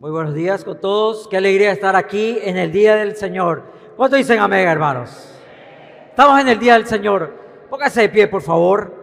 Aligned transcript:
Muy 0.00 0.10
buenos 0.10 0.32
días 0.32 0.64
con 0.64 0.80
todos. 0.80 1.28
Qué 1.28 1.36
alegría 1.36 1.72
estar 1.72 1.94
aquí 1.94 2.38
en 2.40 2.56
el 2.56 2.72
Día 2.72 2.96
del 2.96 3.16
Señor. 3.16 3.64
¿Cuánto 3.98 4.16
dicen 4.16 4.40
amén, 4.40 4.66
hermanos? 4.66 5.10
Estamos 6.08 6.40
en 6.40 6.48
el 6.48 6.58
Día 6.58 6.72
del 6.72 6.86
Señor. 6.86 7.34
Póngase 7.68 8.00
de 8.00 8.08
pie, 8.08 8.26
por 8.26 8.40
favor. 8.40 8.94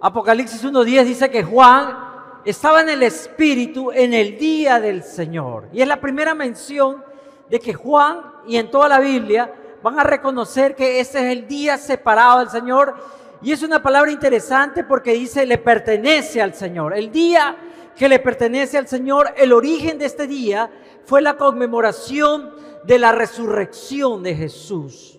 Apocalipsis 0.00 0.64
1.10 0.64 1.04
dice 1.04 1.30
que 1.30 1.44
Juan 1.44 2.40
estaba 2.44 2.80
en 2.80 2.88
el 2.88 3.04
Espíritu 3.04 3.92
en 3.92 4.12
el 4.12 4.36
Día 4.36 4.80
del 4.80 5.04
Señor. 5.04 5.68
Y 5.72 5.82
es 5.82 5.86
la 5.86 6.00
primera 6.00 6.34
mención 6.34 7.04
de 7.48 7.60
que 7.60 7.72
Juan 7.72 8.22
y 8.44 8.56
en 8.56 8.72
toda 8.72 8.88
la 8.88 8.98
Biblia 8.98 9.54
van 9.84 10.00
a 10.00 10.02
reconocer 10.02 10.74
que 10.74 10.98
ese 10.98 11.20
es 11.20 11.38
el 11.38 11.46
día 11.46 11.78
separado 11.78 12.40
del 12.40 12.48
Señor. 12.50 12.96
Y 13.40 13.52
es 13.52 13.62
una 13.62 13.80
palabra 13.80 14.10
interesante 14.10 14.82
porque 14.82 15.12
dice 15.12 15.46
le 15.46 15.58
pertenece 15.58 16.42
al 16.42 16.54
Señor. 16.54 16.92
El 16.92 17.12
día 17.12 17.56
que 17.96 18.08
le 18.08 18.18
pertenece 18.18 18.78
al 18.78 18.88
Señor. 18.88 19.34
El 19.36 19.52
origen 19.52 19.98
de 19.98 20.06
este 20.06 20.26
día 20.26 20.70
fue 21.04 21.22
la 21.22 21.36
conmemoración 21.36 22.54
de 22.84 22.98
la 22.98 23.12
resurrección 23.12 24.22
de 24.22 24.34
Jesús. 24.34 25.18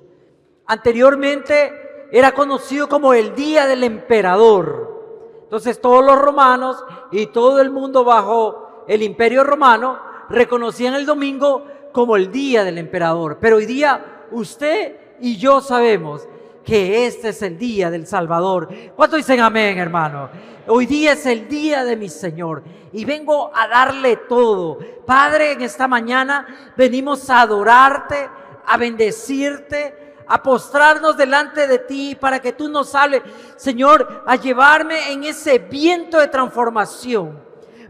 Anteriormente 0.65 2.07
era 2.11 2.33
conocido 2.33 2.87
como 2.87 3.13
el 3.13 3.35
día 3.35 3.67
del 3.67 3.83
emperador. 3.83 5.41
Entonces 5.43 5.79
todos 5.79 6.03
los 6.03 6.17
romanos 6.17 6.83
y 7.11 7.27
todo 7.27 7.61
el 7.61 7.71
mundo 7.71 8.03
bajo 8.03 8.83
el 8.87 9.01
imperio 9.03 9.43
romano 9.43 9.99
reconocían 10.29 10.95
el 10.95 11.05
domingo 11.05 11.65
como 11.91 12.15
el 12.15 12.31
día 12.31 12.63
del 12.63 12.77
emperador. 12.77 13.37
Pero 13.39 13.57
hoy 13.57 13.65
día 13.65 14.25
usted 14.31 14.97
y 15.19 15.37
yo 15.37 15.61
sabemos 15.61 16.27
que 16.65 17.05
este 17.05 17.29
es 17.29 17.41
el 17.43 17.57
día 17.57 17.89
del 17.91 18.07
Salvador. 18.07 18.67
¿Cuánto 18.95 19.15
dicen 19.15 19.39
amén, 19.39 19.77
hermano? 19.77 20.29
Hoy 20.67 20.87
día 20.87 21.13
es 21.13 21.25
el 21.27 21.47
día 21.47 21.83
de 21.83 21.95
mi 21.95 22.09
Señor 22.09 22.63
y 22.91 23.05
vengo 23.05 23.51
a 23.53 23.67
darle 23.67 24.17
todo. 24.27 24.79
Padre, 25.05 25.51
en 25.51 25.61
esta 25.61 25.87
mañana 25.87 26.73
venimos 26.75 27.29
a 27.29 27.41
adorarte, 27.41 28.27
a 28.65 28.77
bendecirte, 28.77 30.15
a 30.27 30.41
postrarnos 30.41 31.15
delante 31.15 31.67
de 31.67 31.77
ti 31.79 32.17
para 32.19 32.39
que 32.39 32.53
tú 32.53 32.67
nos 32.67 32.95
hables, 32.95 33.21
Señor, 33.55 34.23
a 34.25 34.35
llevarme 34.37 35.11
en 35.11 35.23
ese 35.23 35.59
viento 35.59 36.19
de 36.19 36.29
transformación. 36.29 37.45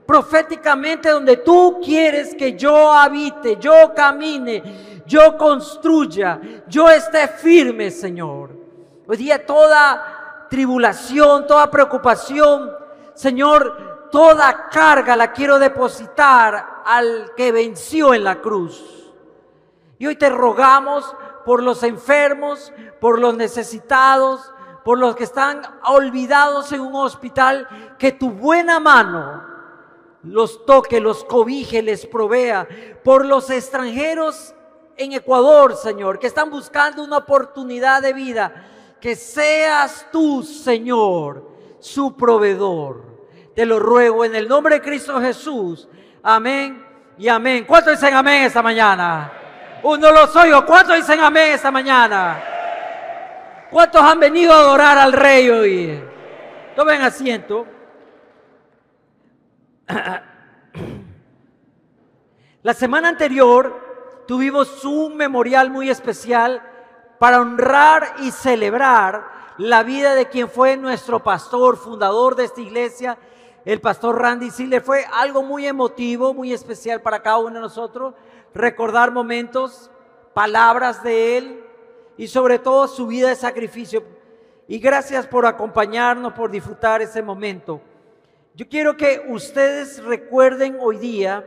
Proféticamente 0.05 1.09
donde 1.09 1.37
tú 1.37 1.79
quieres 1.83 2.35
que 2.35 2.57
yo 2.57 2.91
habite, 2.91 3.57
yo 3.57 3.93
camine, 3.95 4.61
yo 5.05 5.37
construya, 5.37 6.41
yo 6.67 6.89
esté 6.89 7.27
firme, 7.29 7.89
Señor. 7.89 8.64
Hoy 9.07 9.17
día 9.17 9.45
toda 9.45 10.47
tribulación, 10.49 11.45
toda 11.45 11.69
preocupación, 11.69 12.71
Señor, 13.13 14.09
toda 14.11 14.67
carga 14.69 15.15
la 15.15 15.31
quiero 15.31 15.59
depositar 15.59 16.81
al 16.83 17.31
que 17.37 17.51
venció 17.51 18.15
en 18.15 18.23
la 18.23 18.41
cruz. 18.41 19.13
Y 19.99 20.07
hoy 20.07 20.15
te 20.15 20.29
rogamos 20.29 21.15
por 21.45 21.61
los 21.61 21.83
enfermos, 21.83 22.73
por 22.99 23.19
los 23.19 23.35
necesitados, 23.35 24.51
por 24.83 24.97
los 24.97 25.15
que 25.15 25.23
están 25.23 25.61
olvidados 25.85 26.71
en 26.71 26.81
un 26.81 26.95
hospital, 26.95 27.67
que 27.99 28.11
tu 28.11 28.31
buena 28.31 28.79
mano 28.79 29.43
los 30.23 30.65
toque, 30.65 30.99
los 30.99 31.23
cobije, 31.25 31.83
les 31.83 32.07
provea. 32.07 32.67
Por 33.03 33.23
los 33.23 33.51
extranjeros 33.51 34.55
en 34.97 35.13
Ecuador, 35.13 35.75
Señor, 35.75 36.17
que 36.17 36.25
están 36.25 36.49
buscando 36.49 37.03
una 37.03 37.17
oportunidad 37.17 38.01
de 38.01 38.13
vida 38.13 38.71
que 38.99 39.15
seas 39.15 40.07
tú, 40.11 40.43
Señor, 40.43 41.49
su 41.79 42.15
proveedor. 42.15 43.15
Te 43.55 43.65
lo 43.65 43.79
ruego 43.79 44.25
en 44.25 44.35
el 44.35 44.47
nombre 44.47 44.75
de 44.75 44.81
Cristo 44.81 45.19
Jesús. 45.21 45.87
Amén 46.21 46.85
y 47.17 47.27
amén. 47.27 47.65
¿Cuántos 47.65 47.93
dicen 47.93 48.13
amén 48.13 48.43
esta 48.43 48.61
mañana? 48.61 49.31
Uno 49.83 50.11
los 50.11 50.35
oigo. 50.35 50.65
¿Cuántos 50.65 50.95
dicen 50.95 51.19
amén 51.19 51.51
esta 51.51 51.71
mañana? 51.71 52.43
¿Cuántos 53.69 54.01
han 54.01 54.19
venido 54.19 54.53
a 54.53 54.59
adorar 54.59 54.97
al 54.97 55.13
Rey 55.13 55.49
hoy? 55.49 56.03
Tomen 56.75 57.01
asiento. 57.01 57.65
La 62.63 62.73
semana 62.73 63.09
anterior 63.09 64.23
tuvimos 64.27 64.83
un 64.83 65.15
memorial 65.15 65.69
muy 65.69 65.89
especial 65.89 66.61
para 67.19 67.39
honrar 67.41 68.15
y 68.19 68.31
celebrar 68.31 69.35
la 69.57 69.83
vida 69.83 70.15
de 70.15 70.27
quien 70.27 70.49
fue 70.49 70.77
nuestro 70.77 71.23
pastor, 71.23 71.77
fundador 71.77 72.35
de 72.35 72.45
esta 72.45 72.61
iglesia, 72.61 73.17
el 73.63 73.79
pastor 73.81 74.21
Randy 74.21 74.51
Siller. 74.51 74.81
Fue 74.81 75.05
algo 75.13 75.43
muy 75.43 75.65
emotivo, 75.65 76.33
muy 76.33 76.53
especial 76.53 77.01
para 77.01 77.21
cada 77.21 77.37
uno 77.37 77.55
de 77.55 77.61
nosotros, 77.61 78.13
recordar 78.53 79.11
momentos, 79.11 79.89
palabras 80.33 81.03
de 81.03 81.37
él 81.37 81.63
y 82.17 82.27
sobre 82.27 82.59
todo 82.59 82.87
su 82.87 83.07
vida 83.07 83.29
de 83.29 83.35
sacrificio. 83.35 84.03
Y 84.67 84.79
gracias 84.79 85.27
por 85.27 85.45
acompañarnos, 85.45 86.33
por 86.33 86.49
disfrutar 86.49 87.01
ese 87.01 87.21
momento. 87.21 87.81
Yo 88.55 88.67
quiero 88.67 88.95
que 88.97 89.25
ustedes 89.29 90.03
recuerden 90.03 90.77
hoy 90.79 90.97
día 90.97 91.45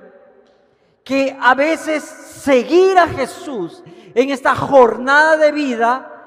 que 1.04 1.36
a 1.40 1.54
veces 1.54 2.04
seguir 2.04 2.98
a 2.98 3.08
Jesús 3.08 3.82
en 4.14 4.30
esta 4.30 4.54
jornada 4.54 5.36
de 5.36 5.52
vida 5.52 6.18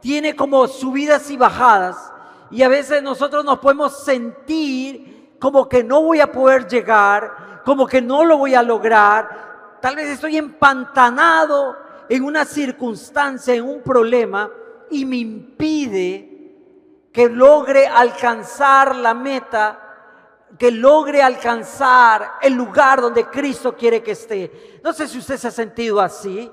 tiene 0.00 0.36
como 0.36 0.66
subidas 0.68 1.30
y 1.30 1.36
bajadas. 1.36 2.12
Y 2.50 2.62
a 2.62 2.68
veces 2.68 3.02
nosotros 3.02 3.44
nos 3.44 3.58
podemos 3.58 4.04
sentir 4.04 5.36
como 5.38 5.68
que 5.68 5.84
no 5.84 6.02
voy 6.02 6.20
a 6.20 6.32
poder 6.32 6.66
llegar, 6.66 7.62
como 7.64 7.86
que 7.86 8.00
no 8.00 8.24
lo 8.24 8.38
voy 8.38 8.54
a 8.54 8.62
lograr. 8.62 9.78
Tal 9.80 9.96
vez 9.96 10.08
estoy 10.08 10.36
empantanado 10.36 11.76
en 12.08 12.24
una 12.24 12.44
circunstancia, 12.44 13.54
en 13.54 13.64
un 13.64 13.82
problema, 13.82 14.50
y 14.90 15.04
me 15.04 15.16
impide 15.16 16.28
que 17.12 17.28
logre 17.28 17.86
alcanzar 17.86 18.96
la 18.96 19.12
meta, 19.14 19.84
que 20.58 20.70
logre 20.70 21.22
alcanzar 21.22 22.34
el 22.40 22.54
lugar 22.54 23.00
donde 23.00 23.26
Cristo 23.26 23.76
quiere 23.76 24.02
que 24.02 24.12
esté. 24.12 24.80
No 24.82 24.92
sé 24.92 25.06
si 25.06 25.18
usted 25.18 25.36
se 25.36 25.48
ha 25.48 25.50
sentido 25.50 26.00
así. 26.00 26.50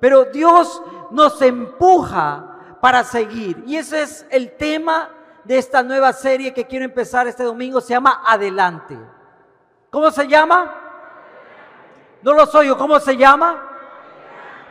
Pero 0.00 0.24
Dios 0.24 0.82
nos 1.10 1.40
empuja 1.42 2.78
para 2.80 3.04
seguir. 3.04 3.62
Y 3.66 3.76
ese 3.76 4.02
es 4.02 4.26
el 4.30 4.56
tema 4.56 5.10
de 5.44 5.58
esta 5.58 5.82
nueva 5.82 6.12
serie 6.12 6.54
que 6.54 6.66
quiero 6.66 6.84
empezar 6.84 7.26
este 7.28 7.44
domingo. 7.44 7.80
Se 7.80 7.92
llama 7.92 8.22
Adelante. 8.26 8.96
¿Cómo 9.90 10.10
se 10.10 10.26
llama? 10.26 10.74
No 12.22 12.32
lo 12.32 12.46
soy. 12.46 12.68
¿Cómo 12.76 12.98
se 12.98 13.16
llama? 13.16 13.66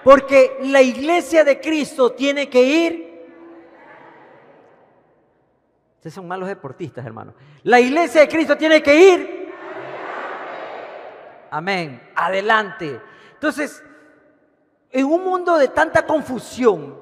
Porque 0.04 0.58
la 0.64 0.82
iglesia 0.82 1.44
de 1.44 1.60
Cristo 1.60 2.12
tiene 2.14 2.50
que 2.50 2.64
ir. 2.64 3.10
Ustedes 5.98 6.14
son 6.14 6.28
malos 6.28 6.48
deportistas, 6.48 7.06
hermano. 7.06 7.34
La 7.64 7.80
iglesia 7.80 8.22
de 8.22 8.30
Cristo 8.30 8.58
tiene 8.58 8.82
que 8.82 8.96
ir. 8.96 9.54
Amén. 11.52 12.12
Adelante. 12.16 13.02
Entonces, 13.34 13.84
en 14.92 15.06
un 15.06 15.24
mundo 15.24 15.58
de 15.58 15.68
tanta 15.68 16.06
confusión 16.06 17.00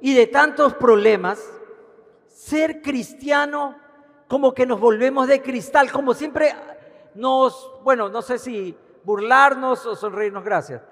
y 0.00 0.14
de 0.14 0.26
tantos 0.26 0.74
problemas, 0.74 1.42
ser 2.28 2.82
cristiano 2.82 3.76
como 4.28 4.54
que 4.54 4.66
nos 4.66 4.80
volvemos 4.80 5.28
de 5.28 5.42
cristal, 5.42 5.90
como 5.90 6.14
siempre 6.14 6.54
nos, 7.14 7.72
bueno, 7.82 8.08
no 8.08 8.22
sé 8.22 8.38
si 8.38 8.76
burlarnos 9.04 9.86
o 9.86 9.96
sonreírnos, 9.96 10.44
gracias, 10.44 10.82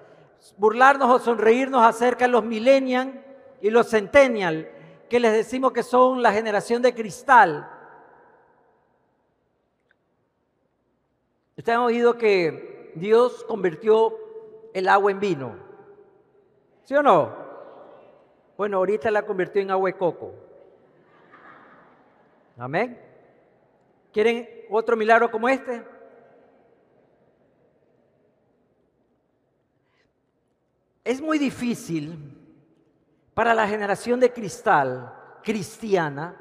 burlarnos 0.57 1.09
o 1.09 1.19
sonreírnos 1.19 1.83
acerca 1.83 2.25
de 2.25 2.31
los 2.31 2.43
millennials 2.43 3.13
y 3.61 3.69
los 3.69 3.89
centennial, 3.89 4.69
que 5.09 5.19
les 5.19 5.33
decimos 5.33 5.71
que 5.71 5.83
son 5.83 6.21
la 6.21 6.31
generación 6.31 6.81
de 6.81 6.93
cristal. 6.93 7.69
Ustedes 11.55 11.77
han 11.77 11.83
oído 11.83 12.17
que 12.17 12.91
Dios 12.95 13.45
convirtió 13.47 14.17
el 14.73 14.89
agua 14.89 15.11
en 15.11 15.19
vino. 15.19 15.72
¿Sí 16.83 16.95
o 16.95 17.03
no? 17.03 17.35
Bueno, 18.57 18.77
ahorita 18.77 19.09
la 19.09 19.25
convirtió 19.25 19.61
en 19.61 19.71
agua 19.71 19.89
de 19.89 19.97
coco. 19.97 20.33
Amén. 22.57 22.99
¿Quieren 24.11 24.47
otro 24.69 24.95
milagro 24.95 25.31
como 25.31 25.49
este? 25.49 25.83
Es 31.03 31.19
muy 31.19 31.37
difícil 31.39 32.37
para 33.33 33.53
la 33.53 33.67
generación 33.67 34.19
de 34.19 34.31
cristal 34.31 35.13
cristiana 35.43 36.37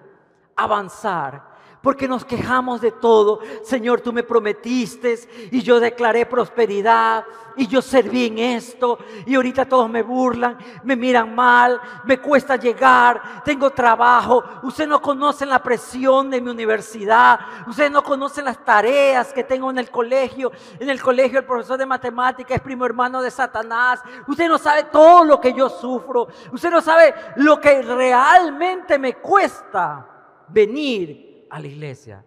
avanzar, 0.55 1.43
porque 1.83 2.09
nos 2.09 2.25
quejamos 2.25 2.81
de 2.81 2.93
todo. 2.93 3.41
Señor, 3.65 4.01
tú 4.01 4.13
me 4.13 4.23
prometiste 4.23 5.19
y 5.51 5.61
yo 5.63 5.81
declaré 5.81 6.25
prosperidad 6.25 7.25
y 7.57 7.67
yo 7.67 7.83
serví 7.83 8.27
en 8.27 8.39
esto 8.39 8.99
y 9.27 9.35
ahorita 9.35 9.67
todos 9.67 9.91
me 9.91 10.03
burlan, 10.03 10.57
me 10.85 10.97
miran 10.97 11.35
mal, 11.35 11.79
me 12.05 12.19
cuesta 12.19 12.57
llegar, 12.57 13.43
tengo 13.45 13.71
trabajo. 13.71 14.43
Usted 14.63 14.87
no 14.87 15.03
conocen 15.03 15.51
la 15.51 15.63
presión 15.63 16.31
de 16.31 16.41
mi 16.41 16.51
universidad, 16.51 17.41
ustedes 17.67 17.91
no 17.91 18.03
conocen 18.03 18.45
las 18.45 18.65
tareas 18.65 19.33
que 19.33 19.45
tengo 19.45 19.71
en 19.71 19.79
el 19.79 19.91
colegio. 19.91 20.53
En 20.79 20.89
el 20.89 21.03
colegio 21.03 21.41
el 21.41 21.45
profesor 21.45 21.77
de 21.77 21.85
matemáticas 21.85 22.57
es 22.57 22.63
primo 22.63 22.87
hermano 22.87 23.21
de 23.21 23.31
Satanás. 23.31 24.01
Usted 24.27 24.49
no 24.49 24.57
sabe 24.57 24.85
todo 24.85 25.25
lo 25.25 25.41
que 25.41 25.53
yo 25.53 25.69
sufro. 25.69 26.29
Usted 26.53 26.71
no 26.71 26.81
sabe 26.81 27.13
lo 27.37 27.61
que 27.61 27.83
realmente 27.83 28.99
me 28.99 29.15
cuesta 29.15 30.07
venir 30.49 31.32
a 31.53 31.61
la 31.61 31.67
iglesia. 31.67 32.25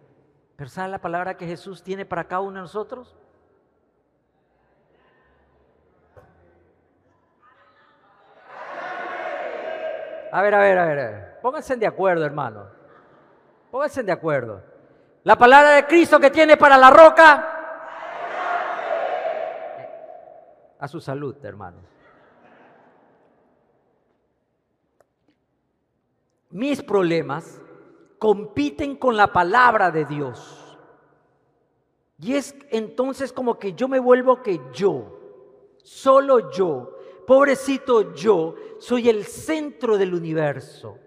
Pero 0.54 0.70
¿sabe 0.70 0.88
la 0.88 1.00
palabra 1.00 1.36
que 1.36 1.46
Jesús 1.46 1.82
tiene 1.82 2.06
para 2.06 2.28
cada 2.28 2.40
uno 2.42 2.54
de 2.54 2.60
nosotros? 2.60 3.16
A 10.30 10.42
ver, 10.42 10.54
a 10.54 10.58
ver, 10.60 10.78
a 10.78 10.86
ver, 10.86 11.38
Pónganse 11.42 11.76
de 11.76 11.86
acuerdo, 11.86 12.24
hermano. 12.24 12.68
Pónganse 13.70 14.04
de 14.04 14.12
acuerdo. 14.12 14.62
La 15.24 15.36
palabra 15.36 15.70
de 15.70 15.86
Cristo 15.86 16.20
que 16.20 16.30
tiene 16.30 16.56
para 16.56 16.78
la 16.78 16.90
roca. 16.90 17.52
A 20.78 20.86
su 20.86 21.00
salud, 21.00 21.34
hermanos. 21.44 21.82
Mis 26.50 26.80
problemas 26.80 27.60
compiten 28.18 28.96
con 28.96 29.16
la 29.16 29.32
palabra 29.32 29.90
de 29.90 30.04
Dios. 30.04 30.78
Y 32.18 32.34
es 32.34 32.54
entonces 32.70 33.32
como 33.32 33.58
que 33.58 33.74
yo 33.74 33.88
me 33.88 33.98
vuelvo 33.98 34.42
que 34.42 34.60
yo, 34.72 35.18
solo 35.82 36.50
yo, 36.50 36.96
pobrecito 37.26 38.14
yo, 38.14 38.54
soy 38.78 39.08
el 39.08 39.24
centro 39.24 39.98
del 39.98 40.14
universo. 40.14 40.98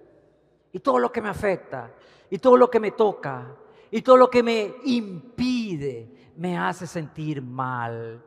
Y 0.71 0.79
todo 0.79 1.00
lo 1.00 1.11
que 1.11 1.21
me 1.21 1.29
afecta, 1.29 1.91
y 2.29 2.38
todo 2.38 2.57
lo 2.57 2.69
que 2.69 2.79
me 2.79 2.91
toca, 2.91 3.55
y 3.89 4.01
todo 4.01 4.17
lo 4.17 4.29
que 4.29 4.44
me 4.44 4.75
impide, 4.85 6.31
me 6.35 6.57
hace 6.57 6.85
sentir 6.85 7.41
mal. 7.41 8.23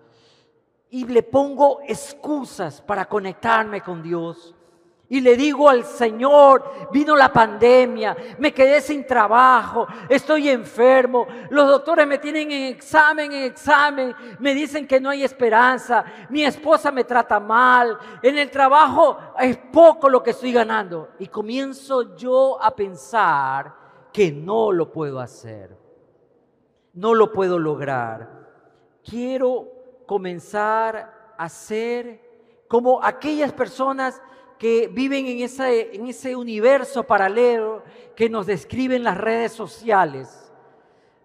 Y 0.90 1.06
le 1.06 1.22
pongo 1.22 1.80
excusas 1.86 2.82
para 2.82 3.04
conectarme 3.04 3.80
con 3.80 4.02
Dios 4.02 4.54
y 5.08 5.20
le 5.20 5.36
digo 5.36 5.68
al 5.68 5.84
Señor, 5.84 6.88
vino 6.90 7.14
la 7.14 7.30
pandemia, 7.30 8.16
me 8.38 8.54
quedé 8.54 8.80
sin 8.80 9.06
trabajo, 9.06 9.86
estoy 10.08 10.48
enfermo, 10.48 11.26
los 11.50 11.68
doctores 11.68 12.06
me 12.06 12.16
tienen 12.16 12.50
en 12.50 12.72
examen, 12.72 13.30
en 13.30 13.42
examen, 13.42 14.14
me 14.38 14.54
dicen 14.54 14.86
que 14.86 14.98
no 14.98 15.10
hay 15.10 15.22
esperanza, 15.22 16.02
mi 16.30 16.44
esposa 16.44 16.90
me 16.90 17.04
trata 17.04 17.38
mal, 17.38 17.98
en 18.22 18.38
el 18.38 18.50
trabajo 18.50 19.18
es 19.38 19.58
poco 19.70 20.08
lo 20.08 20.22
que 20.22 20.30
estoy 20.30 20.50
ganando. 20.50 21.10
Y 21.18 21.26
comienzo 21.26 22.16
yo 22.16 22.62
a 22.62 22.74
pensar 22.74 23.74
que 24.14 24.32
no 24.32 24.72
lo 24.72 24.90
puedo 24.90 25.20
hacer, 25.20 25.76
no 26.94 27.12
lo 27.12 27.32
puedo 27.32 27.58
lograr. 27.58 28.30
Quiero 29.04 29.68
comenzar 30.06 31.34
a 31.36 31.48
ser 31.50 32.32
como 32.66 33.04
aquellas 33.04 33.52
personas 33.52 34.22
que 34.62 34.86
viven 34.86 35.26
en, 35.26 35.40
ese 35.40 36.36
universo 36.36 37.02
paralelo 37.02 37.82
que 38.14 38.30
nos 38.30 38.46
describen 38.46 39.02
las 39.02 39.18
redes 39.18 39.50
sociales, 39.50 40.52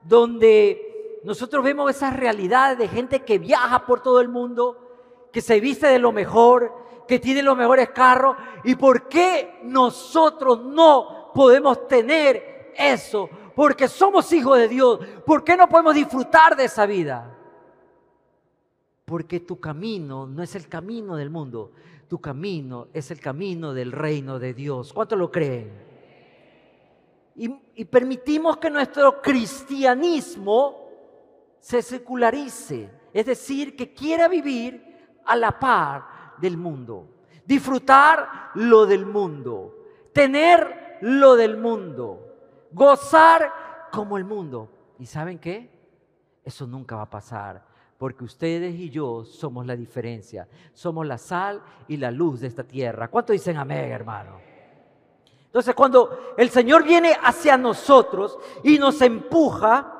donde 0.01 1.19
nosotros 1.23 1.63
vemos 1.63 1.91
esas 1.91 2.17
realidades 2.17 2.79
de 2.79 2.87
gente 2.87 3.19
que 3.19 3.37
viaja 3.37 3.85
por 3.85 4.01
todo 4.01 4.21
el 4.21 4.27
mundo, 4.27 5.29
que 5.31 5.41
se 5.41 5.59
viste 5.59 5.85
de 5.85 5.99
lo 5.99 6.11
mejor, 6.11 6.73
que 7.07 7.19
tiene 7.19 7.43
los 7.43 7.55
mejores 7.55 7.89
carros, 7.91 8.37
y 8.63 8.73
por 8.73 9.07
qué 9.07 9.59
nosotros 9.61 10.63
no 10.63 11.31
podemos 11.31 11.87
tener 11.87 12.73
eso, 12.75 13.29
porque 13.55 13.87
somos 13.87 14.33
hijos 14.33 14.57
de 14.57 14.67
Dios, 14.67 14.99
¿por 15.27 15.43
qué 15.43 15.55
no 15.55 15.69
podemos 15.69 15.93
disfrutar 15.93 16.55
de 16.55 16.63
esa 16.63 16.87
vida? 16.87 17.37
Porque 19.05 19.41
tu 19.41 19.59
camino 19.59 20.25
no 20.25 20.41
es 20.41 20.55
el 20.55 20.67
camino 20.67 21.15
del 21.15 21.29
mundo, 21.29 21.71
tu 22.07 22.19
camino 22.19 22.87
es 22.93 23.11
el 23.11 23.19
camino 23.19 23.73
del 23.73 23.91
reino 23.91 24.39
de 24.39 24.53
Dios. 24.53 24.93
¿Cuánto 24.93 25.15
lo 25.15 25.31
creen? 25.31 25.85
Y, 27.35 27.85
permitimos 27.85 28.57
que 28.57 28.69
nuestro 28.69 29.21
cristianismo 29.21 30.87
se 31.59 31.83
secularice, 31.83 32.89
es 33.13 33.25
decir, 33.25 33.75
que 33.75 33.93
quiera 33.93 34.27
vivir 34.27 34.83
a 35.23 35.35
la 35.35 35.59
par 35.59 36.35
del 36.39 36.57
mundo, 36.57 37.07
disfrutar 37.45 38.51
lo 38.55 38.87
del 38.87 39.05
mundo, 39.05 39.75
tener 40.13 40.97
lo 41.01 41.35
del 41.35 41.57
mundo, 41.57 42.67
gozar 42.71 43.87
como 43.91 44.17
el 44.17 44.25
mundo. 44.25 44.71
¿Y 44.97 45.05
saben 45.05 45.37
qué? 45.37 45.69
Eso 46.43 46.65
nunca 46.65 46.95
va 46.95 47.03
a 47.03 47.09
pasar 47.09 47.63
porque 47.97 48.23
ustedes 48.23 48.75
y 48.75 48.89
yo 48.89 49.25
somos 49.25 49.65
la 49.65 49.75
diferencia, 49.75 50.47
somos 50.73 51.05
la 51.05 51.17
sal 51.17 51.61
y 51.87 51.97
la 51.97 52.11
luz 52.11 52.41
de 52.41 52.47
esta 52.47 52.63
tierra. 52.63 53.07
¿Cuánto 53.07 53.33
dicen 53.33 53.57
amén, 53.57 53.91
hermano? 53.91 54.39
Entonces, 55.45 55.73
cuando 55.73 56.35
el 56.37 56.49
Señor 56.49 56.83
viene 56.83 57.17
hacia 57.23 57.57
nosotros 57.57 58.37
y 58.63 58.77
nos 58.77 59.01
empuja, 59.01 59.93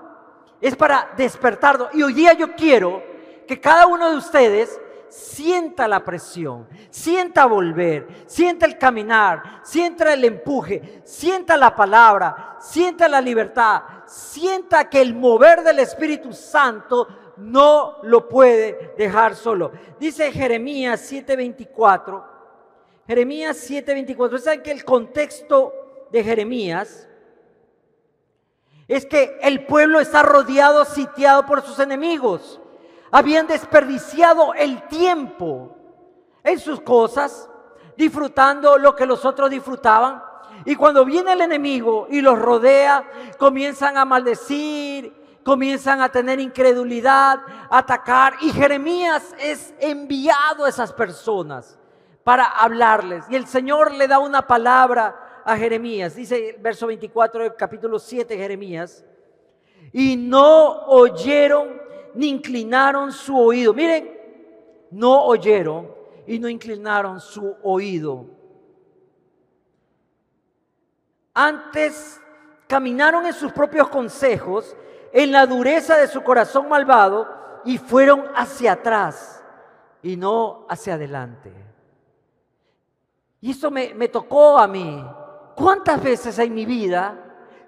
es 0.61 0.75
para 0.75 1.13
despertarnos. 1.17 1.93
Y 1.95 2.03
hoy 2.03 2.13
día 2.13 2.33
yo 2.33 2.53
quiero 2.55 3.01
que 3.47 3.59
cada 3.59 3.87
uno 3.87 4.11
de 4.11 4.17
ustedes 4.17 4.79
sienta 5.09 5.87
la 5.87 6.03
presión, 6.03 6.67
sienta 6.89 7.45
volver, 7.45 8.07
sienta 8.27 8.65
el 8.65 8.77
caminar, 8.77 9.61
sienta 9.63 10.13
el 10.13 10.23
empuje, 10.25 11.01
sienta 11.05 11.55
la 11.57 11.75
palabra, 11.75 12.57
sienta 12.59 13.07
la 13.07 13.21
libertad, 13.21 13.83
sienta 14.05 14.89
que 14.89 15.01
el 15.01 15.15
mover 15.15 15.63
del 15.63 15.79
Espíritu 15.79 16.33
Santo 16.33 17.07
no 17.37 17.97
lo 18.03 18.27
puede 18.27 18.93
dejar 18.97 19.35
solo. 19.35 19.71
Dice 19.99 20.31
Jeremías 20.31 21.01
7:24. 21.11 22.23
Jeremías 23.07 23.57
7:24. 23.57 24.39
¿Saben 24.39 24.63
que 24.63 24.71
el 24.71 24.83
contexto 24.83 25.73
de 26.11 26.23
Jeremías 26.23 27.07
es 28.87 29.05
que 29.05 29.37
el 29.41 29.65
pueblo 29.65 29.99
está 29.99 30.23
rodeado, 30.23 30.85
sitiado 30.85 31.45
por 31.45 31.61
sus 31.61 31.79
enemigos? 31.79 32.59
Habían 33.11 33.47
desperdiciado 33.47 34.53
el 34.53 34.87
tiempo 34.87 35.75
en 36.43 36.59
sus 36.59 36.81
cosas, 36.81 37.49
disfrutando 37.95 38.77
lo 38.77 38.95
que 38.95 39.05
los 39.05 39.25
otros 39.25 39.49
disfrutaban. 39.49 40.23
Y 40.65 40.75
cuando 40.75 41.05
viene 41.05 41.33
el 41.33 41.41
enemigo 41.41 42.07
y 42.09 42.21
los 42.21 42.37
rodea, 42.37 43.09
comienzan 43.37 43.97
a 43.97 44.05
maldecir, 44.05 45.13
comienzan 45.47 46.01
a 46.01 46.09
tener 46.09 46.41
incredulidad, 46.41 47.39
a 47.69 47.77
atacar. 47.77 48.33
Y 48.41 48.51
Jeremías 48.51 49.33
es 49.39 49.73
enviado 49.79 50.65
a 50.65 50.69
esas 50.69 50.91
personas 50.91 51.79
para 52.21 52.43
hablarles. 52.43 53.23
Y 53.29 53.37
el 53.37 53.47
Señor 53.47 53.93
le 53.93 54.09
da 54.09 54.19
una 54.19 54.45
palabra 54.45 55.41
a 55.45 55.55
Jeremías. 55.55 56.17
Dice 56.17 56.49
el 56.49 56.61
verso 56.61 56.87
24 56.87 57.43
del 57.43 57.55
capítulo 57.55 57.97
7 57.97 58.33
de 58.33 58.41
Jeremías. 58.41 59.05
Y 59.93 60.17
no 60.17 60.85
oyeron 60.87 61.81
ni 62.13 62.27
inclinaron 62.27 63.13
su 63.13 63.37
oído. 63.37 63.73
Miren, 63.73 64.19
no 64.91 65.23
oyeron 65.27 65.89
y 66.25 66.39
no 66.39 66.49
inclinaron 66.49 67.21
su 67.21 67.55
oído. 67.63 68.25
Antes 71.33 72.19
caminaron 72.67 73.25
en 73.25 73.33
sus 73.33 73.53
propios 73.53 73.87
consejos 73.87 74.75
en 75.11 75.31
la 75.31 75.45
dureza 75.45 75.97
de 75.97 76.07
su 76.07 76.23
corazón 76.23 76.69
malvado 76.69 77.27
y 77.65 77.77
fueron 77.77 78.25
hacia 78.35 78.73
atrás 78.73 79.43
y 80.01 80.15
no 80.15 80.65
hacia 80.69 80.93
adelante. 80.93 81.53
Y 83.41 83.51
eso 83.51 83.69
me, 83.69 84.07
tocó 84.07 84.57
a 84.57 84.67
mí. 84.67 85.05
¿Cuántas 85.55 86.01
veces 86.01 86.37
en 86.39 86.53
mi 86.53 86.65
vida 86.65 87.15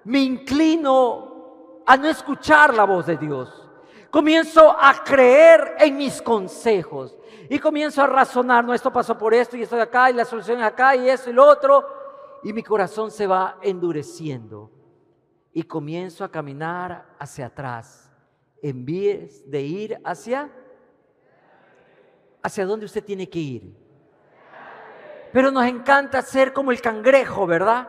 me 0.04 0.20
inclino 0.20 1.82
a 1.86 1.96
no 1.96 2.08
escuchar 2.08 2.74
la 2.74 2.84
voz 2.84 3.06
de 3.06 3.16
Dios? 3.16 3.68
Comienzo 4.10 4.76
a 4.78 5.04
creer 5.04 5.76
en 5.78 5.96
mis 5.96 6.20
consejos 6.20 7.16
y 7.48 7.58
comienzo 7.58 8.02
a 8.02 8.06
razonar, 8.06 8.64
no, 8.64 8.74
esto 8.74 8.92
pasó 8.92 9.16
por 9.16 9.34
esto 9.34 9.56
y 9.56 9.62
esto 9.62 9.76
de 9.76 9.82
acá 9.82 10.10
y 10.10 10.14
la 10.14 10.24
solución 10.24 10.58
es 10.58 10.64
acá 10.64 10.96
y 10.96 11.08
eso 11.08 11.30
y 11.30 11.32
lo 11.32 11.46
otro, 11.46 11.84
y 12.42 12.52
mi 12.52 12.62
corazón 12.62 13.10
se 13.10 13.26
va 13.26 13.58
endureciendo 13.62 14.70
y 15.52 15.62
comienzo 15.62 16.24
a 16.24 16.30
caminar 16.30 17.06
hacia 17.18 17.46
atrás 17.46 18.10
en 18.62 18.84
vez 18.84 19.48
de 19.50 19.62
ir 19.62 20.00
hacia 20.04 20.50
hacia 22.42 22.66
dónde 22.66 22.86
usted 22.86 23.04
tiene 23.04 23.28
que 23.28 23.38
ir. 23.38 23.76
Pero 25.32 25.50
nos 25.50 25.64
encanta 25.64 26.22
ser 26.22 26.52
como 26.52 26.72
el 26.72 26.80
cangrejo, 26.80 27.46
¿verdad? 27.46 27.88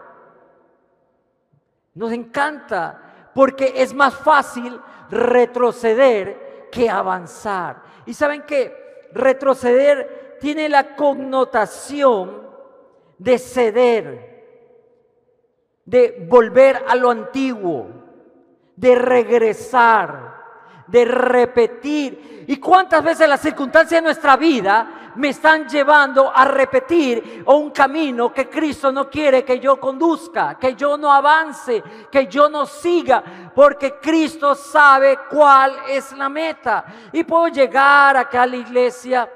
Nos 1.94 2.12
encanta 2.12 3.32
porque 3.34 3.74
es 3.78 3.94
más 3.94 4.14
fácil 4.14 4.80
retroceder 5.10 6.70
que 6.72 6.90
avanzar. 6.90 7.82
Y 8.06 8.14
saben 8.14 8.44
que 8.44 9.10
retroceder 9.14 10.38
tiene 10.40 10.70
la 10.70 10.96
connotación 10.96 12.50
de 13.18 13.38
ceder, 13.38 14.31
de 15.86 16.26
volver 16.30 16.86
a 16.88 16.96
lo 16.96 17.10
antiguo, 17.10 17.88
de 18.76 18.96
regresar, 18.96 20.42
de 20.88 21.06
repetir. 21.06 22.46
¿Y 22.48 22.58
cuántas 22.58 23.04
veces 23.04 23.28
las 23.28 23.42
circunstancias 23.42 24.02
de 24.02 24.06
nuestra 24.06 24.36
vida 24.36 25.14
me 25.16 25.30
están 25.30 25.68
llevando 25.68 26.32
a 26.34 26.46
repetir 26.46 27.44
un 27.46 27.72
camino 27.72 28.34
que 28.34 28.50
Cristo 28.50 28.92
no 28.92 29.10
quiere 29.10 29.44
que 29.44 29.60
yo 29.60 29.80
conduzca, 29.80 30.58
que 30.58 30.76
yo 30.76 30.98
no 30.98 31.12
avance, 31.12 31.84
que 32.12 32.28
yo 32.28 32.50
no 32.50 32.66
siga? 32.66 33.52
Porque 33.54 34.00
Cristo 34.00 34.56
sabe 34.56 35.20
cuál 35.30 35.76
es 35.90 36.12
la 36.14 36.30
meta. 36.30 36.86
Y 37.12 37.24
puedo 37.24 37.48
llegar 37.48 38.18
acá 38.18 38.44
a 38.44 38.48
la 38.48 38.58
iglesia 38.58 39.30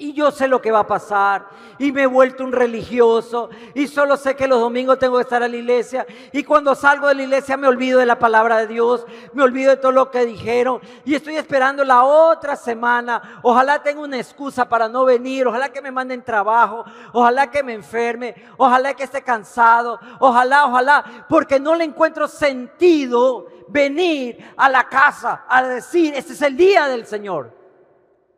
y 0.00 0.12
yo 0.12 0.30
sé 0.30 0.46
lo 0.46 0.62
que 0.62 0.70
va 0.70 0.80
a 0.80 0.86
pasar. 0.86 1.48
Y 1.76 1.90
me 1.90 2.04
he 2.04 2.06
vuelto 2.06 2.44
un 2.44 2.52
religioso. 2.52 3.50
Y 3.74 3.88
solo 3.88 4.16
sé 4.16 4.36
que 4.36 4.46
los 4.46 4.60
domingos 4.60 5.00
tengo 5.00 5.16
que 5.16 5.22
estar 5.22 5.42
a 5.42 5.48
la 5.48 5.56
iglesia. 5.56 6.06
Y 6.32 6.44
cuando 6.44 6.76
salgo 6.76 7.08
de 7.08 7.16
la 7.16 7.22
iglesia 7.24 7.56
me 7.56 7.66
olvido 7.66 7.98
de 7.98 8.06
la 8.06 8.16
palabra 8.16 8.58
de 8.58 8.68
Dios. 8.68 9.04
Me 9.32 9.42
olvido 9.42 9.70
de 9.70 9.76
todo 9.76 9.90
lo 9.90 10.08
que 10.12 10.24
dijeron. 10.24 10.80
Y 11.04 11.16
estoy 11.16 11.34
esperando 11.34 11.84
la 11.84 12.04
otra 12.04 12.54
semana. 12.54 13.40
Ojalá 13.42 13.82
tenga 13.82 14.00
una 14.00 14.18
excusa 14.18 14.68
para 14.68 14.88
no 14.88 15.04
venir. 15.04 15.48
Ojalá 15.48 15.70
que 15.70 15.82
me 15.82 15.90
manden 15.90 16.22
trabajo. 16.22 16.84
Ojalá 17.12 17.50
que 17.50 17.64
me 17.64 17.74
enferme. 17.74 18.36
Ojalá 18.56 18.94
que 18.94 19.02
esté 19.02 19.22
cansado. 19.22 19.98
Ojalá, 20.20 20.66
ojalá. 20.66 21.26
Porque 21.28 21.58
no 21.58 21.74
le 21.74 21.82
encuentro 21.82 22.28
sentido 22.28 23.48
venir 23.66 24.38
a 24.56 24.68
la 24.68 24.88
casa 24.88 25.44
a 25.48 25.64
decir, 25.64 26.14
este 26.14 26.34
es 26.34 26.42
el 26.42 26.56
día 26.56 26.86
del 26.86 27.04
Señor. 27.04 27.52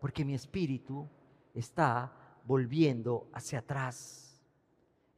Porque 0.00 0.24
mi 0.24 0.34
espíritu 0.34 1.06
está 1.54 2.12
volviendo 2.44 3.28
hacia 3.32 3.60
atrás. 3.60 4.40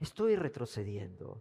Estoy 0.00 0.36
retrocediendo. 0.36 1.40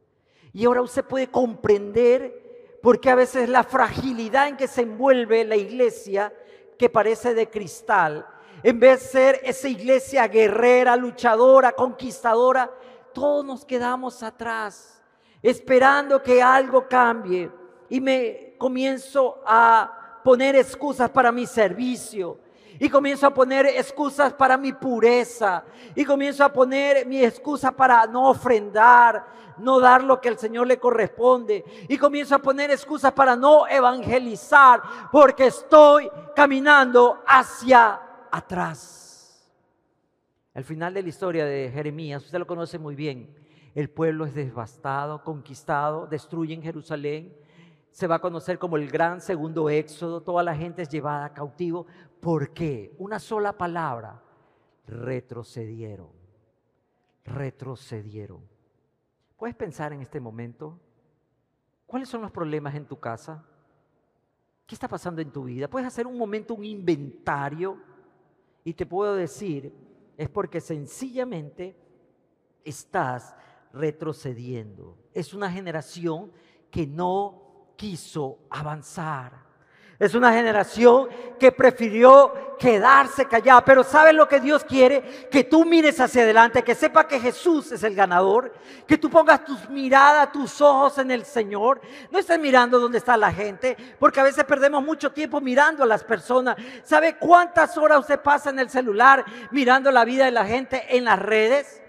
Y 0.54 0.66
ahora 0.66 0.82
usted 0.82 1.04
puede 1.06 1.28
comprender 1.28 2.80
por 2.82 3.00
qué 3.00 3.10
a 3.10 3.16
veces 3.16 3.50
la 3.50 3.64
fragilidad 3.64 4.48
en 4.48 4.58
que 4.58 4.68
se 4.68 4.82
envuelve 4.82 5.44
la 5.46 5.56
iglesia, 5.56 6.34
que 6.78 6.90
parece 6.90 7.34
de 7.34 7.50
cristal, 7.50 8.26
en 8.64 8.80
vez 8.80 9.02
de 9.02 9.08
ser 9.08 9.42
esa 9.44 9.68
iglesia 9.68 10.28
guerrera, 10.28 10.96
luchadora, 10.96 11.72
conquistadora, 11.72 12.72
todos 13.14 13.46
nos 13.46 13.66
quedamos 13.66 14.22
atrás, 14.24 15.02
esperando 15.42 16.22
que 16.22 16.42
algo 16.42 16.88
cambie. 16.88 17.52
Y 17.90 18.00
me 18.00 18.56
comienzo 18.58 19.42
a 19.46 20.22
poner 20.24 20.56
excusas 20.56 21.10
para 21.10 21.32
mi 21.32 21.46
servicio 21.46 22.38
y 22.82 22.90
comienzo 22.90 23.28
a 23.28 23.32
poner 23.32 23.68
excusas 23.68 24.34
para 24.34 24.58
mi 24.58 24.74
pureza. 24.74 25.64
Y 25.94 26.04
comienzo 26.04 26.44
a 26.44 26.52
poner 26.52 27.06
mi 27.06 27.24
excusa 27.24 27.72
para 27.72 28.08
no 28.08 28.28
ofrendar, 28.28 29.24
no 29.60 29.80
dar 29.80 30.04
lo 30.04 30.20
que 30.20 30.30
al 30.30 30.40
Señor 30.40 30.66
le 30.66 30.80
corresponde. 30.80 31.64
Y 31.88 31.96
comienzo 32.00 32.34
a 32.34 32.40
poner 32.40 32.72
excusas 32.72 33.14
para 33.14 33.36
no 33.36 33.68
evangelizar, 33.68 34.82
porque 35.12 35.46
estoy 35.46 36.10
caminando 36.36 37.22
hacia 37.28 38.02
atrás. 38.32 39.48
Al 40.56 40.64
final 40.64 40.96
de 40.96 41.04
la 41.04 41.10
historia 41.10 41.46
de 41.46 41.70
Jeremías, 41.72 42.26
usted 42.26 42.40
lo 42.40 42.48
conoce 42.48 42.80
muy 42.80 42.96
bien. 42.96 43.32
El 43.76 43.92
pueblo 43.92 44.26
es 44.26 44.34
devastado, 44.34 45.24
conquistado, 45.24 46.08
destruyen 46.08 46.64
Jerusalén. 46.64 47.32
Se 47.92 48.08
va 48.08 48.16
a 48.16 48.22
conocer 48.22 48.58
como 48.58 48.78
el 48.78 48.90
gran 48.90 49.22
segundo 49.22 49.70
éxodo. 49.70 50.22
Toda 50.22 50.44
la 50.44 50.56
gente 50.56 50.82
es 50.82 50.90
llevada 50.90 51.34
cautivo 51.34 51.86
¿Por 52.22 52.54
qué? 52.54 52.96
Una 53.00 53.20
sola 53.20 53.58
palabra. 53.58 54.22
Retrocedieron. 54.86 56.12
Retrocedieron. 57.26 58.48
¿Puedes 59.36 59.56
pensar 59.56 59.92
en 59.92 60.02
este 60.02 60.20
momento? 60.20 60.80
¿Cuáles 61.88 62.08
son 62.08 62.22
los 62.22 62.32
problemas 62.32 62.76
en 62.76 62.86
tu 62.86 63.00
casa? 63.00 63.44
¿Qué 64.68 64.76
está 64.76 64.88
pasando 64.88 65.20
en 65.22 65.32
tu 65.32 65.44
vida? 65.44 65.68
Puedes 65.68 65.88
hacer 65.88 66.06
un 66.06 66.18
momento, 66.18 66.54
un 66.54 66.64
inventario 66.64 67.78
y 68.64 68.74
te 68.74 68.86
puedo 68.86 69.16
decir, 69.16 69.74
es 70.16 70.30
porque 70.30 70.62
sencillamente 70.62 71.76
estás 72.64 73.36
retrocediendo. 73.74 74.96
Es 75.14 75.34
una 75.34 75.52
generación 75.52 76.32
que 76.70 76.86
no 76.86 77.41
quiso 77.82 78.38
avanzar. 78.52 79.32
Es 79.98 80.14
una 80.14 80.32
generación 80.32 81.10
que 81.40 81.52
prefirió 81.52 82.56
quedarse 82.60 83.26
callada. 83.26 83.66
Pero 83.66 83.84
¿sabes 83.84 84.14
lo 84.14 84.28
que 84.28 84.40
Dios 84.40 84.64
quiere? 84.64 85.28
Que 85.32 85.44
tú 85.44 85.66
mires 85.66 86.00
hacia 86.00 86.22
adelante, 86.22 86.62
que 86.62 86.76
sepa 86.76 87.08
que 87.08 87.20
Jesús 87.20 87.72
es 87.72 87.82
el 87.82 87.96
ganador, 87.96 88.54
que 88.86 89.00
tú 89.00 89.10
pongas 89.10 89.44
tus 89.44 89.68
miradas, 89.68 90.32
tus 90.32 90.62
ojos 90.62 91.00
en 91.00 91.10
el 91.10 91.26
Señor. 91.26 91.82
No 92.12 92.20
estés 92.20 92.40
mirando 92.40 92.80
dónde 92.80 93.00
está 93.00 93.18
la 93.18 93.34
gente, 93.34 93.76
porque 93.98 94.20
a 94.20 94.24
veces 94.24 94.44
perdemos 94.44 94.84
mucho 94.84 95.12
tiempo 95.12 95.42
mirando 95.42 95.84
a 95.84 95.88
las 95.88 96.04
personas. 96.04 96.58
¿Sabe 96.84 97.18
cuántas 97.18 97.76
horas 97.80 98.02
usted 98.02 98.22
pasa 98.22 98.52
en 98.52 98.60
el 98.60 98.70
celular 98.70 99.26
mirando 99.50 99.90
la 99.90 100.06
vida 100.06 100.26
de 100.26 100.32
la 100.32 100.46
gente 100.46 100.86
en 100.96 101.06
las 101.06 101.18
redes? 101.18 101.82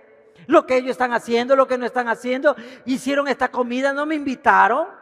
Lo 0.46 0.64
que 0.64 0.78
ellos 0.78 0.92
están 0.92 1.12
haciendo, 1.12 1.54
lo 1.54 1.68
que 1.68 1.76
no 1.76 1.84
están 1.84 2.08
haciendo. 2.08 2.56
Hicieron 2.86 3.28
esta 3.28 3.50
comida, 3.50 3.92
no 3.92 4.06
me 4.06 4.14
invitaron. 4.14 5.01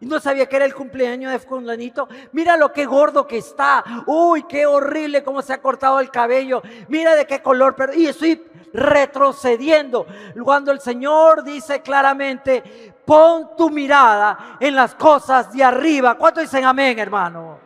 Y 0.00 0.06
no 0.06 0.18
sabía 0.18 0.46
que 0.46 0.56
era 0.56 0.64
el 0.64 0.74
cumpleaños 0.74 1.30
de 1.30 1.38
fulanito. 1.38 2.08
Mira 2.32 2.56
lo 2.56 2.72
que 2.72 2.86
gordo 2.86 3.26
que 3.26 3.36
está. 3.36 3.84
Uy, 4.06 4.44
qué 4.44 4.64
horrible 4.64 5.22
cómo 5.22 5.42
se 5.42 5.52
ha 5.52 5.60
cortado 5.60 6.00
el 6.00 6.10
cabello. 6.10 6.62
Mira 6.88 7.14
de 7.14 7.26
qué 7.26 7.42
color. 7.42 7.76
Y 7.94 8.06
estoy 8.06 8.42
retrocediendo. 8.72 10.06
Cuando 10.42 10.72
el 10.72 10.80
Señor 10.80 11.44
dice 11.44 11.82
claramente, 11.82 12.94
pon 13.04 13.50
tu 13.58 13.68
mirada 13.68 14.56
en 14.58 14.74
las 14.74 14.94
cosas 14.94 15.52
de 15.52 15.62
arriba. 15.62 16.16
¿Cuánto 16.16 16.40
dicen 16.40 16.64
amén, 16.64 16.98
hermano? 16.98 17.58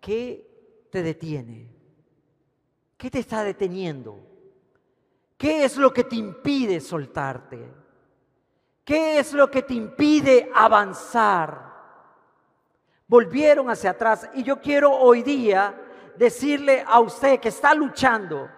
¿Qué 0.00 0.88
te 0.90 1.02
detiene? 1.02 1.70
¿Qué 2.96 3.10
te 3.10 3.18
está 3.18 3.44
deteniendo? 3.44 4.18
¿Qué 5.36 5.64
es 5.64 5.76
lo 5.76 5.92
que 5.92 6.04
te 6.04 6.16
impide 6.16 6.80
soltarte? 6.80 7.81
¿Qué 8.84 9.18
es 9.18 9.32
lo 9.32 9.50
que 9.50 9.62
te 9.62 9.74
impide 9.74 10.50
avanzar? 10.54 11.72
Volvieron 13.06 13.70
hacia 13.70 13.90
atrás 13.90 14.28
y 14.34 14.42
yo 14.42 14.60
quiero 14.60 14.92
hoy 14.92 15.22
día 15.22 15.74
decirle 16.16 16.84
a 16.86 16.98
usted 16.98 17.38
que 17.38 17.50
está 17.50 17.74
luchando, 17.74 18.48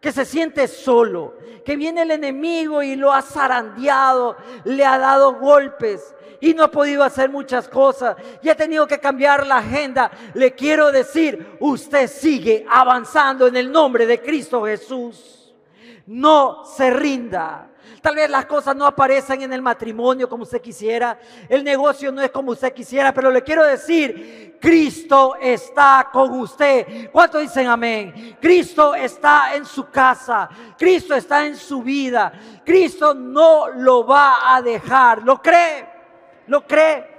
que 0.00 0.12
se 0.12 0.24
siente 0.24 0.66
solo, 0.68 1.34
que 1.64 1.76
viene 1.76 2.02
el 2.02 2.10
enemigo 2.10 2.82
y 2.82 2.96
lo 2.96 3.12
ha 3.12 3.20
zarandeado, 3.20 4.36
le 4.64 4.84
ha 4.84 4.98
dado 4.98 5.34
golpes 5.34 6.14
y 6.40 6.54
no 6.54 6.64
ha 6.64 6.70
podido 6.70 7.02
hacer 7.02 7.28
muchas 7.28 7.68
cosas 7.68 8.16
y 8.42 8.48
ha 8.48 8.56
tenido 8.56 8.86
que 8.86 8.98
cambiar 8.98 9.46
la 9.46 9.58
agenda. 9.58 10.10
Le 10.34 10.54
quiero 10.54 10.90
decir, 10.90 11.56
usted 11.60 12.08
sigue 12.08 12.64
avanzando 12.68 13.46
en 13.46 13.56
el 13.56 13.70
nombre 13.70 14.06
de 14.06 14.20
Cristo 14.22 14.64
Jesús. 14.64 15.54
No 16.06 16.64
se 16.64 16.90
rinda. 16.90 17.70
Tal 18.06 18.14
vez 18.14 18.30
las 18.30 18.46
cosas 18.46 18.76
no 18.76 18.86
aparecen 18.86 19.42
en 19.42 19.52
el 19.52 19.60
matrimonio 19.60 20.28
como 20.28 20.44
usted 20.44 20.60
quisiera. 20.60 21.18
El 21.48 21.64
negocio 21.64 22.12
no 22.12 22.22
es 22.22 22.30
como 22.30 22.52
usted 22.52 22.72
quisiera. 22.72 23.12
Pero 23.12 23.32
le 23.32 23.42
quiero 23.42 23.64
decir, 23.64 24.56
Cristo 24.60 25.34
está 25.40 26.08
con 26.12 26.30
usted. 26.38 27.10
¿Cuántos 27.10 27.40
dicen 27.40 27.66
amén? 27.66 28.36
Cristo 28.40 28.94
está 28.94 29.56
en 29.56 29.66
su 29.66 29.90
casa. 29.90 30.48
Cristo 30.78 31.16
está 31.16 31.46
en 31.46 31.56
su 31.56 31.82
vida. 31.82 32.32
Cristo 32.64 33.12
no 33.12 33.70
lo 33.70 34.06
va 34.06 34.54
a 34.54 34.62
dejar. 34.62 35.24
¿Lo 35.24 35.42
cree? 35.42 35.88
¿Lo 36.46 36.64
cree? 36.64 37.10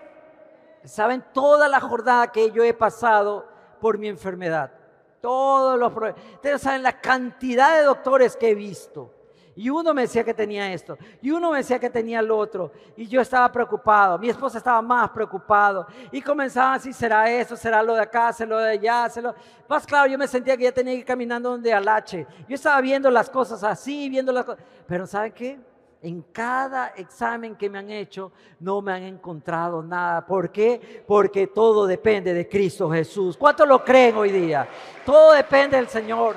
¿Saben 0.86 1.22
toda 1.34 1.67
la 1.67 1.82
jornada 1.82 2.32
que 2.32 2.50
yo 2.50 2.63
he 2.63 2.74
pasado 2.74 3.46
por 3.82 3.98
mi 3.98 4.08
enfermedad? 4.08 4.72
Todos 5.20 5.77
los 5.77 5.91
problemas. 5.91 6.22
Ustedes 6.36 6.62
saben 6.62 6.82
la 6.82 7.01
cantidad 7.01 7.75
de 7.75 7.84
doctores 7.84 8.38
que 8.38 8.51
he 8.51 8.56
visto 8.56 9.17
y 9.58 9.72
uno 9.72 9.92
me 9.92 10.04
decía 10.04 10.24
que 10.24 10.36
tenía 10.36 10.72
esto. 10.72 11.00
Y 11.20 11.32
uno 11.32 11.52
me 11.52 11.58
decía 11.58 11.80
que 11.80 11.90
tenía 11.90 12.22
lo 12.22 12.38
otro. 12.38 12.72
Y 12.96 13.08
yo 13.08 13.20
estaba 13.22 13.52
preocupado. 13.52 14.20
Mi 14.20 14.30
esposa 14.30 14.60
estaba 14.60 14.84
más 14.84 15.10
preocupado. 15.10 15.88
Y 16.12 16.22
comenzaba 16.22 16.76
así, 16.76 16.94
será 16.94 17.28
eso, 17.32 17.58
será 17.58 17.82
lo 17.82 17.96
de 17.96 18.02
acá, 18.02 18.32
será 18.32 18.50
lo 18.52 18.60
de 18.60 18.70
allá. 18.70 19.10
Será 19.10 19.34
Más 19.68 19.88
claro, 19.88 20.08
yo 20.12 20.18
me 20.18 20.28
sentía 20.28 20.56
que 20.56 20.66
ya 20.66 20.72
tenía 20.72 20.94
que 20.94 21.00
ir 21.00 21.06
caminando 21.06 21.50
donde 21.50 21.74
alache. 21.74 22.28
Yo 22.48 22.54
estaba 22.54 22.80
viendo 22.82 23.10
las 23.10 23.32
cosas 23.32 23.64
así, 23.64 24.08
viendo 24.10 24.32
las 24.32 24.46
cosas. 24.46 24.64
Pero 24.86 25.08
¿saben 25.08 25.32
qué? 25.32 25.60
En 26.04 26.22
cada 26.22 26.90
examen 26.90 27.56
que 27.56 27.68
me 27.68 27.80
han 27.80 27.90
hecho 27.90 28.32
no 28.60 28.80
me 28.80 28.92
han 28.92 29.02
encontrado 29.02 29.82
nada. 29.82 30.24
¿Por 30.24 30.52
qué? 30.52 31.04
Porque 31.08 31.48
todo 31.48 31.88
depende 31.88 32.32
de 32.32 32.48
Cristo 32.48 32.92
Jesús. 32.92 33.36
¿Cuántos 33.36 33.68
lo 33.68 33.84
creen 33.84 34.18
hoy 34.18 34.32
día? 34.32 34.68
Todo 35.04 35.34
depende 35.34 35.78
del 35.78 35.88
Señor. 35.88 36.36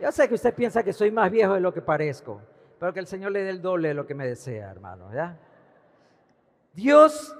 Yo 0.00 0.10
sé 0.10 0.28
que 0.28 0.34
usted 0.34 0.54
piensa 0.54 0.82
que 0.82 0.92
soy 0.92 1.10
más 1.10 1.30
viejo 1.30 1.54
de 1.54 1.60
lo 1.60 1.74
que 1.74 1.82
parezco, 1.82 2.40
pero 2.78 2.92
que 2.92 3.00
el 3.00 3.06
Señor 3.06 3.32
le 3.32 3.42
dé 3.42 3.50
el 3.50 3.60
doble 3.60 3.88
de 3.88 3.94
lo 3.94 4.06
que 4.06 4.14
me 4.14 4.26
desea, 4.26 4.70
hermano. 4.70 5.10
Dios 6.72 7.36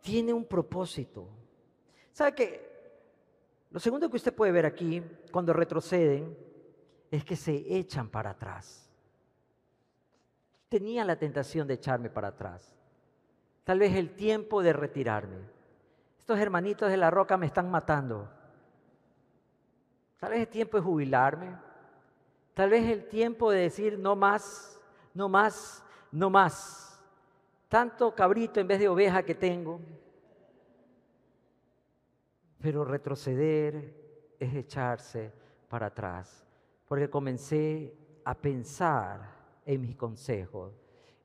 tiene 0.00 0.32
un 0.32 0.44
propósito. 0.46 1.28
¿Sabe 2.12 2.34
qué? 2.34 2.66
Lo 3.70 3.78
segundo 3.78 4.08
que 4.08 4.16
usted 4.16 4.34
puede 4.34 4.52
ver 4.52 4.64
aquí, 4.64 5.02
cuando 5.30 5.52
retroceden, 5.52 6.34
es 7.10 7.24
que 7.24 7.36
se 7.36 7.52
echan 7.76 8.08
para 8.08 8.30
atrás. 8.30 8.90
Tenía 10.68 11.04
la 11.04 11.16
tentación 11.16 11.68
de 11.68 11.74
echarme 11.74 12.08
para 12.08 12.28
atrás. 12.28 12.74
Tal 13.64 13.80
vez 13.80 13.94
el 13.94 14.14
tiempo 14.14 14.62
de 14.62 14.72
retirarme. 14.72 15.40
Estos 16.18 16.38
hermanitos 16.38 16.90
de 16.90 16.96
la 16.96 17.10
roca 17.10 17.36
me 17.36 17.46
están 17.46 17.70
matando. 17.70 18.30
Tal 20.18 20.30
vez 20.30 20.40
el 20.40 20.48
tiempo 20.48 20.78
de 20.78 20.82
jubilarme. 20.82 21.65
Tal 22.56 22.70
vez 22.70 22.88
el 22.88 23.04
tiempo 23.04 23.50
de 23.50 23.60
decir 23.60 23.98
no 23.98 24.16
más, 24.16 24.80
no 25.12 25.28
más, 25.28 25.84
no 26.10 26.30
más. 26.30 26.98
Tanto 27.68 28.14
cabrito 28.14 28.60
en 28.60 28.66
vez 28.66 28.78
de 28.78 28.88
oveja 28.88 29.22
que 29.22 29.34
tengo. 29.34 29.78
Pero 32.58 32.82
retroceder 32.82 33.94
es 34.40 34.54
echarse 34.54 35.34
para 35.68 35.88
atrás, 35.88 36.46
porque 36.88 37.10
comencé 37.10 37.94
a 38.24 38.34
pensar 38.34 39.20
en 39.66 39.82
mis 39.82 39.94
consejos. 39.94 40.72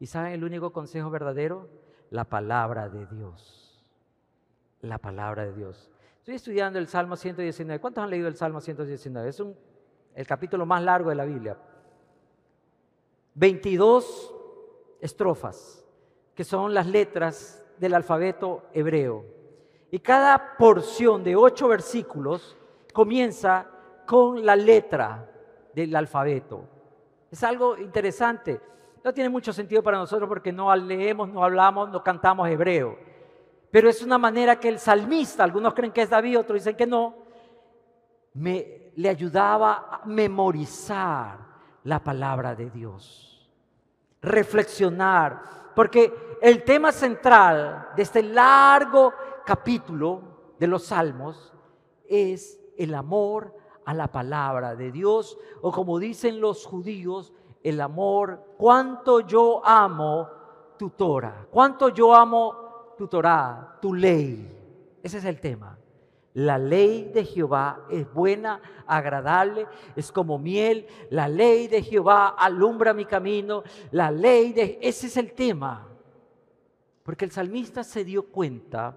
¿Y 0.02 0.08
saben 0.08 0.34
el 0.34 0.44
único 0.44 0.74
consejo 0.74 1.10
verdadero? 1.10 1.70
La 2.10 2.26
palabra 2.26 2.90
de 2.90 3.06
Dios. 3.06 3.82
La 4.82 4.98
palabra 4.98 5.46
de 5.46 5.54
Dios. 5.54 5.90
Estoy 6.20 6.36
estudiando 6.36 6.78
el 6.78 6.90
Salmo 6.90 7.16
119. 7.16 7.80
¿Cuántos 7.80 8.04
han 8.04 8.10
leído 8.10 8.28
el 8.28 8.36
Salmo 8.36 8.60
119? 8.60 9.30
Es 9.30 9.40
un, 9.40 9.56
el 10.16 10.28
capítulo 10.28 10.66
más 10.66 10.82
largo 10.84 11.10
de 11.10 11.16
la 11.16 11.26
Biblia. 11.26 11.58
22 13.36 14.36
estrofas, 15.00 15.86
que 16.36 16.44
son 16.44 16.74
las 16.74 16.88
letras 16.88 17.64
del 17.78 17.94
alfabeto 17.94 18.64
hebreo. 18.74 19.26
Y 19.90 20.00
cada 20.00 20.58
porción 20.58 21.24
de 21.24 21.36
ocho 21.36 21.68
versículos 21.68 22.58
comienza 22.94 23.68
con 24.06 24.46
la 24.46 24.56
letra 24.56 25.30
del 25.74 25.96
alfabeto. 25.96 26.66
Es 27.30 27.44
algo 27.44 27.78
interesante. 27.78 28.60
No 29.04 29.14
tiene 29.14 29.30
mucho 29.30 29.52
sentido 29.52 29.82
para 29.82 29.98
nosotros 29.98 30.28
porque 30.28 30.52
no 30.52 30.74
leemos, 30.76 31.30
no 31.30 31.44
hablamos, 31.44 31.90
no 31.90 32.04
cantamos 32.04 32.48
hebreo. 32.50 32.98
Pero 33.72 33.90
es 33.90 34.04
una 34.04 34.18
manera 34.18 34.60
que 34.60 34.68
el 34.68 34.80
salmista, 34.80 35.44
algunos 35.44 35.74
creen 35.74 35.94
que 35.94 36.02
es 36.02 36.10
David, 36.10 36.40
otros 36.40 36.60
dicen 36.60 36.76
que 36.76 36.86
no, 36.86 37.16
me, 38.34 38.81
le 38.96 39.10
ayudaba 39.10 39.88
a 39.90 40.06
memorizar 40.06 41.38
la 41.84 42.04
palabra 42.04 42.56
de 42.56 42.70
Dios, 42.70 43.50
reflexionar, 44.22 45.42
porque 45.76 46.38
el 46.42 46.64
tema 46.64 46.92
central 46.92 47.90
de 47.96 48.04
este 48.04 48.24
largo 48.24 49.14
capítulo 49.46 50.22
de 50.60 50.68
los 50.68 50.86
Salmos 50.86 51.54
es 52.08 52.60
el 52.78 52.94
amor 52.94 53.56
a 53.86 53.94
la 53.94 54.12
palabra 54.12 54.76
de 54.76 54.92
Dios, 54.92 55.38
o 55.62 55.72
como 55.72 55.98
dicen 55.98 56.40
los 56.40 56.66
judíos, 56.66 57.34
el 57.64 57.82
amor, 57.82 58.56
cuánto 58.58 59.22
yo 59.22 59.66
amo 59.66 60.28
tu 60.78 60.90
Torah, 60.92 61.48
cuánto 61.50 61.90
yo 61.90 62.14
amo 62.14 62.94
tu 62.98 63.08
Torah, 63.08 63.78
tu 63.82 63.94
ley. 63.94 65.00
Ese 65.02 65.18
es 65.18 65.26
el 65.26 65.40
tema. 65.40 65.78
La 66.34 66.58
ley 66.58 67.12
de 67.14 67.26
Jehová 67.26 67.86
es 67.90 68.12
buena, 68.14 68.62
agradable, 68.88 69.68
es 69.96 70.12
como 70.12 70.40
miel. 70.40 70.88
La 71.10 71.28
ley 71.28 71.68
de 71.68 71.84
Jehová 71.84 72.30
alumbra 72.30 72.94
mi 72.94 73.06
camino. 73.06 73.64
La 73.92 74.12
ley 74.12 74.54
de... 74.54 74.80
Ese 74.82 75.08
es 75.08 75.18
el 75.18 75.34
tema. 75.34 75.88
Porque 77.04 77.26
el 77.26 77.32
salmista 77.32 77.84
se 77.84 78.06
dio 78.06 78.28
cuenta 78.28 78.96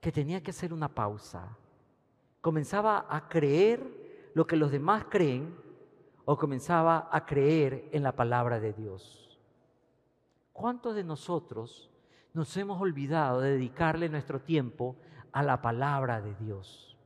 que 0.00 0.10
tenía 0.10 0.42
que 0.42 0.52
hacer 0.52 0.72
una 0.72 0.88
pausa. 0.88 1.56
Comenzaba 2.40 3.06
a 3.08 3.28
creer 3.28 4.30
lo 4.34 4.46
que 4.46 4.56
los 4.56 4.72
demás 4.72 5.04
creen 5.10 5.54
o 6.24 6.38
comenzaba 6.38 7.08
a 7.12 7.26
creer 7.26 7.88
en 7.92 8.02
la 8.02 8.12
palabra 8.12 8.58
de 8.58 8.72
Dios. 8.72 9.38
¿Cuántos 10.52 10.94
de 10.94 11.04
nosotros 11.04 11.90
nos 12.32 12.56
hemos 12.56 12.80
olvidado 12.80 13.40
de 13.40 13.50
dedicarle 13.50 14.08
nuestro 14.08 14.40
tiempo 14.40 14.96
a 15.32 15.42
la 15.42 15.60
palabra 15.60 16.20
de 16.20 16.34
Dios? 16.36 16.96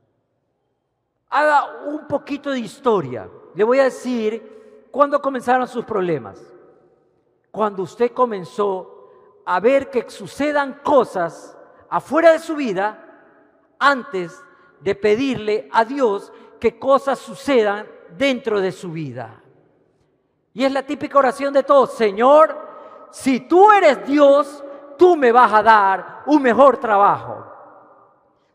Haga 1.29 1.83
un 1.85 2.07
poquito 2.07 2.51
de 2.51 2.59
historia. 2.59 3.29
Le 3.55 3.63
voy 3.63 3.79
a 3.79 3.85
decir 3.85 4.87
cuándo 4.91 5.21
comenzaron 5.21 5.67
sus 5.67 5.85
problemas. 5.85 6.41
Cuando 7.51 7.83
usted 7.83 8.11
comenzó 8.11 9.09
a 9.45 9.59
ver 9.59 9.89
que 9.89 10.09
sucedan 10.09 10.81
cosas 10.83 11.57
afuera 11.89 12.31
de 12.31 12.39
su 12.39 12.55
vida 12.55 13.03
antes 13.79 14.43
de 14.81 14.95
pedirle 14.95 15.69
a 15.71 15.85
Dios 15.85 16.31
que 16.59 16.77
cosas 16.77 17.19
sucedan 17.19 17.87
dentro 18.17 18.59
de 18.59 18.71
su 18.71 18.91
vida. 18.91 19.41
Y 20.53 20.63
es 20.63 20.71
la 20.71 20.83
típica 20.83 21.19
oración 21.19 21.53
de 21.53 21.63
todos, 21.63 21.93
Señor, 21.93 22.57
si 23.11 23.41
tú 23.41 23.71
eres 23.71 24.05
Dios, 24.05 24.63
tú 24.97 25.15
me 25.15 25.31
vas 25.31 25.53
a 25.53 25.63
dar 25.63 26.23
un 26.25 26.41
mejor 26.41 26.77
trabajo. 26.77 27.36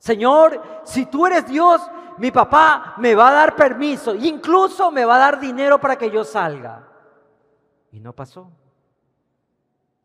Señor, 0.02 0.82
si 0.84 1.06
tú 1.06 1.26
eres 1.26 1.46
Dios, 1.46 1.80
mi 2.18 2.32
papá 2.32 2.96
me 2.98 3.14
va 3.14 3.28
a 3.28 3.32
dar 3.32 3.54
permiso, 3.54 4.14
incluso 4.14 4.90
me 4.90 5.04
va 5.04 5.14
a 5.14 5.18
dar 5.18 5.40
dinero 5.40 5.80
para 5.80 5.96
que 5.96 6.10
yo 6.10 6.24
salga. 6.24 6.88
Y 7.92 8.00
no 8.00 8.12
pasó. 8.12 8.50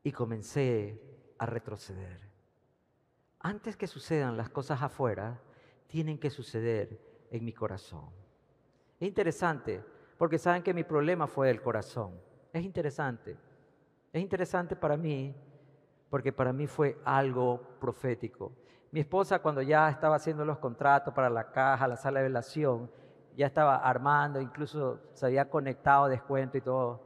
Y 0.03 0.11
comencé 0.11 1.01
a 1.39 1.47
retroceder 1.47 2.27
antes 3.47 3.77
que 3.77 3.87
sucedan 3.87 4.35
las 4.35 4.49
cosas 4.49 4.81
afuera, 4.81 5.39
tienen 5.87 6.17
que 6.17 6.29
suceder 6.29 6.99
en 7.31 7.45
mi 7.45 7.53
corazón. 7.53 8.09
Es 8.99 9.07
interesante, 9.07 9.81
porque 10.17 10.37
saben 10.37 10.63
que 10.63 10.73
mi 10.73 10.83
problema 10.83 11.27
fue 11.27 11.49
el 11.49 11.61
corazón. 11.61 12.19
Es 12.51 12.63
interesante. 12.63 13.37
Es 14.11 14.21
interesante 14.21 14.75
para 14.75 14.97
mí, 14.97 15.33
porque 16.09 16.33
para 16.33 16.51
mí 16.51 16.67
fue 16.67 16.99
algo 17.05 17.61
profético. 17.79 18.51
Mi 18.91 19.01
esposa 19.01 19.39
cuando 19.39 19.61
ya 19.61 19.89
estaba 19.89 20.15
haciendo 20.15 20.45
los 20.45 20.57
contratos 20.57 21.13
para 21.13 21.29
la 21.29 21.51
caja, 21.51 21.87
la 21.87 21.97
sala 21.97 22.19
de 22.19 22.27
velación, 22.27 22.89
ya 23.35 23.45
estaba 23.45 23.77
armando, 23.77 24.41
incluso 24.41 24.99
se 25.13 25.25
había 25.25 25.49
conectado 25.49 26.07
descuento 26.07 26.57
y 26.57 26.61
todo. 26.61 27.01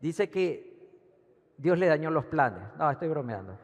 Dice 0.00 0.28
que 0.28 0.72
Dios 1.56 1.78
le 1.78 1.86
dañó 1.86 2.10
los 2.10 2.26
planes. 2.26 2.62
No, 2.76 2.90
estoy 2.90 3.08
bromeando 3.08 3.56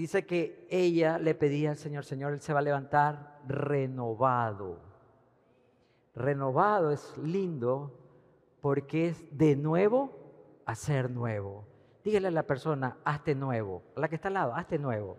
dice 0.00 0.24
que 0.24 0.66
ella 0.70 1.18
le 1.18 1.34
pedía 1.34 1.70
al 1.70 1.76
Señor, 1.76 2.06
Señor, 2.06 2.32
Él 2.32 2.40
se 2.40 2.54
va 2.54 2.60
a 2.60 2.62
levantar 2.62 3.38
renovado. 3.46 4.78
Renovado 6.14 6.90
es 6.90 7.16
lindo 7.18 7.92
porque 8.62 9.08
es 9.08 9.36
de 9.36 9.56
nuevo 9.56 10.62
a 10.64 10.74
ser 10.74 11.10
nuevo. 11.10 11.66
Dígale 12.02 12.28
a 12.28 12.30
la 12.30 12.44
persona, 12.44 12.96
hazte 13.04 13.34
nuevo. 13.34 13.82
A 13.94 14.00
la 14.00 14.08
que 14.08 14.14
está 14.14 14.28
al 14.28 14.34
lado, 14.34 14.54
hazte 14.54 14.78
nuevo. 14.78 15.18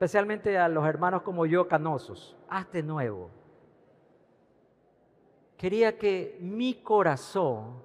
Especialmente 0.00 0.56
a 0.56 0.66
los 0.66 0.86
hermanos 0.86 1.20
como 1.20 1.44
yo, 1.44 1.68
canosos, 1.68 2.34
hazte 2.48 2.82
nuevo. 2.82 3.28
Quería 5.58 5.98
que 5.98 6.38
mi 6.40 6.82
corazón 6.82 7.82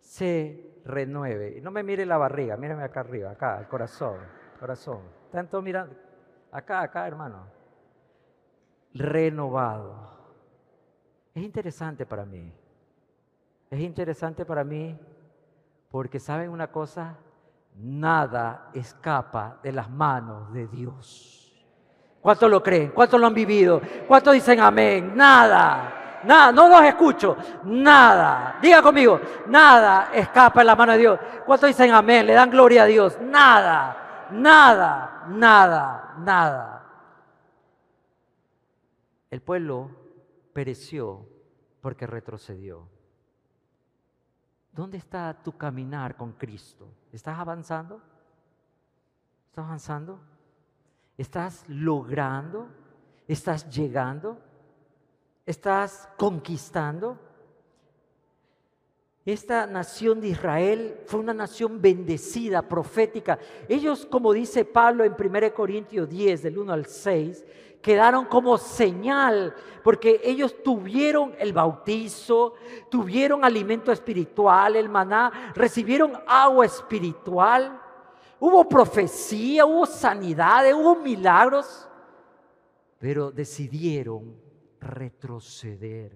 se 0.00 0.80
renueve. 0.84 1.56
Y 1.56 1.60
no 1.60 1.70
me 1.70 1.84
mire 1.84 2.04
la 2.06 2.18
barriga, 2.18 2.56
mírame 2.56 2.82
acá 2.82 2.98
arriba, 2.98 3.30
acá, 3.30 3.60
el 3.60 3.68
corazón, 3.68 4.16
corazón. 4.58 5.02
Tanto 5.30 5.62
mirando. 5.62 5.94
Acá, 6.50 6.80
acá, 6.80 7.06
hermano. 7.06 7.46
Renovado. 8.94 10.10
Es 11.36 11.44
interesante 11.44 12.04
para 12.04 12.24
mí. 12.24 12.52
Es 13.70 13.78
interesante 13.78 14.44
para 14.44 14.64
mí 14.64 14.98
porque, 15.88 16.18
¿saben 16.18 16.50
una 16.50 16.72
cosa? 16.72 17.16
Nada 17.78 18.70
escapa 18.74 19.58
de 19.62 19.72
las 19.72 19.88
manos 19.88 20.52
de 20.52 20.66
Dios. 20.66 21.52
¿Cuántos 22.20 22.50
lo 22.50 22.62
creen? 22.62 22.90
¿Cuántos 22.90 23.20
lo 23.20 23.26
han 23.26 23.34
vivido? 23.34 23.80
¿Cuántos 24.06 24.34
dicen 24.34 24.60
amén? 24.60 25.12
Nada. 25.14 26.20
Nada, 26.24 26.50
no 26.52 26.68
los 26.68 26.82
escucho. 26.82 27.36
Nada. 27.64 28.58
Diga 28.60 28.82
conmigo, 28.82 29.20
nada 29.46 30.10
escapa 30.12 30.60
de 30.60 30.66
la 30.66 30.76
mano 30.76 30.92
de 30.92 30.98
Dios. 30.98 31.20
¿Cuántos 31.46 31.68
dicen 31.68 31.92
amén? 31.92 32.26
Le 32.26 32.32
dan 32.34 32.50
gloria 32.50 32.82
a 32.82 32.86
Dios. 32.86 33.18
Nada 33.20 34.04
nada, 34.30 35.26
nada, 35.28 36.14
nada. 36.18 36.84
El 39.30 39.42
pueblo 39.42 39.90
pereció 40.52 41.26
porque 41.80 42.06
retrocedió. 42.06 42.88
¿Dónde 44.78 44.96
está 44.96 45.36
tu 45.42 45.56
caminar 45.56 46.16
con 46.16 46.34
Cristo? 46.34 46.86
¿Estás 47.12 47.36
avanzando? 47.36 48.00
¿Estás 49.48 49.64
avanzando? 49.64 50.20
¿Estás 51.16 51.64
logrando? 51.68 52.68
¿Estás 53.26 53.68
llegando? 53.68 54.38
¿Estás 55.44 56.08
conquistando? 56.16 57.18
esta 59.24 59.66
nación 59.66 60.20
de 60.20 60.28
Israel 60.28 61.00
fue 61.04 61.20
una 61.20 61.34
nación 61.34 61.82
bendecida, 61.82 62.62
profética. 62.62 63.38
Ellos, 63.68 64.06
como 64.06 64.32
dice 64.32 64.64
Pablo 64.64 65.04
en 65.04 65.12
1 65.18 65.52
Corintios 65.52 66.08
10, 66.08 66.44
del 66.44 66.58
1 66.58 66.72
al 66.72 66.86
6, 66.86 67.44
quedaron 67.80 68.24
como 68.26 68.58
señal, 68.58 69.54
porque 69.82 70.20
ellos 70.24 70.62
tuvieron 70.62 71.34
el 71.38 71.52
bautizo, 71.52 72.54
tuvieron 72.90 73.44
alimento 73.44 73.92
espiritual, 73.92 74.76
el 74.76 74.88
maná, 74.88 75.52
recibieron 75.54 76.12
agua 76.26 76.66
espiritual, 76.66 77.80
hubo 78.40 78.68
profecía, 78.68 79.64
hubo 79.64 79.86
sanidad, 79.86 80.64
hubo 80.74 80.96
milagros, 80.96 81.88
pero 82.98 83.30
decidieron 83.30 84.36
retroceder, 84.80 86.12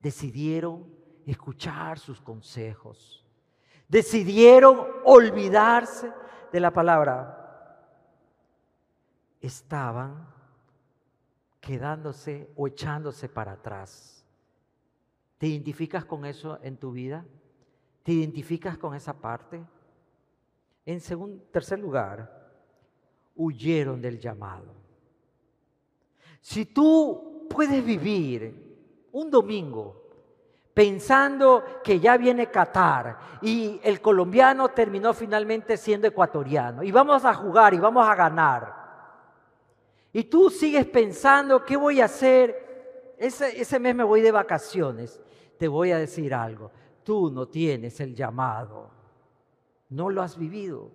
decidieron 0.00 0.86
escuchar 1.26 1.98
sus 1.98 2.20
consejos. 2.20 3.24
Decidieron 3.88 4.86
olvidarse 5.04 6.12
de 6.52 6.60
la 6.60 6.72
palabra. 6.72 7.39
Estaban 9.40 10.26
quedándose 11.60 12.50
o 12.56 12.66
echándose 12.66 13.28
para 13.28 13.52
atrás. 13.52 14.24
¿Te 15.38 15.46
identificas 15.46 16.04
con 16.04 16.24
eso 16.24 16.58
en 16.62 16.76
tu 16.76 16.92
vida? 16.92 17.24
¿Te 18.02 18.12
identificas 18.12 18.76
con 18.78 18.94
esa 18.94 19.14
parte? 19.14 19.62
En 20.84 21.00
segundo, 21.00 21.42
tercer 21.50 21.78
lugar, 21.78 22.50
huyeron 23.36 24.00
del 24.00 24.18
llamado. 24.18 24.74
Si 26.40 26.66
tú 26.66 27.46
puedes 27.48 27.84
vivir 27.84 29.08
un 29.12 29.30
domingo 29.30 30.00
pensando 30.72 31.64
que 31.84 32.00
ya 32.00 32.16
viene 32.16 32.50
Qatar 32.50 33.18
y 33.42 33.80
el 33.82 34.00
colombiano 34.00 34.70
terminó 34.70 35.12
finalmente 35.12 35.76
siendo 35.76 36.06
ecuatoriano 36.06 36.82
y 36.82 36.90
vamos 36.90 37.24
a 37.24 37.34
jugar 37.34 37.74
y 37.74 37.78
vamos 37.78 38.08
a 38.08 38.14
ganar. 38.14 38.79
Y 40.12 40.24
tú 40.24 40.50
sigues 40.50 40.86
pensando, 40.86 41.64
¿qué 41.64 41.76
voy 41.76 42.00
a 42.00 42.06
hacer? 42.06 43.14
Ese, 43.18 43.60
ese 43.60 43.78
mes 43.78 43.94
me 43.94 44.04
voy 44.04 44.20
de 44.20 44.32
vacaciones. 44.32 45.20
Te 45.58 45.68
voy 45.68 45.92
a 45.92 45.98
decir 45.98 46.34
algo, 46.34 46.70
tú 47.04 47.30
no 47.30 47.46
tienes 47.46 48.00
el 48.00 48.14
llamado, 48.14 48.90
no 49.90 50.08
lo 50.08 50.22
has 50.22 50.38
vivido. 50.38 50.90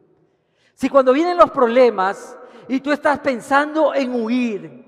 Si 0.74 0.90
cuando 0.90 1.14
vienen 1.14 1.38
los 1.38 1.52
problemas 1.52 2.38
y 2.68 2.80
tú 2.80 2.92
estás 2.92 3.20
pensando 3.20 3.94
en 3.94 4.14
huir, 4.14 4.86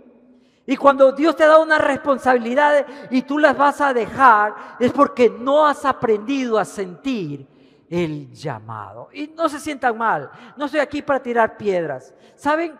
y 0.69 0.75
cuando 0.75 1.13
Dios 1.13 1.33
te 1.35 1.45
ha 1.45 1.47
dado 1.47 1.63
una 1.63 1.77
responsabilidad 1.77 2.85
y 3.09 3.21
tú 3.21 3.39
las 3.39 3.57
vas 3.57 3.79
a 3.79 3.93
dejar, 3.93 4.53
es 4.79 4.91
porque 4.91 5.29
no 5.29 5.65
has 5.65 5.85
aprendido 5.85 6.57
a 6.57 6.65
sentir 6.65 7.47
el 7.89 8.29
llamado. 8.33 9.07
Y 9.13 9.27
no 9.27 9.47
se 9.47 9.61
sientan 9.61 9.97
mal, 9.97 10.29
no 10.57 10.65
estoy 10.65 10.81
aquí 10.81 11.01
para 11.01 11.21
tirar 11.21 11.55
piedras. 11.55 12.13
¿Saben? 12.35 12.77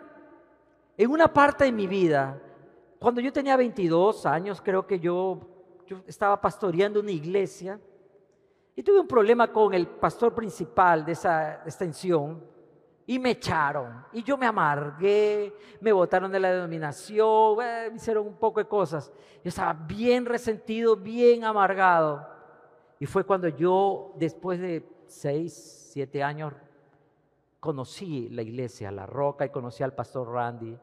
En 0.98 1.12
una 1.12 1.32
parte 1.32 1.64
de 1.64 1.70
mi 1.70 1.86
vida, 1.86 2.42
cuando 2.98 3.20
yo 3.20 3.32
tenía 3.32 3.56
22 3.56 4.26
años, 4.26 4.60
creo 4.60 4.84
que 4.84 4.98
yo, 4.98 5.38
yo 5.86 6.02
estaba 6.08 6.40
pastoreando 6.40 6.98
una 6.98 7.12
iglesia 7.12 7.78
y 8.74 8.82
tuve 8.82 8.98
un 8.98 9.06
problema 9.06 9.52
con 9.52 9.72
el 9.74 9.86
pastor 9.86 10.34
principal 10.34 11.04
de 11.04 11.12
esa 11.12 11.62
extensión 11.64 12.42
y 13.06 13.16
me 13.20 13.30
echaron. 13.30 14.04
Y 14.12 14.24
yo 14.24 14.36
me 14.36 14.46
amargué, 14.46 15.54
me 15.80 15.92
botaron 15.92 16.32
de 16.32 16.40
la 16.40 16.50
denominación, 16.50 17.58
eh, 17.62 17.88
me 17.90 17.96
hicieron 17.96 18.26
un 18.26 18.36
poco 18.36 18.58
de 18.58 18.66
cosas. 18.66 19.12
Yo 19.44 19.50
estaba 19.50 19.74
bien 19.74 20.26
resentido, 20.26 20.96
bien 20.96 21.44
amargado. 21.44 22.26
Y 22.98 23.06
fue 23.06 23.22
cuando 23.22 23.46
yo, 23.46 24.14
después 24.16 24.58
de 24.58 24.84
seis, 25.06 25.90
siete 25.92 26.24
años, 26.24 26.52
conocí 27.60 28.28
la 28.30 28.42
iglesia, 28.42 28.90
la 28.90 29.06
roca, 29.06 29.46
y 29.46 29.50
conocí 29.50 29.84
al 29.84 29.94
pastor 29.94 30.28
Randy. 30.32 30.76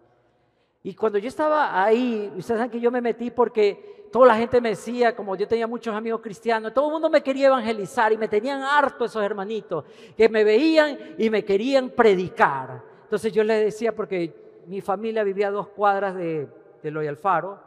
Y 0.86 0.93
cuando 0.93 1.17
yo 1.17 1.28
estaba 1.28 1.84
ahí, 1.84 2.32
ustedes 2.38 2.60
saben 2.60 2.69
que 2.69 2.80
yo 2.80 2.91
me 2.91 3.02
metí 3.02 3.32
porque 3.32 4.08
toda 4.12 4.28
la 4.28 4.36
gente 4.36 4.62
me 4.62 4.69
decía, 4.69 5.15
como 5.15 5.36
yo 5.36 5.48
tenía 5.48 5.65
muchos 5.65 5.95
amigos 5.95 6.21
cristianos, 6.21 6.76
todo 6.76 6.86
el 6.86 6.91
mundo 6.91 7.10
me 7.10 7.24
quería 7.24 7.48
evangelizar 7.48 8.13
y 8.13 8.19
me 8.19 8.28
tenían 8.28 8.62
harto 8.62 9.06
esos 9.06 9.24
hermanitos, 9.24 9.84
que 10.15 10.30
me 10.30 10.43
veían 10.43 11.15
y 11.17 11.32
me 11.32 11.43
querían 11.43 11.89
predicar. 11.89 12.84
Entonces 13.02 13.34
yo 13.34 13.43
les 13.43 13.65
decía, 13.65 13.95
porque 13.95 14.62
mi 14.67 14.80
familia 14.80 15.24
vivía 15.24 15.48
a 15.48 15.52
dos 15.52 15.69
cuadras 15.69 16.13
de, 16.13 16.48
de 16.84 16.91
Loy 16.91 17.08
Alfaro, 17.08 17.60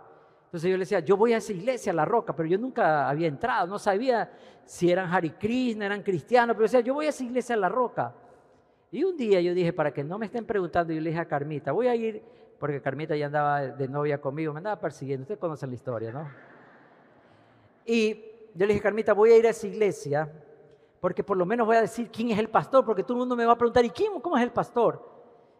entonces 0.44 0.70
yo 0.70 0.76
les 0.76 0.88
decía, 0.88 1.00
yo 1.00 1.16
voy 1.16 1.33
a 1.33 1.38
esa 1.38 1.52
iglesia, 1.52 1.92
La 1.92 2.04
Roca, 2.04 2.37
pero 2.37 2.48
yo 2.48 2.57
nunca 2.57 3.09
había 3.09 3.26
entrado, 3.26 3.66
no 3.66 3.81
sabía 3.81 4.31
si 4.64 4.92
eran 4.92 5.12
Hare 5.12 5.35
Krishna, 5.35 5.87
eran 5.87 6.04
cristianos, 6.04 6.54
pero 6.54 6.66
decía, 6.66 6.81
yo 6.83 6.94
voy 6.94 7.07
a 7.07 7.09
esa 7.09 7.24
iglesia, 7.24 7.57
a 7.57 7.59
La 7.59 7.68
Roca. 7.68 8.14
Y 8.92 9.02
un 9.02 9.16
día 9.16 9.40
yo 9.40 9.54
dije, 9.54 9.72
para 9.72 9.92
que 9.92 10.04
no 10.04 10.20
me 10.20 10.26
estén 10.26 10.44
preguntando, 10.44 10.92
yo 10.92 11.00
le 11.00 11.11
dije 11.11 11.20
a 11.20 11.26
Carmita, 11.26 11.72
voy 11.72 11.88
a 11.88 11.96
ir 11.96 12.22
porque 12.59 12.83
Carmita 12.83 13.14
ya 13.16 13.27
andaba 13.27 13.61
de 13.61 13.88
novia 13.88 14.21
conmigo, 14.21 14.53
me 14.53 14.59
andaba 14.59 14.81
persiguiendo, 14.81 15.23
ustedes 15.23 15.40
conocen 15.40 15.71
la 15.71 15.75
historia, 15.77 16.12
¿no? 16.12 16.29
Y 17.85 18.14
yo 18.55 18.66
le 18.66 18.75
dije, 18.75 18.83
Carmita, 18.83 19.12
voy 19.12 19.31
a 19.31 19.38
ir 19.38 19.47
a 19.47 19.51
esa 19.51 19.66
iglesia, 19.66 20.31
porque 21.01 21.23
por 21.23 21.37
lo 21.37 21.47
menos 21.47 21.66
voy 21.66 21.77
a 21.77 21.81
decir 21.81 22.11
quién 22.11 22.31
es 22.31 22.38
el 22.38 22.49
pastor, 22.49 22.85
porque 22.85 23.03
todo 23.03 23.14
el 23.14 23.21
mundo 23.21 23.37
me 23.37 23.44
va 23.44 23.53
a 23.53 23.59
preguntar, 23.59 23.85
¿y 23.85 23.90
quién, 23.90 24.21
cómo 24.21 24.37
es 24.37 24.42
el 24.42 24.51
pastor? 24.51 25.09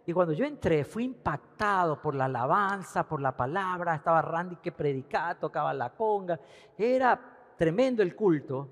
Y 0.05 0.13
cuando 0.13 0.33
yo 0.33 0.45
entré, 0.45 0.85
fui 0.85 1.05
impactado 1.05 2.01
por 2.01 2.15
la 2.15 2.25
alabanza, 2.25 3.07
por 3.07 3.21
la 3.21 3.37
palabra, 3.37 3.95
estaba 3.95 4.23
Randy 4.23 4.57
que 4.57 4.73
predicaba, 4.73 5.35
tocaba 5.35 5.73
la 5.73 5.91
conga, 5.91 6.41
era 6.77 7.21
tremendo 7.57 8.03
el 8.03 8.17
culto, 8.17 8.69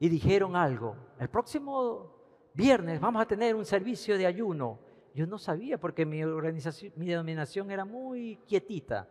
y 0.00 0.08
dijeron 0.08 0.56
algo, 0.56 0.96
el 1.20 1.28
próximo 1.28 2.10
viernes 2.54 3.00
vamos 3.00 3.22
a 3.22 3.26
tener 3.26 3.54
un 3.54 3.64
servicio 3.64 4.18
de 4.18 4.26
ayuno, 4.26 4.78
yo 5.14 5.26
no 5.26 5.38
sabía 5.38 5.78
porque 5.78 6.06
mi 6.06 6.22
organización, 6.22 6.92
mi 6.96 7.06
denominación 7.06 7.70
era 7.70 7.84
muy 7.84 8.36
quietita, 8.46 9.08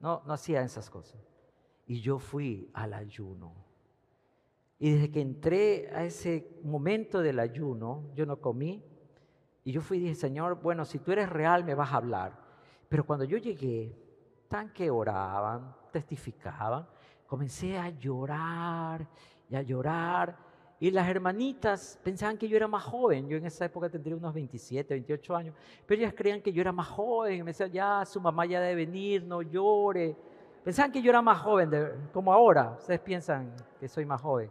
no, 0.00 0.22
no 0.26 0.32
hacía 0.32 0.62
esas 0.62 0.88
cosas. 0.90 1.20
Y 1.86 2.00
yo 2.00 2.18
fui 2.18 2.70
al 2.72 2.94
ayuno. 2.94 3.54
Y 4.78 4.92
desde 4.92 5.10
que 5.10 5.20
entré 5.20 5.90
a 5.94 6.04
ese 6.04 6.60
momento 6.64 7.20
del 7.20 7.38
ayuno, 7.38 8.10
yo 8.14 8.26
no 8.26 8.40
comí. 8.40 8.82
Y 9.64 9.72
yo 9.72 9.80
fui 9.80 9.98
y 9.98 10.00
dije, 10.00 10.14
Señor, 10.14 10.60
bueno, 10.60 10.84
si 10.84 10.98
tú 10.98 11.12
eres 11.12 11.28
real, 11.28 11.64
me 11.64 11.74
vas 11.74 11.92
a 11.92 11.98
hablar. 11.98 12.36
Pero 12.88 13.06
cuando 13.06 13.24
yo 13.24 13.38
llegué, 13.38 13.96
tan 14.48 14.72
que 14.72 14.90
oraban, 14.90 15.74
testificaban, 15.92 16.86
comencé 17.26 17.78
a 17.78 17.90
llorar 17.90 19.08
y 19.48 19.54
a 19.54 19.62
llorar 19.62 20.36
y 20.82 20.90
las 20.90 21.08
hermanitas 21.08 21.96
pensaban 22.02 22.36
que 22.36 22.48
yo 22.48 22.56
era 22.56 22.66
más 22.66 22.82
joven. 22.82 23.28
Yo 23.28 23.36
en 23.36 23.46
esa 23.46 23.66
época 23.66 23.88
tendría 23.88 24.16
unos 24.16 24.34
27, 24.34 24.94
28 24.94 25.36
años. 25.36 25.54
Pero 25.86 26.00
ellas 26.00 26.12
creían 26.12 26.42
que 26.42 26.52
yo 26.52 26.60
era 26.60 26.72
más 26.72 26.88
joven. 26.88 27.44
me 27.44 27.52
decían, 27.52 27.70
ya, 27.70 28.04
su 28.04 28.20
mamá 28.20 28.46
ya 28.46 28.60
debe 28.60 28.84
venir, 28.84 29.22
no 29.22 29.42
llore. 29.42 30.16
Pensaban 30.64 30.90
que 30.90 31.00
yo 31.00 31.10
era 31.10 31.22
más 31.22 31.38
joven, 31.38 31.70
como 32.12 32.32
ahora. 32.32 32.74
Ustedes 32.80 32.98
piensan 32.98 33.54
que 33.78 33.86
soy 33.86 34.04
más 34.04 34.20
joven. 34.20 34.50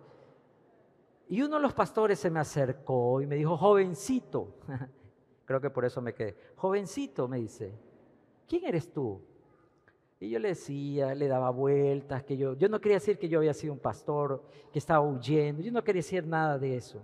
Y 1.27 1.41
uno 1.41 1.57
de 1.57 1.63
los 1.63 1.73
pastores 1.73 2.17
se 2.17 2.29
me 2.29 2.39
acercó 2.39 3.21
y 3.21 3.27
me 3.27 3.35
dijo, 3.35 3.57
jovencito. 3.57 4.55
Creo 5.43 5.59
que 5.59 5.69
por 5.69 5.83
eso 5.83 6.01
me 6.01 6.13
quedé. 6.13 6.37
Jovencito, 6.55 7.27
me 7.27 7.39
dice, 7.39 7.77
¿quién 8.47 8.63
eres 8.63 8.89
tú? 8.93 9.21
Y 10.21 10.29
yo 10.29 10.37
le 10.37 10.49
decía, 10.49 11.15
le 11.15 11.27
daba 11.27 11.49
vueltas, 11.49 12.23
que 12.23 12.37
yo, 12.37 12.53
yo 12.53 12.69
no 12.69 12.79
quería 12.79 12.97
decir 12.97 13.17
que 13.17 13.27
yo 13.27 13.39
había 13.39 13.55
sido 13.55 13.73
un 13.73 13.79
pastor, 13.79 14.43
que 14.71 14.77
estaba 14.77 15.01
huyendo, 15.01 15.63
yo 15.63 15.71
no 15.71 15.83
quería 15.83 16.01
decir 16.01 16.27
nada 16.27 16.59
de 16.59 16.75
eso. 16.75 17.01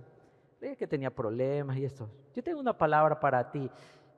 que 0.59 0.85
tenía 0.85 1.09
problemas 1.09 1.77
y 1.77 1.85
esto. 1.85 2.07
Yo 2.35 2.43
tengo 2.43 2.59
una 2.59 2.77
palabra 2.77 3.19
para 3.19 3.49
ti. 3.49 3.67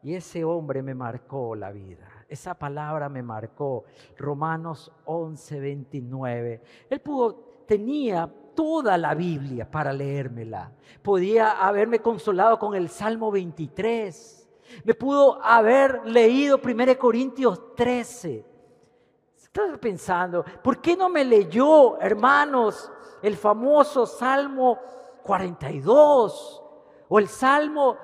Y 0.04 0.16
ese 0.16 0.44
hombre 0.44 0.82
me 0.82 0.94
marcó 0.94 1.56
la 1.56 1.72
vida. 1.72 2.26
Esa 2.28 2.54
palabra 2.54 3.08
me 3.08 3.24
marcó. 3.24 3.86
Romanos 4.18 4.92
11, 5.06 5.60
29. 5.62 6.62
Él 6.90 7.00
pudo, 7.00 7.64
tenía 7.66 8.30
toda 8.54 8.98
la 8.98 9.16
Biblia 9.16 9.70
para 9.70 9.94
leérmela. 9.94 10.74
Podía 11.02 11.66
haberme 11.66 12.00
consolado 12.00 12.60
con 12.60 12.76
el 12.76 12.90
Salmo 12.90 13.32
23. 13.32 14.50
Me 14.84 14.94
pudo 14.94 15.42
haber 15.42 16.06
leído 16.06 16.60
1 16.62 17.00
Corintios 17.00 17.76
13 17.76 18.59
Estás 19.52 19.80
pensando, 19.80 20.46
¿por 20.64 20.80
qué 20.80 20.96
no 20.96 21.10
me 21.10 21.26
leyó, 21.26 22.00
hermanos, 22.00 22.92
el 23.24 23.36
famoso 23.36 24.06
Salmo 24.06 24.78
42 25.24 26.64
o 27.10 27.18
el 27.18 27.28
Salmo 27.28 27.98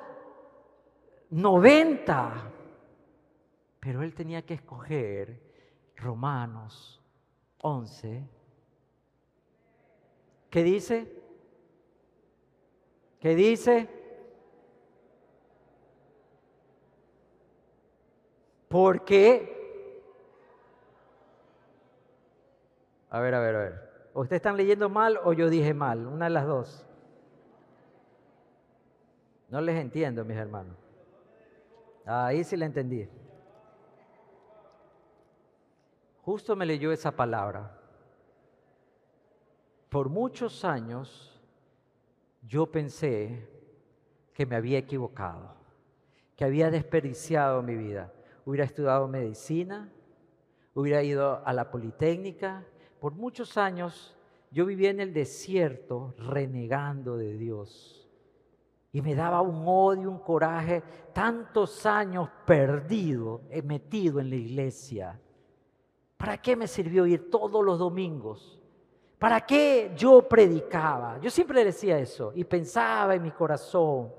90? 1.29 2.51
Pero 3.79 4.01
él 4.01 4.15
tenía 4.15 4.43
que 4.43 4.55
escoger 4.55 5.39
Romanos 5.97 6.99
11. 7.61 8.27
¿Qué 10.49 10.63
dice? 10.63 11.23
¿Qué 13.19 13.35
dice? 13.35 13.87
Porque 18.67 19.54
a 23.15 23.19
ver, 23.21 23.33
a 23.33 23.39
ver, 23.39 23.55
a 23.55 23.59
ver. 23.59 24.09
¿O 24.13 24.21
ustedes 24.23 24.41
están 24.41 24.57
leyendo 24.57 24.89
mal 24.89 25.17
o 25.23 25.31
yo 25.31 25.49
dije 25.49 25.73
mal? 25.73 26.05
Una 26.05 26.25
de 26.25 26.31
las 26.31 26.45
dos. 26.45 26.85
No 29.47 29.61
les 29.61 29.79
entiendo, 29.79 30.25
mis 30.25 30.35
hermanos. 30.35 30.75
Ahí 32.05 32.43
sí 32.43 32.57
le 32.57 32.65
entendí. 32.65 33.07
Justo 36.23 36.57
me 36.57 36.65
leyó 36.65 36.91
esa 36.91 37.11
palabra. 37.11 37.79
Por 39.87 40.09
muchos 40.09 40.65
años 40.65 41.41
yo 42.45 42.69
pensé 42.69 43.47
que 44.33 44.45
me 44.45 44.57
había 44.57 44.77
equivocado, 44.77 45.55
que 46.35 46.43
había 46.43 46.69
desperdiciado 46.69 47.63
mi 47.63 47.77
vida. 47.77 48.11
Hubiera 48.45 48.65
estudiado 48.65 49.07
medicina, 49.07 49.89
hubiera 50.73 51.01
ido 51.01 51.41
a 51.45 51.53
la 51.53 51.71
Politécnica. 51.71 52.65
Por 53.05 53.13
muchos 53.13 53.55
años 53.55 54.17
yo 54.49 54.65
vivía 54.65 54.89
en 54.89 54.99
el 54.99 55.13
desierto 55.13 56.15
renegando 56.17 57.17
de 57.17 57.37
Dios 57.37 58.09
y 58.91 58.99
me 58.99 59.13
daba 59.13 59.41
un 59.41 59.63
odio, 59.67 60.09
un 60.09 60.17
coraje, 60.17 60.81
tantos 61.13 61.85
años 61.85 62.27
perdido, 62.47 63.43
eh, 63.51 63.61
metido 63.61 64.19
en 64.19 64.31
la 64.31 64.37
iglesia. 64.37 65.21
¿Para 66.17 66.41
qué 66.41 66.55
me 66.55 66.65
sirvió 66.65 67.05
ir 67.05 67.29
todos 67.29 67.63
los 67.63 67.77
domingos? 67.77 68.59
¿Para 69.19 69.41
qué 69.41 69.93
yo 69.95 70.27
predicaba? 70.27 71.19
Yo 71.19 71.29
siempre 71.29 71.63
decía 71.63 71.99
eso 71.99 72.31
y 72.33 72.43
pensaba 72.43 73.13
en 73.13 73.21
mi 73.21 73.29
corazón, 73.29 74.13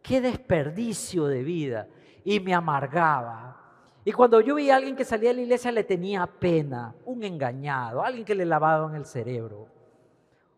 qué 0.00 0.20
desperdicio 0.20 1.26
de 1.26 1.42
vida. 1.42 1.88
Y 2.22 2.38
me 2.38 2.54
amargaba. 2.54 3.59
Y 4.04 4.12
cuando 4.12 4.40
yo 4.40 4.54
veía 4.54 4.74
a 4.74 4.76
alguien 4.78 4.96
que 4.96 5.04
salía 5.04 5.30
de 5.30 5.36
la 5.36 5.42
iglesia 5.42 5.70
le 5.72 5.84
tenía 5.84 6.26
pena, 6.26 6.94
un 7.04 7.22
engañado, 7.22 8.02
alguien 8.02 8.24
que 8.24 8.34
le 8.34 8.46
lavaban 8.46 8.94
el 8.94 9.04
cerebro, 9.04 9.68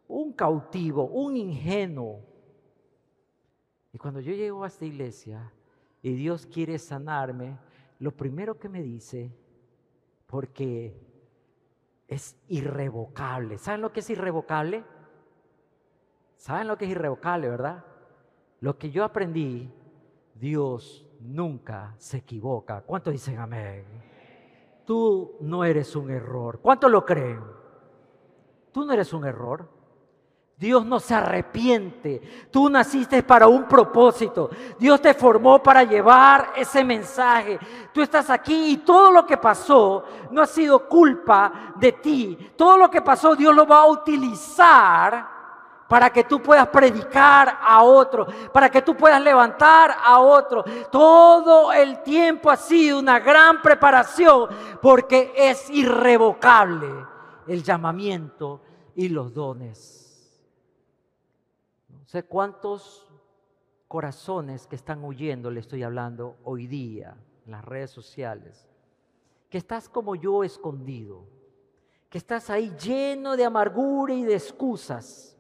un 0.06 0.32
cautivo, 0.32 1.04
un 1.06 1.36
ingenuo. 1.36 2.20
Y 3.92 3.98
cuando 3.98 4.20
yo 4.20 4.32
llego 4.32 4.62
a 4.62 4.68
esta 4.68 4.84
iglesia 4.84 5.52
y 6.02 6.14
Dios 6.14 6.46
quiere 6.46 6.78
sanarme, 6.78 7.58
lo 7.98 8.12
primero 8.12 8.58
que 8.58 8.68
me 8.68 8.82
dice, 8.82 9.32
porque 10.26 10.94
es 12.08 12.36
irrevocable. 12.48 13.58
¿Saben 13.58 13.80
lo 13.80 13.92
que 13.92 14.00
es 14.00 14.10
irrevocable? 14.10 14.84
¿Saben 16.36 16.68
lo 16.68 16.78
que 16.78 16.84
es 16.84 16.90
irrevocable, 16.92 17.48
verdad? 17.48 17.84
Lo 18.60 18.78
que 18.78 18.90
yo 18.90 19.04
aprendí, 19.04 19.70
Dios 20.34 21.06
nunca 21.22 21.94
se 21.98 22.18
equivoca. 22.18 22.82
¿Cuántos 22.82 23.12
dicen 23.12 23.38
amén? 23.38 23.84
Tú 24.84 25.36
no 25.40 25.64
eres 25.64 25.94
un 25.96 26.10
error. 26.10 26.60
¿Cuántos 26.60 26.90
lo 26.90 27.04
creen? 27.04 27.40
Tú 28.72 28.84
no 28.84 28.92
eres 28.92 29.12
un 29.12 29.24
error. 29.24 29.68
Dios 30.56 30.84
no 30.84 31.00
se 31.00 31.14
arrepiente. 31.14 32.48
Tú 32.50 32.68
naciste 32.68 33.22
para 33.22 33.48
un 33.48 33.66
propósito. 33.66 34.50
Dios 34.78 35.00
te 35.00 35.14
formó 35.14 35.62
para 35.62 35.82
llevar 35.82 36.52
ese 36.56 36.84
mensaje. 36.84 37.58
Tú 37.92 38.00
estás 38.00 38.30
aquí 38.30 38.72
y 38.72 38.76
todo 38.78 39.10
lo 39.10 39.26
que 39.26 39.36
pasó 39.36 40.04
no 40.30 40.40
ha 40.40 40.46
sido 40.46 40.88
culpa 40.88 41.74
de 41.76 41.92
ti. 41.92 42.52
Todo 42.56 42.78
lo 42.78 42.90
que 42.90 43.02
pasó 43.02 43.34
Dios 43.34 43.54
lo 43.54 43.66
va 43.66 43.80
a 43.80 43.86
utilizar 43.86 45.41
para 45.92 46.10
que 46.10 46.24
tú 46.24 46.40
puedas 46.40 46.68
predicar 46.68 47.58
a 47.60 47.84
otro, 47.84 48.26
para 48.50 48.70
que 48.70 48.80
tú 48.80 48.96
puedas 48.96 49.20
levantar 49.20 49.94
a 50.02 50.18
otro. 50.20 50.64
Todo 50.90 51.70
el 51.72 52.02
tiempo 52.02 52.50
ha 52.50 52.56
sido 52.56 52.98
una 52.98 53.20
gran 53.20 53.60
preparación 53.60 54.48
porque 54.80 55.32
es 55.36 55.68
irrevocable 55.68 56.88
el 57.46 57.62
llamamiento 57.62 58.62
y 58.94 59.10
los 59.10 59.34
dones 59.34 60.02
sé 62.12 62.24
cuántos 62.24 63.10
corazones 63.88 64.66
que 64.66 64.76
están 64.76 65.02
huyendo, 65.02 65.50
le 65.50 65.60
estoy 65.60 65.82
hablando 65.82 66.36
hoy 66.44 66.66
día 66.66 67.16
en 67.46 67.52
las 67.52 67.64
redes 67.64 67.90
sociales, 67.90 68.68
que 69.48 69.56
estás 69.56 69.88
como 69.88 70.14
yo 70.14 70.44
escondido, 70.44 71.24
que 72.10 72.18
estás 72.18 72.50
ahí 72.50 72.70
lleno 72.76 73.34
de 73.34 73.46
amargura 73.46 74.12
y 74.12 74.24
de 74.24 74.34
excusas, 74.34 75.31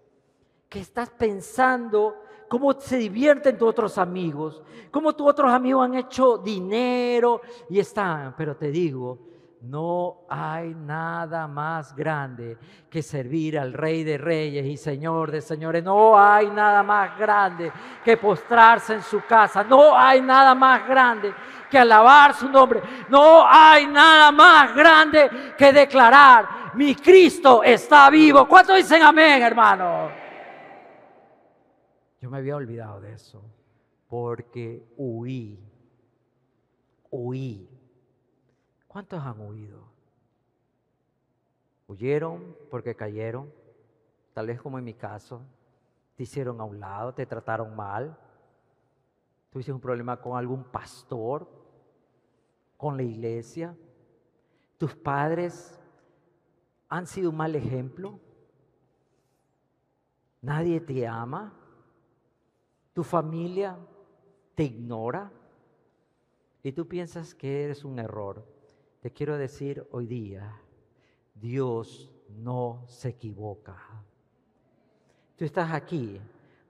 que 0.72 0.80
estás 0.80 1.10
pensando 1.10 2.16
cómo 2.48 2.72
se 2.72 2.96
divierten 2.96 3.58
tus 3.58 3.68
otros 3.68 3.98
amigos, 3.98 4.62
cómo 4.90 5.12
tus 5.12 5.28
otros 5.28 5.52
amigos 5.52 5.84
han 5.84 5.96
hecho 5.96 6.38
dinero 6.38 7.42
y 7.68 7.78
están, 7.78 8.34
pero 8.34 8.56
te 8.56 8.70
digo, 8.70 9.18
no 9.60 10.22
hay 10.30 10.74
nada 10.74 11.46
más 11.46 11.94
grande 11.94 12.56
que 12.88 13.02
servir 13.02 13.58
al 13.58 13.74
Rey 13.74 14.02
de 14.02 14.16
Reyes 14.16 14.64
y 14.64 14.78
Señor 14.78 15.30
de 15.30 15.42
Señores. 15.42 15.84
No 15.84 16.18
hay 16.18 16.48
nada 16.50 16.82
más 16.82 17.18
grande 17.18 17.70
que 18.02 18.16
postrarse 18.16 18.94
en 18.94 19.02
su 19.02 19.20
casa. 19.26 19.62
No 19.62 19.94
hay 19.94 20.22
nada 20.22 20.54
más 20.54 20.88
grande 20.88 21.34
que 21.70 21.78
alabar 21.78 22.32
su 22.32 22.48
nombre. 22.48 22.82
No 23.10 23.46
hay 23.46 23.86
nada 23.86 24.32
más 24.32 24.74
grande 24.74 25.30
que 25.56 25.70
declarar, 25.70 26.72
mi 26.74 26.94
Cristo 26.94 27.62
está 27.62 28.08
vivo. 28.08 28.48
¿Cuántos 28.48 28.78
dicen 28.78 29.02
amén, 29.02 29.42
hermano? 29.42 30.21
Yo 32.22 32.30
me 32.30 32.38
había 32.38 32.56
olvidado 32.56 33.02
de 33.02 33.12
eso 33.12 33.42
porque 34.08 34.86
huí, 34.96 35.58
huí 37.10 37.68
¿Cuántos 38.92 39.22
han 39.22 39.40
huido? 39.40 39.82
Huyeron 41.88 42.54
porque 42.70 42.94
cayeron, 42.94 43.50
tal 44.34 44.48
vez 44.48 44.60
como 44.60 44.78
en 44.78 44.84
mi 44.84 44.92
caso, 44.92 45.40
te 46.14 46.24
hicieron 46.24 46.60
a 46.60 46.64
un 46.64 46.78
lado, 46.78 47.14
te 47.14 47.24
trataron 47.24 47.74
mal, 47.74 48.18
tuviste 49.48 49.72
un 49.72 49.80
problema 49.80 50.20
con 50.20 50.36
algún 50.36 50.62
pastor, 50.62 51.48
con 52.76 52.98
la 52.98 53.02
iglesia, 53.02 53.74
tus 54.76 54.94
padres 54.94 55.80
han 56.90 57.06
sido 57.06 57.30
un 57.30 57.36
mal 57.36 57.56
ejemplo, 57.56 58.20
nadie 60.42 60.82
te 60.82 61.06
ama, 61.06 61.61
tu 62.92 63.02
familia 63.02 63.78
te 64.54 64.64
ignora 64.64 65.30
y 66.62 66.72
tú 66.72 66.86
piensas 66.86 67.34
que 67.34 67.64
eres 67.64 67.84
un 67.84 67.98
error. 67.98 68.46
Te 69.00 69.10
quiero 69.10 69.36
decir 69.36 69.86
hoy 69.90 70.06
día, 70.06 70.60
Dios 71.34 72.10
no 72.28 72.84
se 72.86 73.10
equivoca. 73.10 73.76
Tú 75.36 75.44
estás 75.44 75.72
aquí 75.72 76.20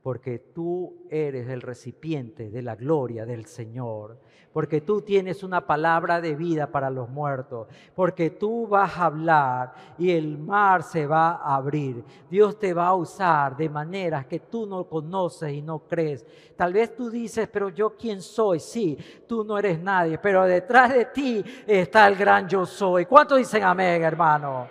porque 0.03 0.39
tú 0.39 1.07
eres 1.09 1.49
el 1.49 1.63
recipiente 1.63 2.51
de 2.51 2.61
la 2.61 2.75
gloria 2.75 3.25
del 3.25 3.47
Señor, 3.47 4.19
porque 4.53 4.81
tú 4.81 5.01
tienes 5.01 5.45
una 5.45 5.65
palabra 5.65 6.21
de 6.21 6.35
vida 6.35 6.67
para 6.67 6.91
los 6.91 7.09
muertos, 7.09 7.69
porque 7.95 8.31
tú 8.31 8.67
vas 8.67 8.99
a 8.99 9.05
hablar 9.07 9.73
y 9.97 10.11
el 10.11 10.39
mar 10.39 10.83
se 10.83 11.07
va 11.07 11.37
a 11.37 11.55
abrir. 11.55 12.05
Dios 12.29 12.59
te 12.59 12.75
va 12.75 12.89
a 12.89 12.95
usar 12.95 13.57
de 13.57 13.69
maneras 13.69 14.27
que 14.27 14.41
tú 14.41 14.67
no 14.67 14.85
conoces 14.85 15.53
y 15.53 15.63
no 15.63 15.79
crees. 15.79 16.27
Tal 16.57 16.73
vez 16.73 16.97
tú 16.97 17.09
dices, 17.09 17.49
pero 17.49 17.69
yo 17.69 17.97
quién 17.97 18.21
soy? 18.21 18.59
Sí, 18.59 18.99
tú 19.29 19.45
no 19.45 19.57
eres 19.57 19.81
nadie, 19.81 20.19
pero 20.19 20.45
detrás 20.45 20.93
de 20.93 21.05
ti 21.07 21.45
está 21.65 22.09
el 22.09 22.17
gran 22.17 22.49
yo 22.49 22.67
soy. 22.67 23.07
¿Cuántos 23.07 23.39
dicen 23.39 23.63
amén, 23.63 24.03
hermano? 24.03 24.67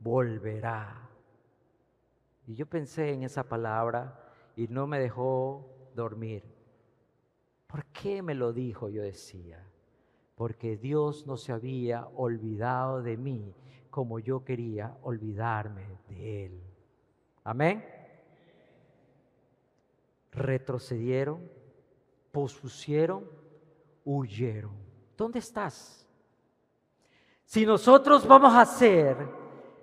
Volverá 0.00 1.07
y 2.48 2.54
yo 2.54 2.64
pensé 2.64 3.12
en 3.12 3.24
esa 3.24 3.46
palabra 3.46 4.18
y 4.56 4.68
no 4.68 4.86
me 4.86 4.98
dejó 4.98 5.90
dormir. 5.94 6.42
¿Por 7.66 7.84
qué 7.86 8.22
me 8.22 8.34
lo 8.34 8.54
dijo? 8.54 8.88
Yo 8.88 9.02
decía. 9.02 9.62
Porque 10.34 10.78
Dios 10.78 11.26
no 11.26 11.36
se 11.36 11.52
había 11.52 12.06
olvidado 12.16 13.02
de 13.02 13.18
mí 13.18 13.54
como 13.90 14.18
yo 14.18 14.44
quería 14.44 14.96
olvidarme 15.02 15.98
de 16.08 16.46
Él. 16.46 16.62
Amén. 17.44 17.84
Retrocedieron, 20.32 21.46
pospusieron, 22.32 23.28
huyeron. 24.06 24.72
¿Dónde 25.18 25.40
estás? 25.40 26.08
Si 27.44 27.66
nosotros 27.66 28.26
vamos 28.26 28.54
a 28.54 28.62
hacer 28.62 29.18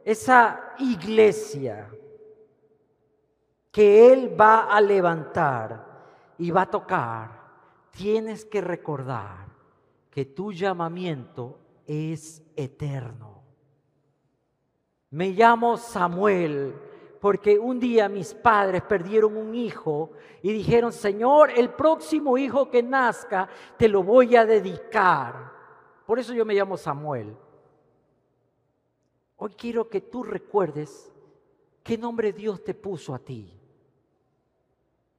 esa 0.04 0.74
iglesia, 0.80 1.92
que 3.76 4.14
Él 4.14 4.40
va 4.40 4.74
a 4.74 4.80
levantar 4.80 6.34
y 6.38 6.50
va 6.50 6.62
a 6.62 6.72
tocar, 6.72 7.42
tienes 7.92 8.46
que 8.46 8.62
recordar 8.62 9.48
que 10.10 10.24
tu 10.24 10.54
llamamiento 10.54 11.60
es 11.86 12.42
eterno. 12.56 13.44
Me 15.10 15.32
llamo 15.32 15.76
Samuel 15.76 16.74
porque 17.20 17.60
un 17.60 17.78
día 17.78 18.08
mis 18.08 18.34
padres 18.34 18.82
perdieron 18.84 19.36
un 19.36 19.54
hijo 19.54 20.12
y 20.42 20.54
dijeron, 20.54 20.94
Señor, 20.94 21.52
el 21.52 21.72
próximo 21.72 22.38
hijo 22.38 22.72
que 22.72 22.82
nazca 22.82 23.50
te 23.78 23.90
lo 23.90 24.04
voy 24.04 24.38
a 24.38 24.46
dedicar. 24.46 25.52
Por 26.06 26.18
eso 26.18 26.34
yo 26.34 26.46
me 26.46 26.54
llamo 26.54 26.78
Samuel. 26.78 27.36
Hoy 29.36 29.54
quiero 29.58 29.90
que 29.90 30.00
tú 30.00 30.24
recuerdes 30.24 31.12
qué 31.84 31.98
nombre 31.98 32.32
Dios 32.32 32.64
te 32.64 32.74
puso 32.74 33.14
a 33.14 33.20
ti. 33.20 33.64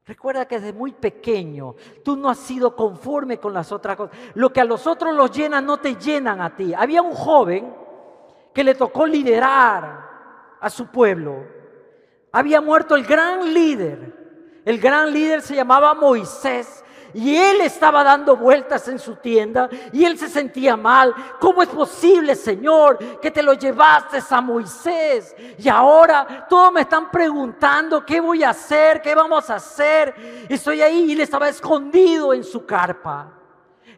Recuerda 0.07 0.47
que 0.47 0.61
desde 0.61 0.73
muy 0.73 0.93
pequeño 0.93 1.75
tú 2.05 2.17
no 2.17 2.31
has 2.31 2.39
sido 2.39 2.77
conforme 2.77 3.39
con 3.39 3.53
las 3.53 3.73
otras 3.73 3.97
cosas. 3.97 4.17
Lo 4.35 4.53
que 4.53 4.61
a 4.61 4.65
los 4.65 4.87
otros 4.87 5.13
los 5.13 5.33
llena 5.33 5.61
no 5.61 5.79
te 5.79 5.97
llenan 5.97 6.41
a 6.41 6.55
ti. 6.55 6.73
Había 6.75 7.03
un 7.03 7.13
joven 7.13 7.75
que 8.55 8.63
le 8.63 8.77
tocó 8.77 9.05
liderar 9.05 10.09
a 10.61 10.71
su 10.71 10.87
pueblo. 10.87 11.45
Había 12.31 12.61
muerto 12.61 12.95
el 12.95 13.05
gran 13.05 13.53
líder. 13.53 14.63
El 14.65 14.79
gran 14.79 15.13
líder 15.13 15.43
se 15.43 15.57
llamaba 15.57 15.93
Moisés 15.95 16.85
y 17.15 17.37
él 17.37 17.61
estaba 17.61 18.05
dando 18.05 18.37
vueltas 18.37 18.89
en 18.89 18.99
su 18.99 19.17
tienda 19.17 19.69
y 19.93 20.05
él 20.05 20.19
se 20.19 20.29
sentía 20.29 20.77
mal. 20.77 21.15
¿Cómo 21.41 21.63
es 21.63 21.69
posible, 21.69 22.35
Señor, 22.35 22.99
que 23.21 23.31
te 23.31 23.43
lo 23.43 23.55
llevaste 23.55 24.19
a 24.29 24.41
Moisés? 24.41 25.35
Y 25.59 25.69
ahora 25.69 26.47
todos 26.49 26.73
me 26.73 26.83
están 26.83 27.11
preguntando 27.11 28.05
qué 28.05 28.21
voy 28.21 28.43
a 28.43 28.51
hacer, 28.51 29.01
qué 29.01 29.15
vamos 29.15 29.49
a 29.51 29.57
hacer. 29.57 30.15
Estoy 30.49 30.83
ahí 30.83 31.05
y 31.05 31.13
él 31.13 31.21
estaba 31.21 31.49
escondido 31.49 32.35
en 32.35 32.45
su 32.45 32.67
carpa. 32.67 33.33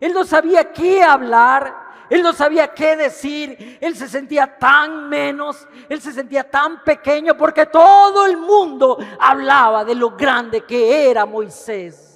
Él 0.00 0.12
no 0.12 0.24
sabía 0.24 0.72
qué 0.72 1.02
hablar. 1.02 1.88
Él 2.10 2.22
no 2.22 2.32
sabía 2.32 2.68
qué 2.68 2.96
decir, 2.96 3.78
él 3.82 3.94
se 3.94 4.08
sentía 4.08 4.58
tan 4.58 5.10
menos, 5.10 5.68
él 5.90 6.00
se 6.00 6.10
sentía 6.10 6.48
tan 6.48 6.82
pequeño 6.82 7.36
porque 7.36 7.66
todo 7.66 8.24
el 8.24 8.38
mundo 8.38 8.96
hablaba 9.20 9.84
de 9.84 9.94
lo 9.94 10.16
grande 10.16 10.62
que 10.62 11.10
era 11.10 11.26
Moisés. 11.26 12.07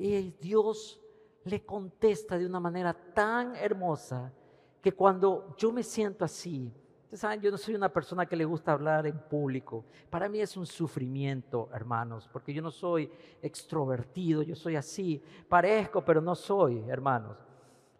Y 0.00 0.30
Dios 0.40 0.98
le 1.44 1.62
contesta 1.62 2.38
de 2.38 2.46
una 2.46 2.58
manera 2.58 2.94
tan 2.94 3.54
hermosa 3.54 4.32
que 4.80 4.92
cuando 4.92 5.54
yo 5.58 5.70
me 5.72 5.82
siento 5.82 6.24
así, 6.24 6.72
ustedes 7.02 7.20
saben, 7.20 7.42
yo 7.42 7.50
no 7.50 7.58
soy 7.58 7.74
una 7.74 7.92
persona 7.92 8.24
que 8.24 8.34
le 8.34 8.46
gusta 8.46 8.72
hablar 8.72 9.06
en 9.06 9.18
público. 9.18 9.84
Para 10.08 10.26
mí 10.26 10.40
es 10.40 10.56
un 10.56 10.64
sufrimiento, 10.64 11.68
hermanos, 11.74 12.30
porque 12.32 12.54
yo 12.54 12.62
no 12.62 12.70
soy 12.70 13.12
extrovertido, 13.42 14.40
yo 14.42 14.56
soy 14.56 14.76
así. 14.76 15.22
Parezco, 15.46 16.02
pero 16.02 16.22
no 16.22 16.34
soy, 16.34 16.82
hermanos. 16.88 17.36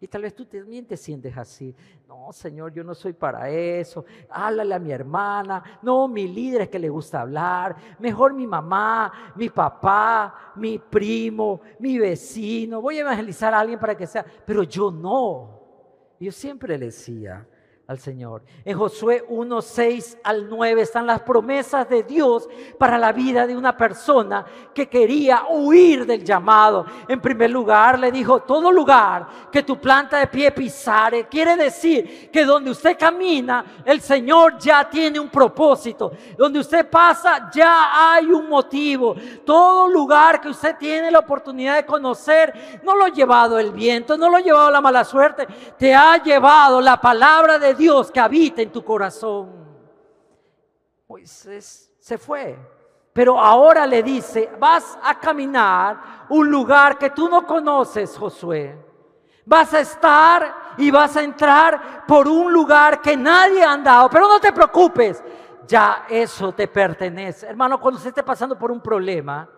Y 0.03 0.07
tal 0.07 0.23
vez 0.23 0.33
tú 0.33 0.45
también 0.45 0.83
te 0.87 0.97
sientes 0.97 1.37
así. 1.37 1.75
No, 2.07 2.33
Señor, 2.33 2.73
yo 2.73 2.83
no 2.83 2.95
soy 2.95 3.13
para 3.13 3.47
eso. 3.51 4.03
Háblale 4.31 4.73
a 4.73 4.79
mi 4.79 4.91
hermana. 4.91 5.79
No, 5.83 6.07
mi 6.07 6.27
líder 6.27 6.61
es 6.61 6.69
que 6.69 6.79
le 6.79 6.89
gusta 6.89 7.21
hablar. 7.21 7.75
Mejor 7.99 8.33
mi 8.33 8.47
mamá, 8.47 9.33
mi 9.35 9.49
papá, 9.49 10.53
mi 10.55 10.79
primo, 10.79 11.61
mi 11.77 11.99
vecino. 11.99 12.81
Voy 12.81 12.97
a 12.97 13.01
evangelizar 13.01 13.53
a 13.53 13.59
alguien 13.59 13.79
para 13.79 13.95
que 13.95 14.07
sea. 14.07 14.25
Pero 14.43 14.63
yo 14.63 14.89
no. 14.89 15.61
Yo 16.19 16.31
siempre 16.31 16.79
le 16.79 16.85
decía, 16.85 17.47
al 17.91 17.99
Señor. 17.99 18.41
En 18.63 18.77
Josué 18.77 19.25
1, 19.27 19.61
6 19.61 20.19
al 20.23 20.49
9 20.49 20.81
están 20.81 21.05
las 21.05 21.19
promesas 21.23 21.89
de 21.89 22.03
Dios 22.03 22.47
para 22.77 22.97
la 22.97 23.11
vida 23.11 23.45
de 23.45 23.57
una 23.57 23.75
persona 23.75 24.45
que 24.73 24.87
quería 24.87 25.43
huir 25.49 26.05
del 26.05 26.23
llamado. 26.23 26.85
En 27.09 27.19
primer 27.19 27.49
lugar, 27.49 27.99
le 27.99 28.09
dijo, 28.09 28.43
todo 28.43 28.71
lugar 28.71 29.27
que 29.51 29.63
tu 29.63 29.77
planta 29.77 30.19
de 30.19 30.27
pie 30.27 30.51
pisare, 30.51 31.27
quiere 31.27 31.57
decir 31.57 32.31
que 32.31 32.45
donde 32.45 32.71
usted 32.71 32.97
camina, 32.97 33.65
el 33.83 33.99
Señor 33.99 34.57
ya 34.57 34.89
tiene 34.89 35.19
un 35.19 35.29
propósito. 35.29 36.13
Donde 36.37 36.59
usted 36.59 36.89
pasa, 36.89 37.49
ya 37.53 38.13
hay 38.13 38.31
un 38.31 38.47
motivo. 38.47 39.15
Todo 39.45 39.89
lugar 39.89 40.39
que 40.39 40.47
usted 40.47 40.77
tiene 40.77 41.11
la 41.11 41.19
oportunidad 41.19 41.75
de 41.75 41.85
conocer, 41.85 42.79
no 42.83 42.95
lo 42.95 43.03
ha 43.03 43.09
llevado 43.09 43.59
el 43.59 43.71
viento, 43.71 44.17
no 44.17 44.29
lo 44.29 44.37
ha 44.37 44.41
llevado 44.41 44.71
la 44.71 44.79
mala 44.79 45.03
suerte, 45.03 45.45
te 45.77 45.93
ha 45.93 46.23
llevado 46.23 46.79
la 46.79 47.01
palabra 47.01 47.59
de 47.59 47.73
Dios 47.73 47.80
Dios 47.81 48.11
que 48.11 48.19
habita 48.19 48.61
en 48.61 48.71
tu 48.71 48.83
corazón. 48.83 49.49
Pues 51.07 51.49
se 51.99 52.17
fue. 52.17 52.57
Pero 53.11 53.39
ahora 53.39 53.87
le 53.87 54.03
dice, 54.03 54.51
vas 54.59 54.97
a 55.03 55.19
caminar 55.19 56.27
un 56.29 56.49
lugar 56.49 56.97
que 56.97 57.09
tú 57.09 57.27
no 57.27 57.45
conoces, 57.45 58.15
Josué. 58.17 58.77
Vas 59.45 59.73
a 59.73 59.79
estar 59.79 60.75
y 60.77 60.91
vas 60.91 61.17
a 61.17 61.23
entrar 61.23 62.05
por 62.05 62.27
un 62.27 62.53
lugar 62.53 63.01
que 63.01 63.17
nadie 63.17 63.63
ha 63.63 63.73
andado. 63.73 64.09
Pero 64.09 64.27
no 64.27 64.39
te 64.39 64.53
preocupes, 64.53 65.21
ya 65.67 66.05
eso 66.07 66.53
te 66.53 66.67
pertenece. 66.67 67.47
Hermano, 67.47 67.81
cuando 67.81 67.97
usted 67.97 68.09
esté 68.09 68.23
pasando 68.23 68.57
por 68.57 68.71
un 68.71 68.79
problema, 68.79 69.49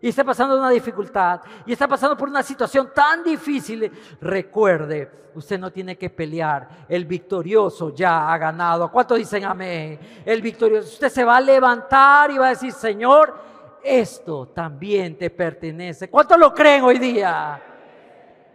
y 0.00 0.08
está 0.08 0.24
pasando 0.24 0.56
una 0.56 0.70
dificultad 0.70 1.40
y 1.66 1.72
está 1.72 1.88
pasando 1.88 2.16
por 2.16 2.28
una 2.28 2.42
situación 2.42 2.90
tan 2.94 3.24
difícil, 3.24 3.90
recuerde, 4.20 5.30
usted 5.34 5.58
no 5.58 5.72
tiene 5.72 5.96
que 5.96 6.10
pelear. 6.10 6.86
El 6.88 7.04
victorioso 7.04 7.94
ya 7.94 8.32
ha 8.32 8.38
ganado. 8.38 8.90
¿Cuántos 8.90 9.18
dicen 9.18 9.44
amén? 9.44 9.98
El 10.24 10.40
victorioso. 10.40 10.88
Usted 10.88 11.08
se 11.08 11.24
va 11.24 11.36
a 11.36 11.40
levantar 11.40 12.30
y 12.30 12.38
va 12.38 12.46
a 12.46 12.50
decir, 12.50 12.72
Señor, 12.72 13.34
esto 13.82 14.48
también 14.48 15.16
te 15.16 15.30
pertenece. 15.30 16.08
¿Cuántos 16.08 16.38
lo 16.38 16.52
creen 16.54 16.84
hoy 16.84 16.98
día? 16.98 17.62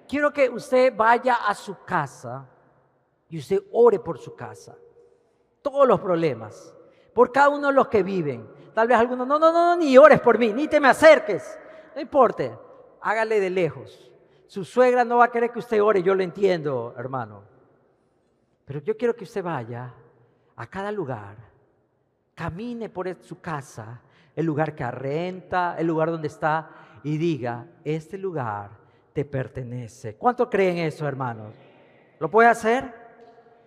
Quiero 0.07 0.31
que 0.31 0.49
usted 0.49 0.93
vaya 0.95 1.35
a 1.47 1.55
su 1.55 1.83
casa 1.83 2.45
y 3.29 3.39
usted 3.39 3.61
ore 3.71 3.99
por 3.99 4.17
su 4.17 4.35
casa. 4.35 4.75
Todos 5.61 5.87
los 5.87 5.99
problemas, 5.99 6.73
por 7.13 7.31
cada 7.31 7.49
uno 7.49 7.67
de 7.67 7.73
los 7.73 7.87
que 7.87 8.03
viven 8.03 8.47
Tal 8.73 8.87
vez 8.87 8.97
algunos, 8.97 9.27
no, 9.27 9.37
no, 9.37 9.51
no, 9.51 9.75
ni 9.75 9.97
ores 9.97 10.19
por 10.19 10.37
mí, 10.37 10.51
ni 10.51 10.67
te 10.67 10.79
me 10.79 10.87
acerques. 10.87 11.59
No 11.95 12.01
importe, 12.01 12.51
hágale 13.01 13.39
de 13.39 13.49
lejos. 13.49 14.11
Su 14.47 14.65
suegra 14.65 15.03
no 15.03 15.17
va 15.17 15.25
a 15.25 15.31
querer 15.31 15.51
que 15.51 15.59
usted 15.59 15.81
ore, 15.81 16.03
yo 16.03 16.15
lo 16.15 16.23
entiendo, 16.23 16.93
hermano. 16.97 17.43
Pero 18.65 18.81
yo 18.81 18.95
quiero 18.97 19.15
que 19.15 19.23
usted 19.23 19.43
vaya 19.43 19.93
a 20.55 20.67
cada 20.67 20.91
lugar, 20.91 21.35
camine 22.35 22.89
por 22.89 23.15
su 23.23 23.41
casa, 23.41 24.01
el 24.35 24.45
lugar 24.45 24.73
que 24.73 24.83
arrenta, 24.83 25.75
el 25.77 25.87
lugar 25.87 26.09
donde 26.11 26.27
está, 26.27 26.69
y 27.03 27.17
diga, 27.17 27.67
este 27.83 28.17
lugar 28.17 28.71
te 29.11 29.25
pertenece. 29.25 30.15
¿Cuánto 30.15 30.49
creen 30.49 30.77
eso, 30.79 31.07
hermanos? 31.07 31.55
¿Lo 32.19 32.29
puede 32.29 32.49
hacer? 32.49 32.93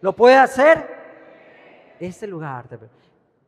¿Lo 0.01 0.14
puede 0.14 0.37
hacer? 0.37 1.95
Este 2.01 2.27
lugar 2.27 2.69
te 2.69 2.79
pertenece. 2.79 3.06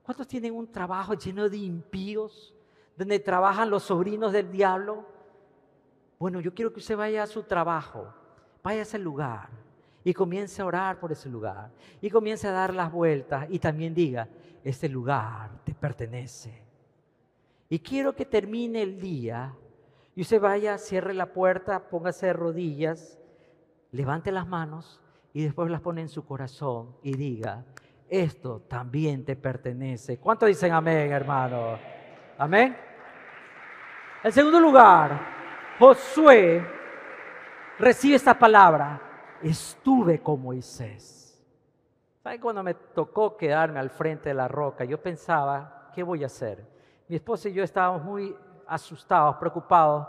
¿Cuántos 0.08 0.26
tienen 0.26 0.54
un 0.54 0.66
trabajo 0.66 1.12
lleno 1.12 1.50
de 1.50 1.58
impíos, 1.58 2.54
donde 2.96 3.18
trabajan 3.18 3.68
los 3.68 3.82
sobrinos 3.82 4.32
del 4.32 4.50
diablo? 4.50 5.04
Bueno, 6.18 6.40
yo 6.40 6.54
quiero 6.54 6.72
que 6.72 6.80
usted 6.80 6.96
vaya 6.96 7.24
a 7.24 7.26
su 7.26 7.42
trabajo, 7.42 8.10
vaya 8.62 8.78
a 8.78 8.82
ese 8.84 8.98
lugar 8.98 9.50
y 10.02 10.14
comience 10.14 10.62
a 10.62 10.64
orar 10.64 10.98
por 10.98 11.12
ese 11.12 11.28
lugar 11.28 11.70
y 12.00 12.08
comience 12.08 12.48
a 12.48 12.52
dar 12.52 12.72
las 12.72 12.90
vueltas 12.90 13.48
y 13.50 13.58
también 13.58 13.94
diga, 13.94 14.30
este 14.64 14.88
lugar 14.88 15.62
te 15.62 15.74
pertenece. 15.74 16.58
Y 17.68 17.78
quiero 17.78 18.16
que 18.16 18.24
termine 18.24 18.80
el 18.80 18.98
día 18.98 19.54
y 20.16 20.22
usted 20.22 20.40
vaya, 20.40 20.78
cierre 20.78 21.12
la 21.12 21.34
puerta, 21.34 21.90
póngase 21.90 22.28
de 22.28 22.32
rodillas, 22.32 23.18
levante 23.92 24.32
las 24.32 24.48
manos 24.48 25.02
y 25.34 25.42
después 25.42 25.70
las 25.70 25.82
pone 25.82 26.00
en 26.00 26.08
su 26.08 26.24
corazón 26.24 26.96
y 27.02 27.14
diga, 27.14 27.66
esto 28.08 28.62
también 28.68 29.24
te 29.24 29.36
pertenece. 29.36 30.18
¿Cuánto 30.18 30.46
dicen 30.46 30.72
amén, 30.72 31.12
hermano? 31.12 31.78
Amén. 32.38 32.76
En 34.22 34.32
segundo 34.32 34.60
lugar, 34.60 35.18
Josué 35.78 36.64
recibe 37.78 38.16
esta 38.16 38.38
palabra. 38.38 39.00
Estuve 39.42 40.20
con 40.20 40.42
Moisés. 40.42 41.40
¿Saben 42.22 42.40
cuando 42.40 42.62
me 42.62 42.74
tocó 42.74 43.36
quedarme 43.36 43.78
al 43.78 43.90
frente 43.90 44.30
de 44.30 44.34
la 44.34 44.48
roca? 44.48 44.84
Yo 44.84 45.00
pensaba, 45.00 45.90
¿qué 45.94 46.02
voy 46.02 46.24
a 46.24 46.26
hacer? 46.26 46.66
Mi 47.06 47.16
esposa 47.16 47.48
y 47.48 47.52
yo 47.52 47.62
estábamos 47.62 48.02
muy 48.02 48.36
asustados, 48.66 49.36
preocupados, 49.36 50.06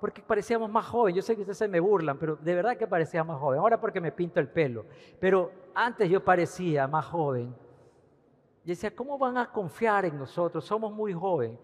porque 0.00 0.22
parecíamos 0.22 0.70
más 0.70 0.86
jóvenes. 0.86 1.16
Yo 1.16 1.22
sé 1.22 1.34
que 1.34 1.42
ustedes 1.42 1.58
se 1.58 1.68
me 1.68 1.80
burlan, 1.80 2.18
pero 2.18 2.36
de 2.36 2.54
verdad 2.54 2.76
que 2.76 2.86
parecía 2.86 3.24
más 3.24 3.38
joven. 3.38 3.58
Ahora 3.58 3.80
porque 3.80 4.00
me 4.00 4.12
pinto 4.12 4.38
el 4.40 4.48
pelo. 4.48 4.86
Pero 5.18 5.50
antes 5.74 6.08
yo 6.08 6.24
parecía 6.24 6.86
más 6.86 7.06
joven. 7.06 7.54
Y 8.64 8.68
decía, 8.68 8.94
¿cómo 8.94 9.18
van 9.18 9.38
a 9.38 9.50
confiar 9.50 10.04
en 10.04 10.18
nosotros? 10.18 10.64
Somos 10.64 10.92
muy 10.92 11.12
jóvenes. 11.12 11.58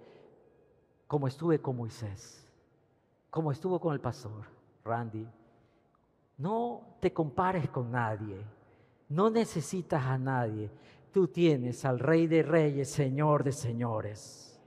Como 1.06 1.28
estuve 1.28 1.60
con 1.60 1.76
Moisés, 1.76 2.50
como 3.30 3.52
estuvo 3.52 3.78
con 3.78 3.92
el 3.92 4.00
pastor 4.00 4.46
Randy. 4.84 5.28
No 6.38 6.96
te 7.00 7.12
compares 7.12 7.68
con 7.68 7.90
nadie. 7.90 8.42
No 9.08 9.30
necesitas 9.30 10.02
a 10.02 10.18
nadie. 10.18 10.70
Tú 11.12 11.28
tienes 11.28 11.84
al 11.84 12.00
Rey 12.00 12.26
de 12.26 12.42
Reyes, 12.42 12.90
Señor 12.90 13.44
de 13.44 13.52
Señores. 13.52 14.60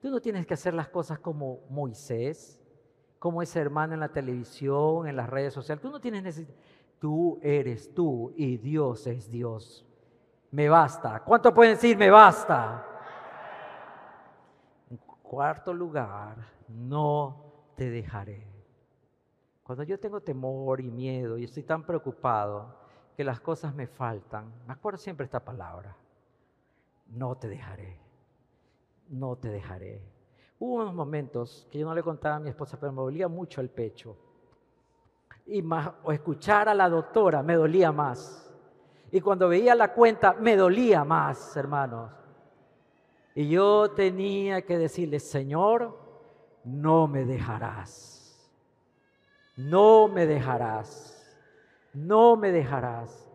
Tú 0.00 0.10
no 0.10 0.20
tienes 0.20 0.46
que 0.46 0.54
hacer 0.54 0.74
las 0.74 0.88
cosas 0.88 1.20
como 1.20 1.60
Moisés 1.68 2.61
como 3.22 3.40
ese 3.40 3.60
hermano 3.60 3.94
en 3.94 4.00
la 4.00 4.08
televisión, 4.08 5.06
en 5.06 5.14
las 5.14 5.30
redes 5.30 5.54
sociales. 5.54 5.80
Tú 5.80 5.92
no 5.92 6.00
tienes 6.00 6.24
necesidad. 6.24 6.56
Tú 6.98 7.38
eres 7.40 7.94
tú 7.94 8.32
y 8.34 8.56
Dios 8.56 9.06
es 9.06 9.30
Dios. 9.30 9.86
Me 10.50 10.68
basta. 10.68 11.20
¿Cuánto 11.20 11.54
pueden 11.54 11.74
decir 11.74 11.96
me 11.96 12.10
basta? 12.10 12.84
En 14.90 14.96
cuarto 15.22 15.72
lugar, 15.72 16.36
no 16.66 17.44
te 17.76 17.90
dejaré. 17.90 18.44
Cuando 19.62 19.84
yo 19.84 20.00
tengo 20.00 20.20
temor 20.20 20.80
y 20.80 20.90
miedo 20.90 21.38
y 21.38 21.44
estoy 21.44 21.62
tan 21.62 21.86
preocupado, 21.86 22.74
que 23.16 23.22
las 23.22 23.38
cosas 23.38 23.72
me 23.72 23.86
faltan, 23.86 24.52
me 24.66 24.72
acuerdo 24.72 24.98
siempre 24.98 25.26
esta 25.26 25.44
palabra, 25.44 25.96
no 27.06 27.36
te 27.36 27.46
dejaré, 27.46 28.00
no 29.10 29.36
te 29.36 29.48
dejaré. 29.48 30.11
Hubo 30.64 30.76
unos 30.76 30.94
momentos 30.94 31.66
que 31.72 31.80
yo 31.80 31.86
no 31.86 31.92
le 31.92 32.04
contaba 32.04 32.36
a 32.36 32.38
mi 32.38 32.48
esposa, 32.48 32.78
pero 32.78 32.92
me 32.92 33.02
dolía 33.02 33.26
mucho 33.26 33.60
el 33.60 33.68
pecho. 33.68 34.16
Y 35.46 35.60
más, 35.60 35.90
o 36.04 36.12
escuchar 36.12 36.68
a 36.68 36.74
la 36.74 36.88
doctora 36.88 37.42
me 37.42 37.56
dolía 37.56 37.90
más. 37.90 38.48
Y 39.10 39.20
cuando 39.20 39.48
veía 39.48 39.74
la 39.74 39.92
cuenta 39.92 40.34
me 40.34 40.54
dolía 40.54 41.02
más, 41.02 41.56
hermanos. 41.56 42.12
Y 43.34 43.48
yo 43.48 43.90
tenía 43.90 44.62
que 44.62 44.78
decirle, 44.78 45.18
Señor, 45.18 45.98
no 46.62 47.08
me 47.08 47.24
dejarás. 47.24 48.48
No 49.56 50.06
me 50.06 50.28
dejarás. 50.28 51.36
No 51.92 52.36
me 52.36 52.52
dejarás. 52.52 53.28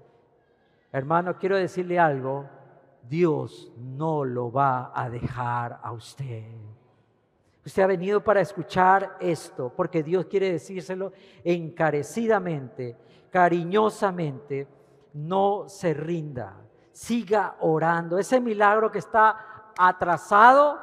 Hermano, 0.94 1.38
quiero 1.38 1.58
decirle 1.58 2.00
algo. 2.00 2.46
Dios 3.04 3.70
no 3.76 4.24
lo 4.24 4.50
va 4.50 4.94
a 4.96 5.10
dejar 5.10 5.82
a 5.84 5.92
usted. 5.92 6.77
Usted 7.68 7.84
ha 7.84 7.88
venido 7.88 8.24
para 8.24 8.40
escuchar 8.40 9.18
esto, 9.20 9.74
porque 9.76 10.02
Dios 10.02 10.28
quiere 10.28 10.54
decírselo 10.54 11.12
encarecidamente, 11.44 12.96
cariñosamente. 13.30 14.66
No 15.12 15.68
se 15.68 15.94
rinda, 15.94 16.56
siga 16.94 17.58
orando. 17.60 18.18
Ese 18.18 18.40
milagro 18.40 18.90
que 18.90 19.00
está 19.00 19.74
atrasado, 19.78 20.80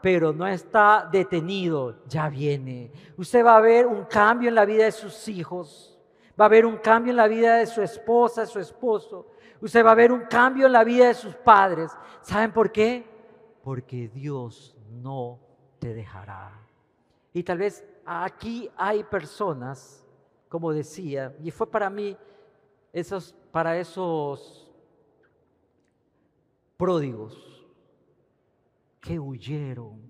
pero 0.00 0.32
no 0.32 0.46
está 0.46 1.08
detenido, 1.10 2.04
ya 2.06 2.28
viene. 2.28 2.92
Usted 3.16 3.44
va 3.44 3.56
a 3.56 3.60
ver 3.60 3.88
un 3.88 4.04
cambio 4.04 4.48
en 4.48 4.54
la 4.54 4.64
vida 4.64 4.84
de 4.84 4.92
sus 4.92 5.26
hijos, 5.26 5.98
va 6.40 6.44
a 6.44 6.50
ver 6.50 6.64
un 6.64 6.76
cambio 6.76 7.10
en 7.10 7.16
la 7.16 7.26
vida 7.26 7.56
de 7.56 7.66
su 7.66 7.82
esposa, 7.82 8.46
su 8.46 8.60
esposo. 8.60 9.26
Usted 9.60 9.84
va 9.84 9.90
a 9.90 9.96
ver 9.96 10.12
un 10.12 10.20
cambio 10.26 10.66
en 10.66 10.72
la 10.72 10.84
vida 10.84 11.08
de 11.08 11.14
sus 11.14 11.34
padres. 11.34 11.90
¿Saben 12.20 12.52
por 12.52 12.70
qué? 12.70 13.04
Porque 13.64 14.06
Dios 14.06 14.76
no 15.02 15.47
te 15.78 15.94
dejará. 15.94 16.52
Y 17.32 17.42
tal 17.42 17.58
vez 17.58 17.84
aquí 18.04 18.70
hay 18.76 19.04
personas, 19.04 20.06
como 20.48 20.72
decía, 20.72 21.36
y 21.42 21.50
fue 21.50 21.70
para 21.70 21.90
mí, 21.90 22.16
esos, 22.92 23.34
para 23.52 23.78
esos 23.78 24.70
pródigos 26.76 27.66
que 29.00 29.18
huyeron, 29.18 30.00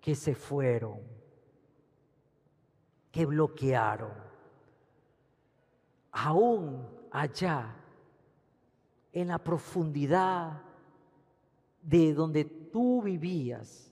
que 0.00 0.14
se 0.14 0.34
fueron, 0.34 1.00
que 3.10 3.26
bloquearon, 3.26 4.12
aún 6.12 6.86
allá, 7.10 7.74
en 9.12 9.28
la 9.28 9.38
profundidad 9.38 10.62
de 11.82 12.12
donde 12.12 12.44
tú 12.44 13.02
vivías, 13.02 13.87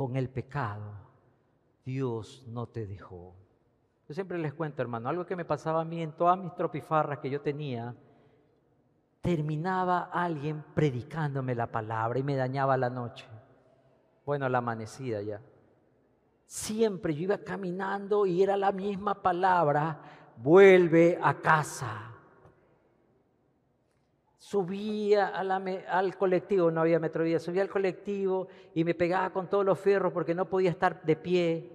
con 0.00 0.16
el 0.16 0.30
pecado, 0.30 0.94
Dios 1.84 2.42
no 2.48 2.66
te 2.66 2.86
dejó. 2.86 3.34
Yo 4.08 4.14
siempre 4.14 4.38
les 4.38 4.54
cuento, 4.54 4.80
hermano, 4.80 5.10
algo 5.10 5.26
que 5.26 5.36
me 5.36 5.44
pasaba 5.44 5.82
a 5.82 5.84
mí 5.84 6.00
en 6.00 6.12
todas 6.12 6.38
mis 6.38 6.54
tropifarras 6.54 7.18
que 7.18 7.28
yo 7.28 7.42
tenía, 7.42 7.94
terminaba 9.20 10.04
alguien 10.10 10.64
predicándome 10.72 11.54
la 11.54 11.66
palabra 11.66 12.18
y 12.18 12.22
me 12.22 12.34
dañaba 12.34 12.78
la 12.78 12.88
noche. 12.88 13.26
Bueno, 14.24 14.48
la 14.48 14.56
amanecida 14.56 15.20
ya. 15.20 15.42
Siempre 16.46 17.14
yo 17.14 17.24
iba 17.24 17.36
caminando 17.36 18.24
y 18.24 18.42
era 18.42 18.56
la 18.56 18.72
misma 18.72 19.20
palabra, 19.20 20.00
vuelve 20.38 21.18
a 21.22 21.42
casa 21.42 22.09
subía 24.50 25.28
al 25.28 26.16
colectivo, 26.16 26.72
no 26.72 26.80
había 26.80 26.98
metrovía, 26.98 27.38
subía 27.38 27.62
al 27.62 27.68
colectivo 27.68 28.48
y 28.74 28.82
me 28.82 28.96
pegaba 28.96 29.30
con 29.30 29.48
todos 29.48 29.64
los 29.64 29.78
fierros 29.78 30.12
porque 30.12 30.34
no 30.34 30.46
podía 30.46 30.70
estar 30.70 31.00
de 31.04 31.14
pie. 31.14 31.72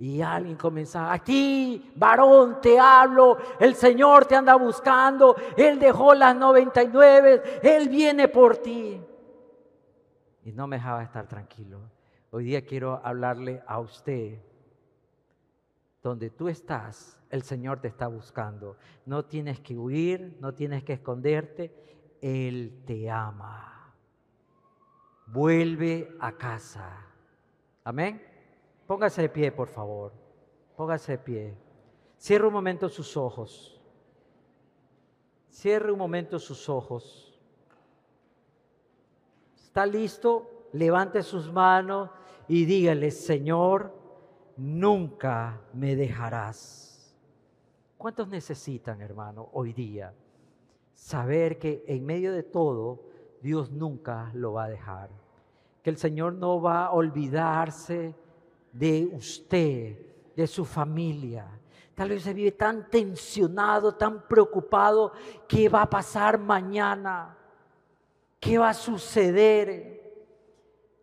Y 0.00 0.20
alguien 0.20 0.56
comenzaba, 0.56 1.12
aquí, 1.12 1.92
varón, 1.94 2.60
te 2.60 2.76
hablo, 2.76 3.36
el 3.60 3.76
Señor 3.76 4.24
te 4.24 4.34
anda 4.34 4.56
buscando, 4.56 5.36
Él 5.56 5.78
dejó 5.78 6.12
las 6.12 6.34
99, 6.34 7.60
Él 7.62 7.88
viene 7.88 8.26
por 8.26 8.56
ti. 8.56 9.00
Y 10.42 10.50
no 10.50 10.66
me 10.66 10.78
dejaba 10.78 11.04
estar 11.04 11.28
tranquilo. 11.28 11.82
Hoy 12.32 12.46
día 12.46 12.66
quiero 12.66 13.00
hablarle 13.04 13.62
a 13.64 13.78
usted. 13.78 14.40
Donde 16.02 16.30
tú 16.30 16.48
estás, 16.48 17.21
el 17.32 17.42
Señor 17.42 17.80
te 17.80 17.88
está 17.88 18.06
buscando. 18.08 18.76
No 19.06 19.24
tienes 19.24 19.58
que 19.58 19.76
huir, 19.76 20.36
no 20.38 20.52
tienes 20.52 20.84
que 20.84 20.92
esconderte. 20.92 21.74
Él 22.20 22.82
te 22.86 23.10
ama. 23.10 23.94
Vuelve 25.26 26.14
a 26.20 26.32
casa. 26.32 27.06
Amén. 27.84 28.22
Póngase 28.86 29.22
de 29.22 29.28
pie, 29.30 29.50
por 29.50 29.68
favor. 29.68 30.12
Póngase 30.76 31.12
de 31.12 31.18
pie. 31.18 31.56
Cierre 32.18 32.46
un 32.46 32.52
momento 32.52 32.90
sus 32.90 33.16
ojos. 33.16 33.80
Cierre 35.48 35.90
un 35.90 35.98
momento 35.98 36.38
sus 36.38 36.68
ojos. 36.68 37.40
¿Está 39.56 39.86
listo? 39.86 40.68
Levante 40.74 41.22
sus 41.22 41.50
manos 41.50 42.10
y 42.46 42.66
dígale, 42.66 43.10
Señor, 43.10 43.94
nunca 44.58 45.62
me 45.72 45.96
dejarás. 45.96 46.81
¿Cuántos 48.02 48.26
necesitan, 48.26 49.00
hermano, 49.00 49.48
hoy 49.52 49.72
día 49.72 50.12
saber 50.92 51.56
que 51.56 51.84
en 51.86 52.04
medio 52.04 52.32
de 52.32 52.42
todo 52.42 53.04
Dios 53.40 53.70
nunca 53.70 54.32
lo 54.34 54.54
va 54.54 54.64
a 54.64 54.68
dejar? 54.68 55.08
Que 55.84 55.90
el 55.90 55.96
Señor 55.96 56.32
no 56.32 56.60
va 56.60 56.86
a 56.86 56.90
olvidarse 56.90 58.12
de 58.72 59.08
usted, 59.12 59.96
de 60.34 60.46
su 60.48 60.64
familia. 60.64 61.46
Tal 61.94 62.08
vez 62.08 62.24
se 62.24 62.34
vive 62.34 62.50
tan 62.50 62.90
tensionado, 62.90 63.94
tan 63.94 64.22
preocupado, 64.22 65.12
¿qué 65.46 65.68
va 65.68 65.82
a 65.82 65.90
pasar 65.90 66.40
mañana? 66.40 67.38
¿Qué 68.40 68.58
va 68.58 68.70
a 68.70 68.74
suceder? 68.74 70.26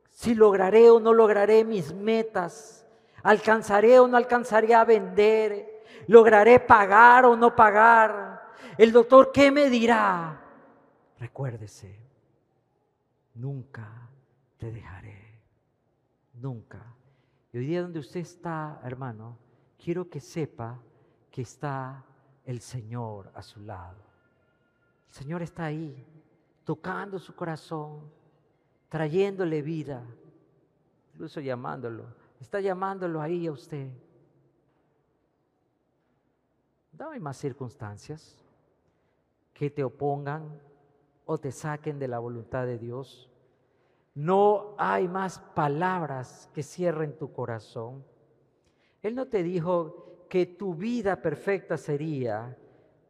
Si 0.10 0.36
lograré 0.36 0.90
o 0.90 1.00
no 1.00 1.14
lograré 1.14 1.64
mis 1.64 1.94
metas, 1.94 2.86
alcanzaré 3.24 4.02
o 4.02 4.08
no 4.10 4.18
alcanzaré 4.18 4.76
a 4.76 4.84
vender, 4.84 5.79
¿Lograré 6.08 6.60
pagar 6.60 7.26
o 7.26 7.36
no 7.36 7.56
pagar? 7.56 8.54
El 8.78 8.92
doctor, 8.92 9.32
¿qué 9.32 9.52
me 9.52 9.70
dirá? 9.70 10.42
Recuérdese, 11.20 12.00
nunca 13.36 14.10
te 14.58 14.72
dejaré. 14.72 15.42
Nunca. 16.34 16.82
Y 17.52 17.58
hoy 17.58 17.66
día 17.66 17.82
donde 17.82 18.00
usted 18.00 18.22
está, 18.22 18.80
hermano, 18.84 19.38
quiero 19.78 20.10
que 20.10 20.20
sepa 20.20 20.80
que 21.32 21.42
está 21.42 22.04
el 22.46 22.62
Señor 22.62 23.32
a 23.36 23.42
su 23.42 23.60
lado. 23.62 23.98
El 25.08 25.14
Señor 25.14 25.42
está 25.42 25.66
ahí, 25.66 26.06
tocando 26.64 27.20
su 27.20 27.36
corazón, 27.36 28.12
trayéndole 28.88 29.62
vida, 29.62 30.04
incluso 31.14 31.42
llamándolo. 31.42 32.06
Está 32.40 32.62
llamándolo 32.62 33.22
ahí 33.22 33.48
a 33.48 33.52
usted. 33.52 33.92
No 37.00 37.12
hay 37.12 37.20
más 37.22 37.38
circunstancias 37.38 38.36
que 39.54 39.70
te 39.70 39.86
opongan 39.86 40.62
o 41.26 41.38
te 41.38 41.50
saquen 41.50 41.98
de 41.98 42.10
la 42.10 42.20
voluntad 42.20 42.66
de 42.66 42.78
Dios. 42.78 43.30
No 44.14 44.76
hay 44.78 45.08
más 45.08 45.40
palabras 45.40 46.50
que 46.54 46.62
cierren 46.62 47.18
tu 47.18 47.32
corazón. 47.32 48.04
Él 49.02 49.16
no 49.16 49.28
te 49.28 49.44
dijo 49.44 50.26
que 50.28 50.46
tu 50.46 50.76
vida 50.76 51.22
perfecta 51.22 51.78
sería 51.78 52.58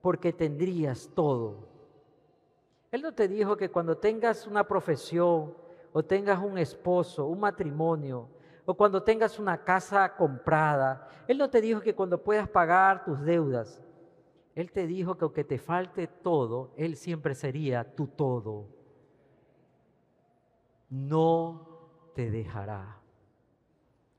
porque 0.01 0.33
tendrías 0.33 1.09
todo. 1.15 1.67
Él 2.91 3.01
no 3.01 3.13
te 3.13 3.27
dijo 3.27 3.57
que 3.57 3.69
cuando 3.69 3.97
tengas 3.97 4.45
una 4.45 4.67
profesión 4.67 5.55
o 5.91 6.03
tengas 6.03 6.39
un 6.43 6.59
esposo, 6.59 7.25
un 7.25 7.39
matrimonio, 7.39 8.29
o 8.69 8.75
cuando 8.75 9.01
tengas 9.01 9.39
una 9.39 9.63
casa 9.63 10.15
comprada. 10.15 11.07
Él 11.27 11.39
no 11.39 11.49
te 11.49 11.59
dijo 11.59 11.81
que 11.81 11.95
cuando 11.95 12.23
puedas 12.23 12.47
pagar 12.47 13.03
tus 13.03 13.19
deudas. 13.21 13.81
Él 14.53 14.71
te 14.71 14.85
dijo 14.85 15.17
que 15.17 15.25
aunque 15.25 15.43
te 15.43 15.57
falte 15.57 16.05
todo, 16.05 16.71
Él 16.77 16.95
siempre 16.95 17.33
sería 17.33 17.95
tu 17.95 18.05
todo. 18.05 18.67
No 20.87 21.67
te 22.13 22.29
dejará. 22.29 22.99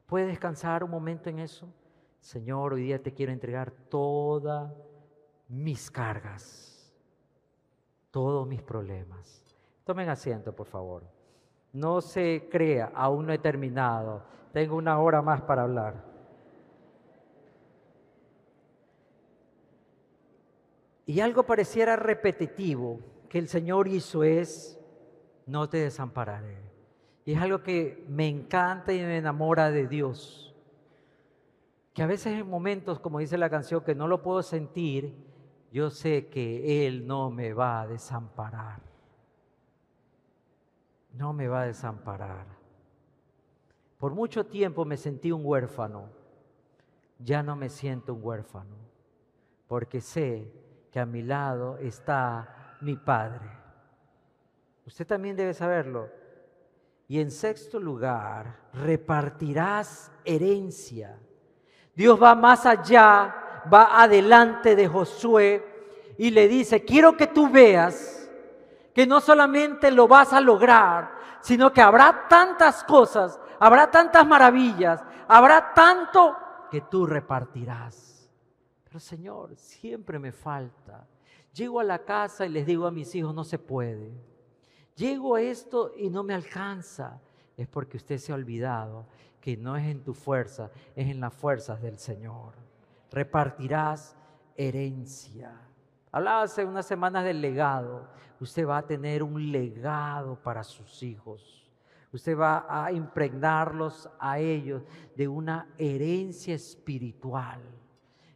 ¿Puedes 0.07 0.27
descansar 0.27 0.83
un 0.83 0.91
momento 0.91 1.31
en 1.31 1.39
eso? 1.39 1.73
Señor, 2.19 2.73
hoy 2.73 2.83
día 2.83 3.01
te 3.01 3.15
quiero 3.15 3.31
entregar 3.31 3.71
todas 3.71 4.73
mis 5.47 5.89
cargas, 5.93 6.93
todos 8.11 8.49
mis 8.49 8.63
problemas. 8.63 9.45
Tomen 9.85 10.09
asiento, 10.09 10.53
por 10.57 10.67
favor. 10.67 11.05
No 11.73 12.01
se 12.01 12.49
crea, 12.51 12.91
aún 12.97 13.27
no 13.27 13.33
he 13.33 13.39
terminado. 13.39 14.40
Tengo 14.53 14.77
una 14.77 14.99
hora 14.99 15.23
más 15.23 15.43
para 15.43 15.63
hablar. 15.63 16.11
Y 21.07 21.21
algo 21.21 21.45
pareciera 21.45 21.97
repetitivo 21.97 23.01
que 23.29 23.39
el 23.39 23.49
Señor 23.49 23.89
hizo 23.89 24.23
es, 24.23 24.81
no 25.47 25.69
te 25.69 25.79
desampararé. 25.79 26.59
Y 27.25 27.33
es 27.33 27.41
algo 27.41 27.63
que 27.63 28.05
me 28.09 28.29
encanta 28.29 28.93
y 28.93 29.01
me 29.01 29.19
enamora 29.19 29.71
de 29.71 29.87
Dios. 29.87 30.55
Que 31.93 32.03
a 32.03 32.07
veces 32.07 32.39
en 32.39 32.49
momentos, 32.49 33.01
como 33.01 33.19
dice 33.19 33.39
la 33.39 33.51
canción, 33.51 33.83
que 33.83 33.95
no 33.95 34.09
lo 34.09 34.23
puedo 34.23 34.43
sentir, 34.43 35.15
yo 35.73 35.91
sé 35.91 36.29
que 36.29 36.87
Él 36.87 37.07
no 37.07 37.31
me 37.31 37.53
va 37.53 37.83
a 37.83 37.87
desamparar. 37.87 38.81
No 41.13 41.33
me 41.33 41.49
va 41.49 41.63
a 41.63 41.67
desamparar. 41.67 42.60
Por 44.01 44.15
mucho 44.15 44.47
tiempo 44.47 44.87
me 44.87 44.97
sentí 44.97 45.31
un 45.31 45.43
huérfano. 45.45 46.09
Ya 47.19 47.43
no 47.43 47.55
me 47.55 47.69
siento 47.69 48.15
un 48.15 48.25
huérfano, 48.25 48.77
porque 49.69 50.01
sé 50.01 50.51
que 50.91 50.99
a 50.99 51.05
mi 51.05 51.23
lado 51.23 51.77
está 51.77 52.77
mi 52.81 52.97
Padre. 52.97 53.47
Usted 54.87 55.07
también 55.07 55.37
debe 55.37 55.53
saberlo. 55.53 56.09
Y 57.09 57.21
en 57.21 57.31
sexto 57.31 57.79
lugar, 57.79 58.71
repartirás 58.73 60.11
herencia. 60.25 61.19
Dios 61.95 62.21
va 62.21 62.35
más 62.35 62.65
allá, 62.65 63.63
va 63.71 64.01
adelante 64.01 64.77
de 64.77 64.89
Josué 64.89 65.63
y 66.17 66.31
le 66.31 66.49
dice, 66.49 66.87
quiero 66.87 67.19
que 67.19 67.27
tú 67.27 67.51
veas 67.51 68.31
que 68.95 69.07
no 69.07 69.21
solamente 69.21 69.91
lo 69.91 70.09
vas 70.09 70.33
a 70.33 70.41
lograr, 70.41 71.13
sino 71.43 71.71
que 71.71 71.83
habrá 71.83 72.29
tantas 72.29 72.83
cosas, 72.85 73.39
habrá 73.61 73.89
tantas 73.89 74.27
maravillas, 74.27 75.05
habrá 75.29 75.73
tanto 75.73 76.37
que 76.71 76.81
tú 76.81 77.07
repartirás. 77.07 78.29
Pero 78.83 78.99
Señor, 78.99 79.55
siempre 79.55 80.19
me 80.19 80.33
falta. 80.33 81.07
Llego 81.53 81.79
a 81.79 81.85
la 81.85 82.01
casa 82.01 82.47
y 82.47 82.49
les 82.49 82.67
digo 82.67 82.87
a 82.87 82.91
mis 82.91 83.15
hijos, 83.15 83.33
no 83.33 83.45
se 83.45 83.59
puede. 83.59 84.13
Llego 84.97 85.37
a 85.37 85.43
esto 85.43 85.93
y 85.97 86.11
no 86.11 86.25
me 86.25 86.35
alcanza. 86.35 87.21
Es 87.57 87.69
porque 87.69 87.99
usted 87.99 88.19
se 88.19 88.33
ha 88.33 88.35
olvidado 88.35 89.07
que 89.41 89.57
no 89.57 89.77
es 89.77 89.87
en 89.87 90.03
tu 90.03 90.15
fuerza, 90.15 90.71
es 90.95 91.09
en 91.09 91.21
las 91.21 91.33
fuerzas 91.33 91.81
del 91.81 91.99
Señor. 91.99 92.55
Repartirás 93.11 94.17
herencia. 94.57 95.53
Hablaba 96.13 96.43
hace 96.43 96.65
unas 96.65 96.87
semanas 96.87 97.25
del 97.25 97.41
legado. 97.41 98.09
Usted 98.41 98.67
va 98.67 98.79
a 98.79 98.87
tener 98.87 99.23
un 99.23 99.51
legado 99.53 100.37
para 100.37 100.65
sus 100.65 101.03
hijos. 101.03 101.60
Usted 102.13 102.37
va 102.37 102.67
a 102.69 102.91
impregnarlos 102.91 104.09
a 104.19 104.39
ellos 104.39 104.83
de 105.15 105.29
una 105.29 105.69
herencia 105.79 106.55
espiritual 106.55 107.61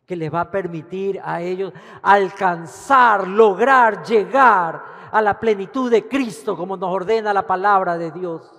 que 0.06 0.16
les 0.16 0.32
va 0.32 0.42
a 0.42 0.50
permitir 0.50 1.20
a 1.24 1.40
ellos 1.40 1.72
alcanzar, 2.02 3.26
lograr, 3.26 4.04
llegar 4.04 4.84
a 5.10 5.22
la 5.22 5.38
plenitud 5.38 5.90
de 5.90 6.06
Cristo, 6.06 6.56
como 6.56 6.76
nos 6.76 6.90
ordena 6.90 7.32
la 7.32 7.46
palabra 7.46 7.96
de 7.96 8.10
Dios. 8.10 8.50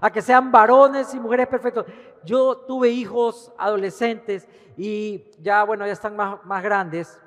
A 0.00 0.10
que 0.10 0.22
sean 0.22 0.50
varones 0.52 1.12
y 1.14 1.20
mujeres 1.20 1.46
perfectos. 1.46 1.86
Yo 2.24 2.56
tuve 2.58 2.90
hijos 2.90 3.52
adolescentes 3.58 4.46
y 4.76 5.24
ya, 5.40 5.64
bueno, 5.64 5.86
ya 5.86 5.92
están 5.92 6.16
más, 6.16 6.44
más 6.44 6.62
grandes. 6.62 7.20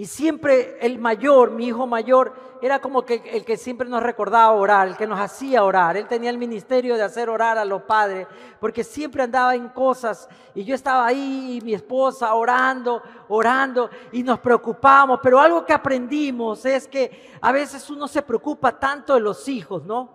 Y 0.00 0.06
siempre 0.06 0.78
el 0.80 0.98
mayor, 0.98 1.50
mi 1.50 1.66
hijo 1.66 1.86
mayor, 1.86 2.32
era 2.62 2.80
como 2.80 3.04
que 3.04 3.22
el 3.34 3.44
que 3.44 3.58
siempre 3.58 3.86
nos 3.86 4.02
recordaba 4.02 4.50
orar, 4.52 4.88
el 4.88 4.96
que 4.96 5.06
nos 5.06 5.20
hacía 5.20 5.62
orar. 5.62 5.94
Él 5.94 6.08
tenía 6.08 6.30
el 6.30 6.38
ministerio 6.38 6.96
de 6.96 7.02
hacer 7.02 7.28
orar 7.28 7.58
a 7.58 7.66
los 7.66 7.82
padres, 7.82 8.26
porque 8.60 8.82
siempre 8.82 9.22
andaba 9.22 9.54
en 9.54 9.68
cosas 9.68 10.26
y 10.54 10.64
yo 10.64 10.74
estaba 10.74 11.04
ahí 11.04 11.58
y 11.58 11.60
mi 11.60 11.74
esposa 11.74 12.32
orando, 12.32 13.02
orando 13.28 13.90
y 14.10 14.22
nos 14.22 14.38
preocupábamos. 14.38 15.20
Pero 15.22 15.38
algo 15.38 15.66
que 15.66 15.74
aprendimos 15.74 16.64
es 16.64 16.88
que 16.88 17.36
a 17.38 17.52
veces 17.52 17.90
uno 17.90 18.08
se 18.08 18.22
preocupa 18.22 18.78
tanto 18.78 19.12
de 19.12 19.20
los 19.20 19.46
hijos, 19.48 19.84
¿no? 19.84 20.14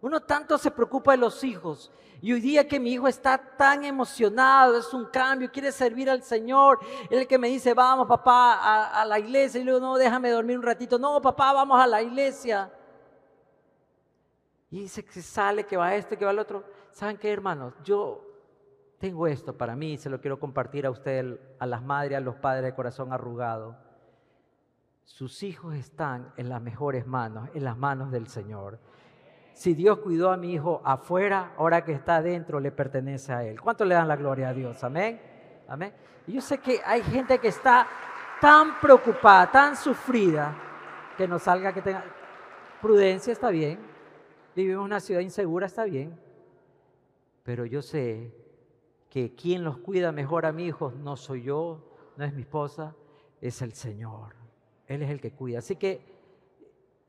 Uno 0.00 0.20
tanto 0.20 0.56
se 0.56 0.70
preocupa 0.70 1.10
de 1.10 1.18
los 1.18 1.44
hijos. 1.44 1.92
Y 2.22 2.32
hoy 2.32 2.40
día 2.40 2.68
que 2.68 2.78
mi 2.78 2.92
hijo 2.92 3.08
está 3.08 3.38
tan 3.38 3.84
emocionado, 3.84 4.78
es 4.78 4.92
un 4.92 5.06
cambio, 5.06 5.50
quiere 5.50 5.72
servir 5.72 6.10
al 6.10 6.22
Señor. 6.22 6.78
Él 7.08 7.26
que 7.26 7.38
me 7.38 7.48
dice, 7.48 7.72
vamos 7.72 8.06
papá 8.06 9.00
a, 9.00 9.04
la 9.04 9.18
iglesia. 9.18 9.60
Y 9.60 9.64
luego, 9.64 9.80
no, 9.80 9.96
déjame 9.96 10.30
dormir 10.30 10.58
un 10.58 10.64
ratito. 10.64 10.98
No, 10.98 11.20
papá, 11.22 11.52
vamos 11.52 11.80
a 11.80 11.86
la 11.86 12.02
iglesia. 12.02 12.70
Y 14.70 14.80
dice 14.80 15.04
que 15.04 15.22
sale, 15.22 15.64
que 15.64 15.76
va 15.76 15.94
esto, 15.94 16.16
que 16.16 16.24
va 16.24 16.30
el 16.30 16.38
otro. 16.38 16.64
¿Saben 16.92 17.16
qué, 17.16 17.32
hermanos? 17.32 17.74
Yo 17.82 18.30
tengo 19.00 19.26
esto 19.26 19.56
para 19.56 19.74
mí 19.74 19.96
se 19.96 20.10
lo 20.10 20.20
quiero 20.20 20.38
compartir 20.38 20.84
a 20.84 20.90
usted, 20.90 21.40
a 21.58 21.64
las 21.64 21.82
madres, 21.82 22.18
a 22.18 22.20
los 22.20 22.36
padres 22.36 22.64
de 22.64 22.74
corazón 22.74 23.14
arrugado. 23.14 23.74
Sus 25.04 25.42
hijos 25.42 25.74
están 25.74 26.32
en 26.36 26.50
las 26.50 26.60
mejores 26.60 27.06
manos, 27.06 27.48
en 27.54 27.64
las 27.64 27.78
manos 27.78 28.12
del 28.12 28.28
Señor. 28.28 28.78
Si 29.52 29.74
Dios 29.74 29.98
cuidó 29.98 30.30
a 30.30 30.36
mi 30.36 30.54
hijo 30.54 30.80
afuera, 30.84 31.52
ahora 31.56 31.84
que 31.84 31.92
está 31.92 32.16
adentro 32.16 32.60
le 32.60 32.72
pertenece 32.72 33.32
a 33.32 33.44
él. 33.44 33.60
¿Cuánto 33.60 33.84
le 33.84 33.94
dan 33.94 34.08
la 34.08 34.16
gloria 34.16 34.48
a 34.48 34.54
Dios? 34.54 34.82
Amén. 34.84 35.20
Amén. 35.68 35.92
Yo 36.26 36.40
sé 36.40 36.58
que 36.58 36.80
hay 36.84 37.02
gente 37.02 37.38
que 37.38 37.48
está 37.48 37.86
tan 38.40 38.80
preocupada, 38.80 39.50
tan 39.50 39.76
sufrida, 39.76 40.56
que 41.16 41.28
no 41.28 41.38
salga 41.38 41.72
que 41.72 41.82
tenga 41.82 42.04
prudencia, 42.80 43.32
está 43.32 43.50
bien. 43.50 43.78
Vivimos 44.54 44.80
en 44.80 44.86
una 44.86 45.00
ciudad 45.00 45.20
insegura, 45.20 45.66
está 45.66 45.84
bien. 45.84 46.18
Pero 47.42 47.66
yo 47.66 47.82
sé 47.82 48.34
que 49.08 49.34
quien 49.34 49.64
los 49.64 49.78
cuida 49.78 50.12
mejor 50.12 50.46
a 50.46 50.52
mi 50.52 50.66
hijo 50.66 50.92
no 50.92 51.16
soy 51.16 51.42
yo, 51.42 51.84
no 52.16 52.24
es 52.24 52.32
mi 52.32 52.42
esposa, 52.42 52.94
es 53.40 53.60
el 53.62 53.72
Señor. 53.72 54.34
Él 54.86 55.02
es 55.02 55.10
el 55.10 55.20
que 55.20 55.32
cuida. 55.32 55.58
Así 55.58 55.76
que 55.76 56.00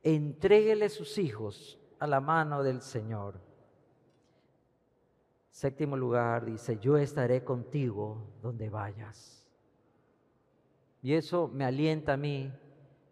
entréguele 0.03 0.89
sus 0.89 1.17
hijos 1.17 1.79
a 2.01 2.07
la 2.07 2.19
mano 2.19 2.63
del 2.63 2.81
Señor. 2.81 3.39
Séptimo 5.51 5.95
lugar 5.95 6.43
dice, 6.45 6.79
yo 6.79 6.97
estaré 6.97 7.43
contigo 7.43 8.17
donde 8.41 8.71
vayas. 8.71 9.47
Y 11.03 11.13
eso 11.13 11.47
me 11.47 11.63
alienta 11.63 12.13
a 12.13 12.17
mí 12.17 12.51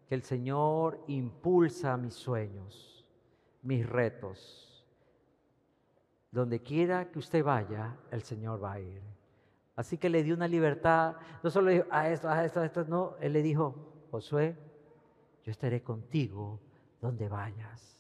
que 0.07 0.15
el 0.15 0.23
Señor 0.23 1.03
impulsa 1.05 1.97
mis 1.97 2.15
sueños, 2.15 3.05
mis 3.61 3.87
retos. 3.87 4.83
Donde 6.31 6.59
quiera 6.63 7.11
que 7.11 7.19
usted 7.19 7.43
vaya, 7.43 7.95
el 8.09 8.23
Señor 8.23 8.63
va 8.63 8.73
a 8.73 8.79
ir. 8.79 9.03
Así 9.75 9.99
que 9.99 10.09
le 10.09 10.23
dio 10.23 10.33
una 10.33 10.47
libertad, 10.47 11.15
no 11.43 11.51
solo 11.51 11.69
dijo, 11.69 11.85
a 11.91 12.09
esto, 12.09 12.27
a 12.27 12.43
esto, 12.43 12.59
a 12.59 12.65
esto, 12.65 12.83
no, 12.85 13.17
Él 13.19 13.33
le 13.33 13.43
dijo, 13.43 14.07
Josué, 14.09 14.57
yo 15.43 15.51
estaré 15.51 15.83
contigo 15.83 16.59
donde 16.99 17.29
vayas. 17.29 17.98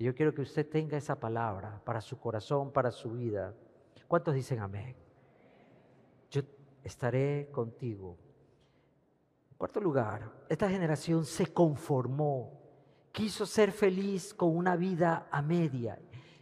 Y 0.00 0.04
yo 0.04 0.14
quiero 0.14 0.32
que 0.32 0.40
usted 0.40 0.66
tenga 0.66 0.96
esa 0.96 1.20
palabra 1.20 1.78
para 1.84 2.00
su 2.00 2.18
corazón, 2.18 2.72
para 2.72 2.90
su 2.90 3.10
vida. 3.10 3.52
¿Cuántos 4.08 4.34
dicen 4.34 4.60
amén? 4.60 4.96
Yo 6.30 6.40
estaré 6.82 7.50
contigo. 7.52 8.16
En 9.50 9.58
cuarto 9.58 9.78
lugar, 9.78 10.22
esta 10.48 10.70
generación 10.70 11.26
se 11.26 11.52
conformó, 11.52 12.50
quiso 13.12 13.44
ser 13.44 13.72
feliz 13.72 14.32
con 14.32 14.56
una 14.56 14.74
vida 14.74 15.26
a 15.30 15.42
media. 15.42 15.98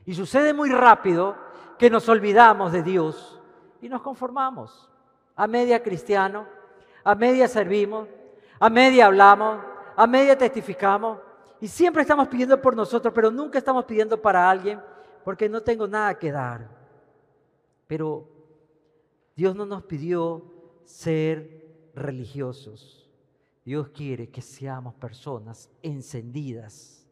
Y 0.07 0.15
sucede 0.15 0.55
muy 0.55 0.71
rápido 0.71 1.35
que 1.81 1.91
nos 1.91 2.09
olvidamos 2.09 2.71
de 2.71 2.85
Dios 2.85 3.43
y 3.83 3.89
nos 3.89 4.03
conformamos. 4.03 4.89
A 5.35 5.49
media 5.49 5.83
cristiano, 5.83 6.47
a 7.03 7.17
media 7.17 7.49
servimos, 7.49 8.07
a 8.61 8.71
media 8.71 9.07
hablamos, 9.07 9.59
a 9.97 10.07
media 10.07 10.39
testificamos, 10.39 11.19
y 11.61 11.69
siempre 11.69 12.03
estamos 12.03 12.29
pidiendo 12.29 12.61
por 12.61 12.77
nosotros, 12.77 13.13
pero 13.15 13.31
nunca 13.31 13.59
estamos 13.59 13.85
pidiendo 13.85 14.21
para 14.21 14.49
alguien 14.49 14.81
porque 15.25 15.49
no 15.49 15.63
tengo 15.63 15.87
nada 15.87 16.19
que 16.19 16.31
dar. 16.31 16.69
Pero 17.87 18.29
Dios 19.35 19.55
no 19.57 19.67
nos 19.67 19.83
pidió 19.85 20.45
ser 20.85 21.91
religiosos. 21.95 23.09
Dios 23.65 23.89
quiere 23.89 24.31
que 24.31 24.41
seamos 24.41 24.95
personas 24.95 25.69
encendidas. 25.83 27.07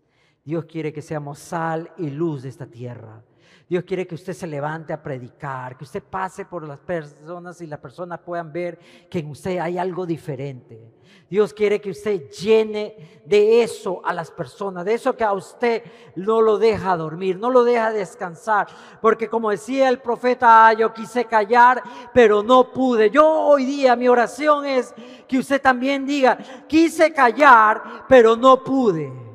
Dios 0.44 0.64
quiere 0.64 0.92
que 0.92 1.02
seamos 1.02 1.38
sal 1.38 1.92
y 1.98 2.08
luz 2.08 2.42
de 2.42 2.48
esta 2.48 2.66
tierra. 2.66 3.22
Dios 3.68 3.84
quiere 3.84 4.06
que 4.06 4.14
usted 4.14 4.32
se 4.32 4.46
levante 4.46 4.92
a 4.92 5.02
predicar, 5.02 5.76
que 5.76 5.84
usted 5.84 6.02
pase 6.02 6.44
por 6.44 6.66
las 6.66 6.78
personas 6.78 7.60
y 7.60 7.66
las 7.66 7.80
personas 7.80 8.20
puedan 8.20 8.52
ver 8.52 8.78
que 9.10 9.18
en 9.18 9.30
usted 9.30 9.58
hay 9.58 9.76
algo 9.76 10.06
diferente. 10.06 10.96
Dios 11.28 11.52
quiere 11.52 11.80
que 11.80 11.90
usted 11.90 12.30
llene 12.30 13.20
de 13.24 13.62
eso 13.62 14.00
a 14.04 14.12
las 14.12 14.30
personas, 14.30 14.84
de 14.84 14.94
eso 14.94 15.16
que 15.16 15.24
a 15.24 15.32
usted 15.32 15.82
no 16.14 16.40
lo 16.40 16.56
deja 16.56 16.96
dormir, 16.96 17.36
no 17.36 17.50
lo 17.50 17.64
deja 17.64 17.90
descansar. 17.90 18.68
Porque 19.00 19.28
como 19.28 19.50
decía 19.50 19.88
el 19.88 19.98
profeta, 19.98 20.68
ah, 20.68 20.72
yo 20.72 20.94
quise 20.94 21.24
callar, 21.24 21.82
pero 22.14 22.44
no 22.44 22.70
pude. 22.70 23.10
Yo 23.10 23.28
hoy 23.28 23.64
día 23.64 23.96
mi 23.96 24.06
oración 24.06 24.64
es 24.64 24.94
que 25.26 25.38
usted 25.38 25.60
también 25.60 26.06
diga, 26.06 26.38
quise 26.68 27.12
callar, 27.12 28.04
pero 28.08 28.36
no 28.36 28.62
pude. 28.62 29.25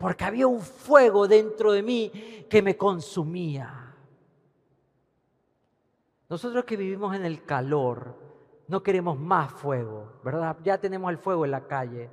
Porque 0.00 0.24
había 0.24 0.46
un 0.46 0.62
fuego 0.62 1.28
dentro 1.28 1.72
de 1.72 1.82
mí 1.82 2.10
que 2.48 2.62
me 2.62 2.74
consumía. 2.74 3.94
Nosotros 6.26 6.64
que 6.64 6.78
vivimos 6.78 7.14
en 7.14 7.26
el 7.26 7.44
calor, 7.44 8.14
no 8.66 8.82
queremos 8.82 9.18
más 9.18 9.52
fuego, 9.52 10.20
¿verdad? 10.24 10.56
Ya 10.64 10.78
tenemos 10.78 11.10
el 11.10 11.18
fuego 11.18 11.44
en 11.44 11.50
la 11.50 11.66
calle. 11.66 12.08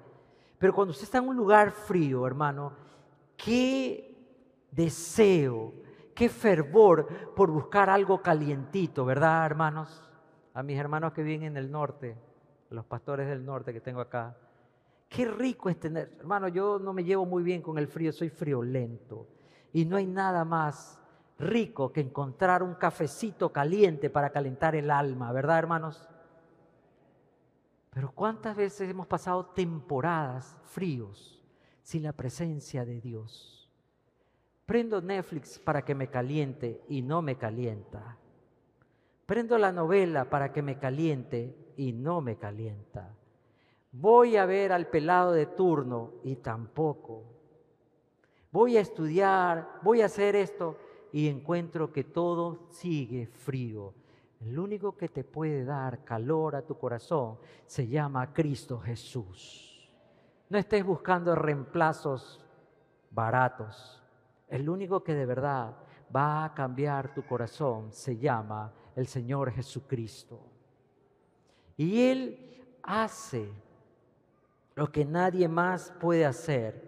Pero 0.60 0.76
cuando 0.76 0.92
usted 0.92 1.06
está 1.06 1.20
en 1.20 1.30
un 1.30 1.38
lugar 1.38 1.72
frío, 1.72 2.28
hermano, 2.28 2.74
qué 3.38 4.14
deseo, 4.70 5.72
qué 6.14 6.28
fervor 6.28 7.08
por 7.38 7.50
buscar 7.50 7.90
algo 7.90 8.22
calientito, 8.22 9.06
¿verdad, 9.06 9.46
hermanos? 9.46 10.04
A 10.54 10.62
mis 10.62 10.78
hermanos 10.78 11.14
que 11.14 11.24
viven 11.24 11.44
en 11.44 11.56
el 11.56 11.72
norte, 11.72 12.18
los 12.70 12.84
pastores 12.84 13.30
del 13.30 13.46
norte 13.46 13.72
que 13.72 13.80
tengo 13.80 14.02
acá. 14.02 14.36
Qué 15.10 15.26
rico 15.26 15.70
es 15.70 15.80
tener, 15.80 16.18
hermano, 16.20 16.48
yo 16.48 16.80
no 16.80 16.94
me 16.94 17.04
llevo 17.04 17.26
muy 17.26 17.44
bien 17.44 17.62
con 17.62 17.78
el 17.78 17.88
frío, 17.88 18.12
soy 18.12 18.30
friolento. 18.30 19.28
Y 19.74 19.86
no 19.86 19.96
hay 19.96 20.06
nada 20.06 20.44
más 20.44 21.00
rico 21.40 21.92
que 21.92 22.02
encontrar 22.02 22.64
un 22.64 22.76
cafecito 22.76 23.52
caliente 23.52 24.10
para 24.10 24.32
calentar 24.32 24.76
el 24.76 24.92
alma, 24.92 25.32
¿verdad, 25.32 25.60
hermanos? 25.60 26.08
Pero 27.92 28.12
¿cuántas 28.12 28.56
veces 28.56 28.90
hemos 28.90 29.08
pasado 29.08 29.46
temporadas 29.46 30.60
fríos 30.66 31.44
sin 31.82 32.04
la 32.04 32.14
presencia 32.14 32.86
de 32.86 33.02
Dios? 33.02 33.72
Prendo 34.68 35.02
Netflix 35.02 35.58
para 35.58 35.84
que 35.84 35.96
me 35.96 36.10
caliente 36.10 36.84
y 36.90 37.02
no 37.02 37.22
me 37.22 37.38
calienta. 37.38 38.18
Prendo 39.26 39.58
la 39.58 39.72
novela 39.72 40.30
para 40.30 40.52
que 40.52 40.62
me 40.62 40.78
caliente 40.78 41.74
y 41.76 41.94
no 41.94 42.22
me 42.22 42.38
calienta. 42.38 43.17
Voy 43.92 44.36
a 44.36 44.46
ver 44.46 44.72
al 44.72 44.88
pelado 44.88 45.32
de 45.32 45.46
turno 45.46 46.14
y 46.24 46.38
tampoco. 46.38 47.24
Voy 48.52 48.78
a 48.78 48.82
estudiar, 48.82 49.80
voy 49.82 50.02
a 50.02 50.06
hacer 50.06 50.36
esto 50.36 50.78
y 51.12 51.28
encuentro 51.28 51.92
que 51.92 52.04
todo 52.04 52.68
sigue 52.70 53.28
frío. 53.28 53.94
El 54.40 54.60
único 54.60 54.96
que 54.96 55.10
te 55.10 55.24
puede 55.24 55.66
dar 55.66 56.04
calor 56.04 56.56
a 56.56 56.62
tu 56.62 56.78
corazón 56.78 57.38
se 57.66 57.88
llama 57.88 58.34
Cristo 58.34 58.80
Jesús. 58.80 59.90
No 60.50 60.58
estés 60.58 60.86
buscando 60.86 61.34
reemplazos 61.36 62.42
baratos. 63.10 64.02
El 64.48 64.70
único 64.70 65.04
que 65.04 65.14
de 65.14 65.26
verdad 65.26 65.76
va 66.16 66.46
a 66.46 66.54
cambiar 66.54 67.14
tu 67.14 67.26
corazón 67.26 67.92
se 67.92 68.18
llama 68.18 68.74
el 68.96 69.08
Señor 69.08 69.52
Jesucristo. 69.52 70.40
Y 71.76 72.02
Él 72.04 72.78
hace 72.84 73.52
lo 74.78 74.92
que 74.92 75.06
nadie 75.06 75.48
más 75.48 75.92
puede 76.00 76.24
hacer. 76.24 76.88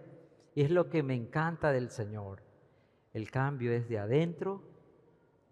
Y 0.54 0.62
es 0.62 0.70
lo 0.70 0.88
que 0.88 1.02
me 1.02 1.14
encanta 1.14 1.72
del 1.72 1.90
Señor. 1.90 2.40
El 3.12 3.32
cambio 3.32 3.72
es 3.72 3.88
de 3.88 3.98
adentro 3.98 4.62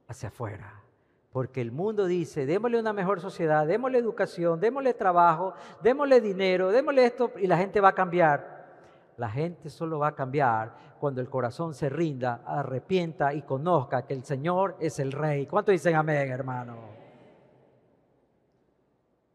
hacia 0.07 0.28
afuera. 0.28 0.84
Porque 1.32 1.61
el 1.61 1.72
mundo 1.72 2.07
dice, 2.07 2.47
démosle 2.47 2.78
una 2.78 2.93
mejor 2.93 3.20
sociedad, 3.20 3.66
démosle 3.66 3.99
educación, 3.99 4.61
démosle 4.61 4.95
trabajo, 4.95 5.53
démosle 5.82 6.20
dinero, 6.20 6.70
démosle 6.70 7.07
esto 7.07 7.32
y 7.39 7.49
la 7.49 7.59
gente 7.59 7.80
va 7.80 7.89
a 7.89 7.95
cambiar. 7.95 8.68
La 9.16 9.28
gente 9.28 9.68
solo 9.68 9.99
va 9.99 10.09
a 10.09 10.14
cambiar 10.14 10.76
cuando 11.01 11.20
el 11.20 11.28
corazón 11.28 11.74
se 11.74 11.89
rinda, 11.89 12.45
arrepienta 12.47 13.34
y 13.34 13.43
conozca 13.43 14.07
que 14.07 14.14
el 14.14 14.22
Señor 14.22 14.76
es 14.78 15.01
el 15.01 15.11
Rey. 15.11 15.47
¿Cuánto 15.47 15.72
dicen 15.72 15.97
amén, 15.97 16.30
hermano? 16.30 16.76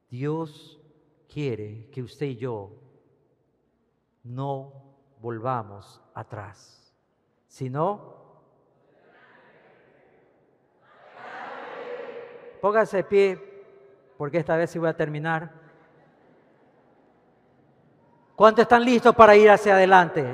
Dios 0.09 0.79
quiere 1.27 1.89
que 1.89 2.01
usted 2.01 2.27
y 2.27 2.35
yo 2.37 2.82
no 4.23 4.73
volvamos 5.19 6.01
atrás, 6.13 6.93
sino 7.47 8.23
Póngase 12.63 12.95
de 12.95 13.03
pie, 13.03 13.63
porque 14.17 14.37
esta 14.37 14.55
vez 14.55 14.69
sí 14.69 14.79
voy 14.79 14.87
a 14.87 14.95
terminar. 14.95 15.51
¿Cuántos 18.37 18.61
están 18.61 18.85
listos 18.85 19.13
para 19.13 19.35
ir 19.35 19.49
hacia 19.49 19.73
adelante? 19.73 20.25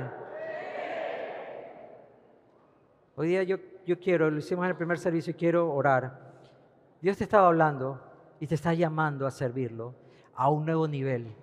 Hoy 3.16 3.30
día 3.30 3.42
yo, 3.42 3.58
yo 3.84 4.00
quiero, 4.00 4.30
lo 4.30 4.38
hicimos 4.38 4.66
en 4.66 4.70
el 4.70 4.78
primer 4.78 5.00
servicio 5.00 5.32
y 5.32 5.34
quiero 5.34 5.74
orar. 5.74 6.36
Dios 7.02 7.18
te 7.18 7.24
estaba 7.24 7.48
hablando 7.48 8.00
y 8.40 8.46
te 8.46 8.54
está 8.54 8.76
llamando 8.76 9.26
a 9.26 9.32
servirlo 9.32 9.96
a 10.36 10.52
un 10.52 10.68
nuevo 10.68 10.88
nivel. 10.88 11.36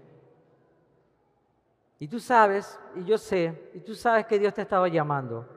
Y 1.99 2.09
tú 2.09 2.20
sabes, 2.20 2.78
y 2.94 3.05
yo 3.05 3.16
sé, 3.16 3.70
y 3.74 3.80
tú 3.80 3.94
sabes 3.94 4.26
que 4.26 4.38
Dios 4.38 4.53
te 4.53 4.62
estaba 4.62 4.88
llamando. 4.88 5.49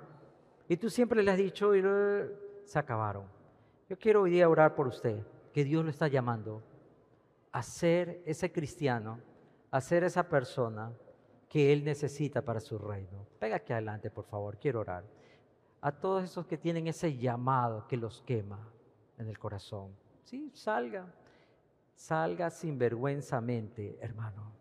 Y 0.68 0.78
tú 0.78 0.90
siempre 0.90 1.22
le 1.22 1.32
has 1.32 1.38
dicho 1.38 1.76
y 1.76 1.84
se 2.64 2.80
acabaron. 2.80 3.26
Yo 3.90 3.98
quiero 3.98 4.22
hoy 4.22 4.32
día 4.32 4.48
orar 4.48 4.76
por 4.76 4.88
usted, 4.88 5.22
que 5.52 5.64
Dios 5.64 5.84
lo 5.84 5.90
está 5.90 6.08
llamando 6.08 6.64
a 7.52 7.64
ser 7.64 8.22
ese 8.26 8.52
cristiano, 8.52 9.20
a 9.72 9.82
ser 9.82 10.04
esa 10.04 10.30
persona 10.30 10.94
que 11.50 11.74
Él 11.74 11.84
necesita 11.84 12.44
para 12.44 12.60
su 12.60 12.78
reino. 12.78 13.26
Pega 13.40 13.58
aquí 13.58 13.74
adelante, 13.74 14.12
por 14.12 14.26
favor, 14.26 14.58
quiero 14.58 14.82
orar. 14.82 15.04
A 15.82 15.92
todos 15.92 16.24
esos 16.24 16.46
que 16.46 16.58
tienen 16.58 16.88
ese 16.88 17.18
llamado 17.18 17.88
que 17.88 17.98
los 17.98 18.22
quema 18.22 18.70
en 19.18 19.28
el 19.28 19.40
corazón. 19.40 19.96
Sí, 20.24 20.52
salga, 20.54 21.12
salga 21.96 22.50
sinvergüenzamente, 22.52 23.98
hermano. 24.00 24.59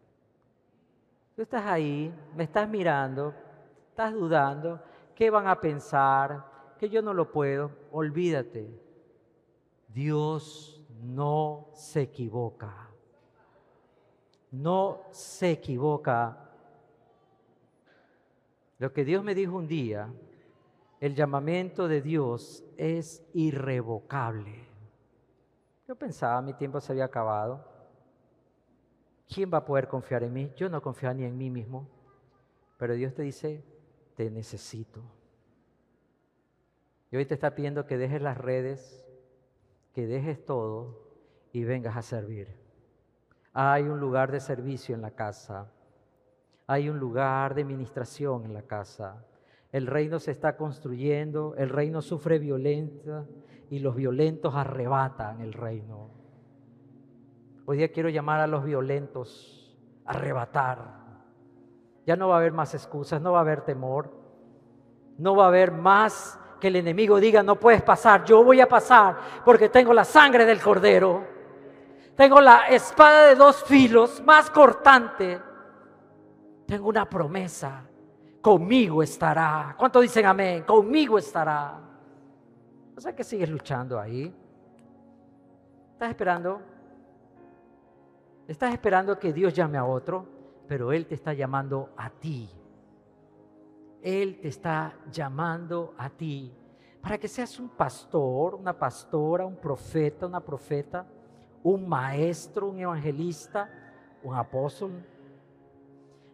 Tú 1.39 1.43
estás 1.43 1.66
ahí, 1.66 2.12
me 2.34 2.43
estás 2.43 2.68
mirando, 2.68 3.32
estás 3.91 4.12
dudando, 4.12 4.82
¿qué 5.14 5.30
van 5.30 5.47
a 5.47 5.61
pensar? 5.61 6.74
Que 6.76 6.89
yo 6.89 7.01
no 7.01 7.14
lo 7.14 7.30
puedo. 7.30 7.70
Olvídate 7.93 8.68
Dios 9.86 10.84
no 11.01 11.68
se 11.74 12.03
equivoca. 12.03 12.89
No 14.51 15.03
se 15.12 15.53
equivoca. 15.53 16.51
Lo 18.80 18.93
que 18.93 19.05
Dios 19.05 19.22
me 19.22 19.36
dijo 19.36 19.55
un 19.55 19.68
día, 19.68 20.12
el 20.99 21.14
llamamiento 21.14 21.86
de 21.86 22.03
Dios 22.03 22.64
es 22.76 23.24
irrevocable. 23.32 24.66
Yo 25.86 25.95
pensaba, 25.95 26.43
mi 26.43 26.55
tiempo 26.55 26.80
se 26.80 26.91
había 26.91 27.05
acabado. 27.05 27.78
¿Quién 29.29 29.51
va 29.53 29.59
a 29.59 29.64
poder 29.64 29.89
confiar 29.89 30.22
en 30.22 30.33
mí? 30.33 30.53
Yo 30.57 30.68
no 30.70 30.81
confío 30.81 31.12
ni 31.12 31.24
en 31.24 31.37
mí 31.37 31.51
mismo. 31.51 31.89
Pero 32.79 32.95
Dios 32.95 33.14
te 33.14 33.22
dice, 33.22 33.62
te 34.16 34.31
necesito. 34.31 35.03
Y 37.11 37.16
hoy 37.16 37.26
te 37.26 37.35
está 37.35 37.55
pidiendo 37.55 37.87
que 37.87 37.99
dejes 37.99 38.22
las 38.22 38.39
redes, 38.39 39.07
que 39.93 40.07
dejes 40.07 40.45
todo 40.45 41.09
y 41.53 41.64
vengas 41.64 41.97
a 41.97 42.03
servir. 42.03 42.49
Hay 43.53 43.85
un 43.85 43.99
lugar 43.99 44.31
de 44.31 44.41
servicio 44.41 44.95
en 44.95 45.03
la 45.03 45.11
casa. 45.11 45.72
Hay 46.66 46.89
un 46.89 46.99
lugar 46.99 47.55
de 47.55 47.64
ministración 47.64 48.45
en 48.45 48.55
la 48.55 48.62
casa. 48.62 49.24
El 49.72 49.87
reino 49.87 50.18
se 50.18 50.31
está 50.31 50.57
construyendo, 50.57 51.55
el 51.57 51.68
reino 51.68 52.01
sufre 52.01 52.39
violencia 52.39 53.26
y 53.70 53.81
los 53.81 53.95
violentos 53.95 54.55
arrebatan 54.55 55.41
el 55.41 55.53
reino. 55.53 56.18
Hoy 57.71 57.77
día 57.77 57.93
quiero 57.93 58.09
llamar 58.09 58.41
a 58.41 58.47
los 58.47 58.64
violentos 58.64 59.77
a 60.07 60.12
arrebatar. 60.12 60.79
Ya 62.07 62.16
no 62.16 62.29
va 62.29 62.37
a 62.37 62.39
haber 62.39 62.55
más 62.55 62.73
excusas, 62.73 63.21
no 63.21 63.33
va 63.33 63.41
a 63.41 63.43
haber 63.43 63.61
temor, 63.61 64.11
no 65.19 65.37
va 65.37 65.45
a 65.45 65.49
haber 65.49 65.71
más 65.71 66.41
que 66.59 66.69
el 66.69 66.77
enemigo 66.77 67.21
diga, 67.21 67.43
no 67.43 67.57
puedes 67.57 67.83
pasar, 67.83 68.25
yo 68.25 68.43
voy 68.43 68.62
a 68.62 68.66
pasar 68.66 69.19
porque 69.45 69.69
tengo 69.69 69.93
la 69.93 70.07
sangre 70.07 70.47
del 70.47 70.62
cordero, 70.62 71.27
tengo 72.16 72.41
la 72.41 72.69
espada 72.69 73.27
de 73.27 73.35
dos 73.35 73.62
filos 73.64 74.23
más 74.25 74.49
cortante, 74.49 75.39
tengo 76.64 76.89
una 76.89 77.07
promesa, 77.07 77.83
conmigo 78.41 79.03
estará. 79.03 79.75
¿Cuánto 79.77 80.01
dicen 80.01 80.25
amén? 80.25 80.62
Conmigo 80.62 81.19
estará. 81.19 81.79
O 82.97 82.99
sea 82.99 83.14
que 83.14 83.25
sigues 83.25 83.51
luchando 83.51 84.01
ahí. 84.01 84.35
¿Estás 85.93 86.09
esperando? 86.09 86.78
Estás 88.49 88.72
esperando 88.72 89.18
que 89.18 89.30
Dios 89.30 89.53
llame 89.53 89.76
a 89.76 89.84
otro, 89.84 90.26
pero 90.66 90.90
Él 90.90 91.07
te 91.07 91.14
está 91.14 91.34
llamando 91.34 91.90
a 91.99 92.09
ti. 92.09 92.49
Él 94.01 94.40
te 94.40 94.49
está 94.49 94.99
llamando 95.12 95.94
a 95.99 96.09
ti 96.09 96.51
para 97.03 97.18
que 97.18 97.28
seas 97.28 97.61
un 97.61 97.68
pastor, 97.68 98.55
una 98.55 98.72
pastora, 98.72 99.44
un 99.44 99.57
profeta, 99.57 100.26
una 100.26 100.40
profeta, 100.40 101.07
un 101.62 101.86
maestro, 101.86 102.68
un 102.68 102.78
evangelista, 102.78 103.70
un 104.22 104.34
apóstol. 104.34 104.92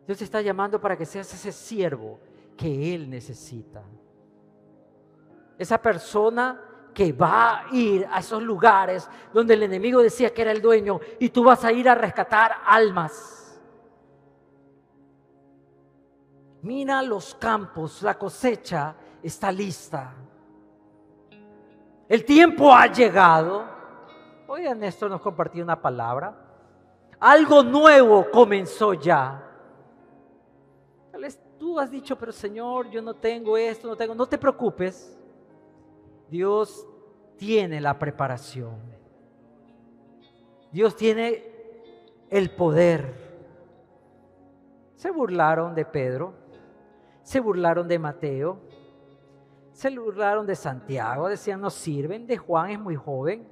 Dios 0.07 0.19
te 0.19 0.25
está 0.25 0.41
llamando 0.41 0.81
para 0.81 0.97
que 0.97 1.05
seas 1.05 1.35
ese 1.35 1.51
siervo 1.51 2.21
que 2.57 2.95
Él 2.95 3.11
necesita. 3.11 3.83
Esa 5.59 5.83
persona 5.83 6.61
que 6.95 7.13
va 7.13 7.59
a 7.59 7.75
ir 7.75 8.07
a 8.11 8.21
esos 8.21 8.43
lugares 8.43 9.09
donde 9.33 9.55
el 9.55 9.65
enemigo 9.65 10.01
decía 10.01 10.33
que 10.33 10.43
era 10.43 10.53
el 10.53 10.63
dueño 10.63 11.01
y 11.19 11.29
tú 11.29 11.45
vas 11.45 11.65
a 11.65 11.73
ir 11.73 11.89
a 11.89 11.95
rescatar 11.95 12.53
almas. 12.65 13.61
Mira 16.63 17.03
los 17.03 17.35
campos, 17.35 18.01
la 18.03 18.17
cosecha 18.17 18.95
está 19.23 19.53
lista. 19.53 20.15
El 22.09 22.25
tiempo 22.25 22.73
ha 22.73 22.87
llegado. 22.87 23.65
Hoy 24.47 24.63
Néstor 24.75 25.11
nos 25.11 25.21
compartió 25.21 25.65
una 25.65 25.81
palabra 25.81 26.37
Algo 27.19 27.63
nuevo 27.63 28.31
comenzó 28.31 28.95
ya. 28.95 29.43
Tal 31.11 31.23
vez 31.23 31.41
tú 31.59 31.79
has 31.81 31.91
dicho, 31.91 32.17
pero 32.17 32.33
Señor, 32.33 32.89
yo 32.91 33.03
no 33.03 33.15
tengo 33.15 33.57
esto, 33.57 33.89
no 33.89 33.97
tengo. 33.97 34.15
No 34.15 34.27
te 34.27 34.39
preocupes. 34.39 35.19
Dios 36.31 36.87
tiene 37.37 37.81
la 37.81 37.99
preparación. 37.99 38.77
Dios 40.73 40.97
tiene 40.97 41.45
el 42.31 42.51
poder. 42.51 43.15
Se 44.97 45.11
burlaron 45.11 45.75
de 45.75 45.85
Pedro, 45.85 46.35
se 47.23 47.41
burlaron 47.41 47.87
de 47.87 47.99
Mateo, 47.99 48.59
se 49.73 49.91
burlaron 49.97 50.47
de 50.47 50.55
Santiago, 50.55 51.29
decían 51.29 51.61
no 51.61 51.71
sirven, 51.71 52.27
de 52.27 52.39
Juan 52.39 52.71
es 52.71 52.81
muy 52.81 52.97
joven. 52.97 53.47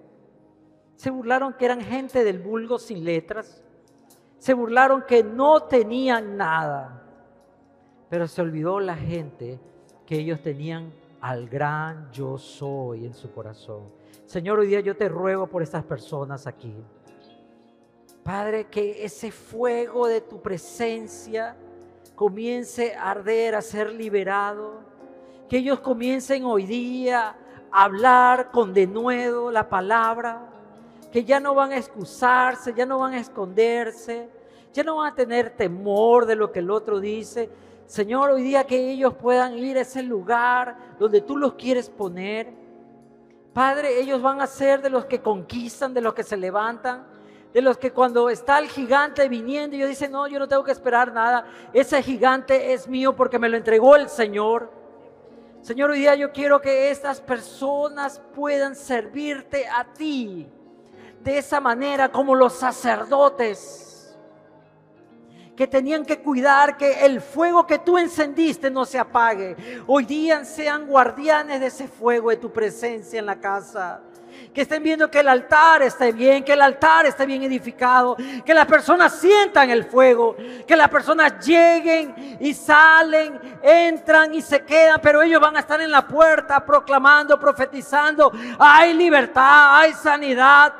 Se 0.96 1.10
burlaron 1.10 1.52
que 1.54 1.64
eran 1.64 1.80
gente 1.80 2.24
del 2.24 2.38
vulgo 2.38 2.78
sin 2.78 3.04
letras. 3.04 3.62
Se 4.38 4.54
burlaron 4.54 5.04
que 5.06 5.22
no 5.22 5.62
tenían 5.64 6.36
nada. 6.36 7.02
Pero 8.08 8.26
se 8.28 8.42
olvidó 8.42 8.78
la 8.80 8.96
gente 8.96 9.58
que 10.06 10.16
ellos 10.16 10.42
tenían 10.42 10.92
al 11.22 11.48
gran 11.48 12.10
yo 12.10 12.36
soy 12.36 13.06
en 13.06 13.14
su 13.14 13.32
corazón. 13.32 13.84
Señor, 14.26 14.58
hoy 14.58 14.66
día 14.66 14.80
yo 14.80 14.96
te 14.96 15.08
ruego 15.08 15.46
por 15.46 15.62
estas 15.62 15.84
personas 15.84 16.48
aquí. 16.48 16.74
Padre, 18.24 18.64
que 18.64 19.04
ese 19.04 19.30
fuego 19.30 20.08
de 20.08 20.20
tu 20.20 20.42
presencia 20.42 21.56
comience 22.16 22.94
a 22.96 23.12
arder, 23.12 23.54
a 23.54 23.62
ser 23.62 23.92
liberado. 23.92 24.80
Que 25.48 25.58
ellos 25.58 25.78
comiencen 25.78 26.44
hoy 26.44 26.66
día 26.66 27.36
a 27.70 27.84
hablar 27.84 28.50
con 28.50 28.74
denuedo 28.74 29.52
la 29.52 29.68
palabra 29.68 30.48
que 31.12 31.24
ya 31.24 31.38
no 31.38 31.54
van 31.54 31.72
a 31.72 31.76
excusarse, 31.76 32.74
ya 32.74 32.86
no 32.86 32.98
van 32.98 33.12
a 33.12 33.20
esconderse, 33.20 34.28
ya 34.72 34.82
no 34.82 34.96
van 34.96 35.12
a 35.12 35.14
tener 35.14 35.50
temor 35.50 36.26
de 36.26 36.34
lo 36.34 36.50
que 36.50 36.60
el 36.60 36.70
otro 36.70 36.98
dice. 36.98 37.50
Señor, 37.86 38.30
hoy 38.30 38.42
día 38.42 38.64
que 38.64 38.90
ellos 38.90 39.14
puedan 39.14 39.58
ir 39.58 39.76
a 39.76 39.82
ese 39.82 40.02
lugar 40.02 40.76
donde 40.98 41.20
tú 41.20 41.36
los 41.36 41.54
quieres 41.54 41.90
poner. 41.90 42.52
Padre, 43.52 44.00
ellos 44.00 44.22
van 44.22 44.40
a 44.40 44.46
ser 44.46 44.80
de 44.80 44.88
los 44.88 45.04
que 45.04 45.20
conquistan, 45.20 45.92
de 45.92 46.00
los 46.00 46.14
que 46.14 46.22
se 46.22 46.36
levantan, 46.36 47.04
de 47.52 47.60
los 47.60 47.76
que 47.76 47.92
cuando 47.92 48.30
está 48.30 48.58
el 48.58 48.68
gigante 48.68 49.28
viniendo, 49.28 49.76
ellos 49.76 49.90
dicen, 49.90 50.10
no, 50.10 50.26
yo 50.26 50.38
no 50.38 50.48
tengo 50.48 50.64
que 50.64 50.72
esperar 50.72 51.12
nada, 51.12 51.44
ese 51.74 52.02
gigante 52.02 52.72
es 52.72 52.88
mío 52.88 53.14
porque 53.14 53.38
me 53.38 53.48
lo 53.48 53.58
entregó 53.58 53.94
el 53.94 54.08
Señor. 54.08 54.70
Señor, 55.60 55.90
hoy 55.90 56.00
día 56.00 56.14
yo 56.14 56.32
quiero 56.32 56.60
que 56.60 56.90
estas 56.90 57.20
personas 57.20 58.22
puedan 58.34 58.74
servirte 58.74 59.68
a 59.68 59.84
ti 59.92 60.48
de 61.22 61.38
esa 61.38 61.60
manera 61.60 62.10
como 62.10 62.34
los 62.34 62.54
sacerdotes 62.54 63.91
que 65.62 65.68
tenían 65.68 66.04
que 66.04 66.18
cuidar 66.18 66.76
que 66.76 67.06
el 67.06 67.20
fuego 67.20 67.64
que 67.68 67.78
tú 67.78 67.96
encendiste 67.96 68.68
no 68.68 68.84
se 68.84 68.98
apague. 68.98 69.54
Hoy 69.86 70.04
día 70.04 70.44
sean 70.44 70.88
guardianes 70.88 71.60
de 71.60 71.68
ese 71.68 71.86
fuego 71.86 72.30
de 72.30 72.36
tu 72.36 72.52
presencia 72.52 73.20
en 73.20 73.26
la 73.26 73.38
casa. 73.38 74.00
Que 74.52 74.62
estén 74.62 74.82
viendo 74.82 75.08
que 75.08 75.20
el 75.20 75.28
altar 75.28 75.82
esté 75.82 76.10
bien, 76.10 76.42
que 76.42 76.54
el 76.54 76.62
altar 76.62 77.06
esté 77.06 77.26
bien 77.26 77.44
edificado, 77.44 78.16
que 78.44 78.52
las 78.52 78.66
personas 78.66 79.20
sientan 79.20 79.70
el 79.70 79.84
fuego, 79.84 80.34
que 80.66 80.74
las 80.74 80.88
personas 80.88 81.46
lleguen 81.46 82.38
y 82.40 82.54
salen, 82.54 83.38
entran 83.62 84.34
y 84.34 84.42
se 84.42 84.64
quedan, 84.64 85.00
pero 85.00 85.22
ellos 85.22 85.40
van 85.40 85.56
a 85.56 85.60
estar 85.60 85.80
en 85.80 85.92
la 85.92 86.08
puerta 86.08 86.66
proclamando, 86.66 87.38
profetizando, 87.38 88.32
hay 88.58 88.94
libertad, 88.94 89.76
hay 89.78 89.92
sanidad, 89.92 90.74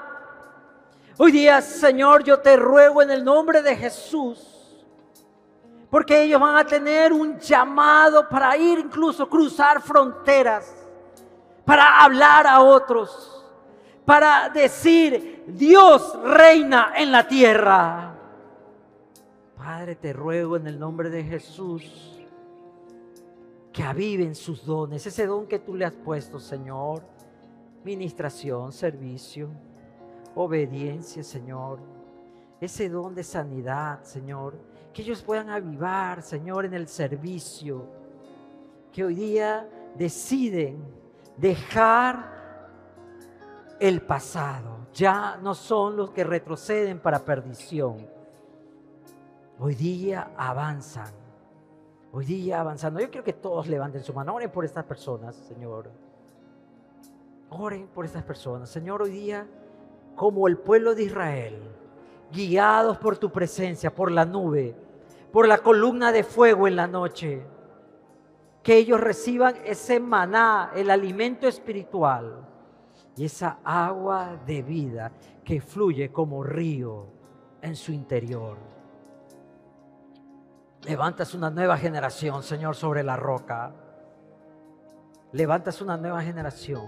Hoy 1.19 1.31
día, 1.31 1.61
Señor, 1.61 2.25
yo 2.25 2.41
te 2.41 2.57
ruego 2.57 3.03
en 3.03 3.11
el 3.11 3.23
nombre 3.23 3.63
de 3.63 3.77
Jesús, 3.77 4.52
porque 5.93 6.23
ellos 6.23 6.41
van 6.41 6.57
a 6.57 6.65
tener 6.65 7.13
un 7.13 7.39
llamado 7.39 8.27
para 8.27 8.57
ir 8.57 8.79
incluso 8.79 9.29
cruzar 9.29 9.83
fronteras, 9.83 10.75
para 11.67 12.03
hablar 12.03 12.47
a 12.47 12.63
otros, 12.63 13.45
para 14.07 14.49
decir, 14.49 15.45
Dios 15.47 16.19
reina 16.25 16.95
en 16.97 17.13
la 17.13 17.29
tierra. 17.29 18.15
Padre, 19.55 19.97
te 19.97 20.15
ruego 20.15 20.57
en 20.57 20.67
el 20.67 20.81
nombre 20.81 21.11
de 21.11 21.25
Jesús 21.25 22.19
que 23.71 23.83
aviven 23.83 24.35
sus 24.35 24.65
dones, 24.65 25.07
ese 25.07 25.27
don 25.27 25.47
que 25.47 25.59
tú 25.59 25.75
le 25.75 25.85
has 25.85 25.93
puesto, 25.93 26.41
Señor, 26.41 27.03
ministración, 27.85 28.73
servicio 28.73 29.51
obediencia, 30.35 31.23
Señor. 31.23 31.81
Ese 32.61 32.89
don 32.89 33.15
de 33.15 33.25
sanidad, 33.25 34.03
Señor. 34.03 34.72
Que 34.93 35.03
ellos 35.03 35.23
puedan 35.23 35.49
avivar, 35.49 36.23
Señor, 36.23 36.65
en 36.65 36.75
el 36.75 36.89
servicio. 36.89 37.87
Que 38.93 39.05
hoy 39.05 39.15
día 39.15 39.69
deciden 39.95 40.85
dejar 41.37 42.33
el 43.81 44.03
pasado. 44.03 44.87
Ya 44.95 45.39
no 45.43 45.55
son 45.55 45.97
los 45.97 46.11
que 46.11 46.25
retroceden 46.25 46.99
para 46.99 47.21
perdición. 47.21 48.07
Hoy 49.59 49.75
día 49.75 50.31
avanzan. 50.37 51.13
Hoy 52.13 52.27
día 52.27 52.61
avanzando. 52.61 53.01
Yo 53.01 53.11
quiero 53.11 53.25
que 53.25 53.33
todos 53.33 53.67
levanten 53.69 54.03
su 54.03 54.13
mano. 54.13 54.35
Oren 54.35 54.51
por 54.51 54.65
estas 54.65 54.85
personas, 54.85 55.35
Señor. 55.35 55.91
Oren 57.49 57.87
por 57.87 58.05
estas 58.05 58.23
personas. 58.23 58.69
Señor, 58.69 59.03
hoy 59.03 59.11
día 59.11 59.47
como 60.15 60.47
el 60.47 60.59
pueblo 60.59 60.95
de 60.95 61.05
Israel, 61.05 61.59
guiados 62.31 62.99
por 62.99 63.17
tu 63.17 63.31
presencia, 63.31 63.95
por 63.95 64.11
la 64.11 64.25
nube, 64.25 64.75
por 65.33 65.49
la 65.49 65.59
columna 65.59 66.13
de 66.13 66.25
fuego 66.25 66.69
en 66.69 66.77
la 66.77 66.87
noche, 66.87 67.43
que 68.63 68.77
ellos 68.77 69.01
reciban 69.01 69.57
ese 69.65 69.99
maná, 69.99 70.71
el 70.75 70.91
alimento 70.91 71.49
espiritual 71.49 72.47
y 73.17 73.25
esa 73.25 73.59
agua 73.65 74.37
de 74.47 74.63
vida 74.63 75.11
que 75.43 75.61
fluye 75.61 76.13
como 76.13 76.45
río 76.45 77.07
en 77.63 77.75
su 77.75 77.93
interior. 77.93 78.59
Levantas 80.85 81.35
una 81.35 81.51
nueva 81.51 81.77
generación, 81.77 82.43
Señor, 82.43 82.77
sobre 82.77 83.03
la 83.03 83.17
roca. 83.17 83.73
Levantas 85.33 85.81
una 85.81 85.97
nueva 85.97 86.21
generación 86.23 86.83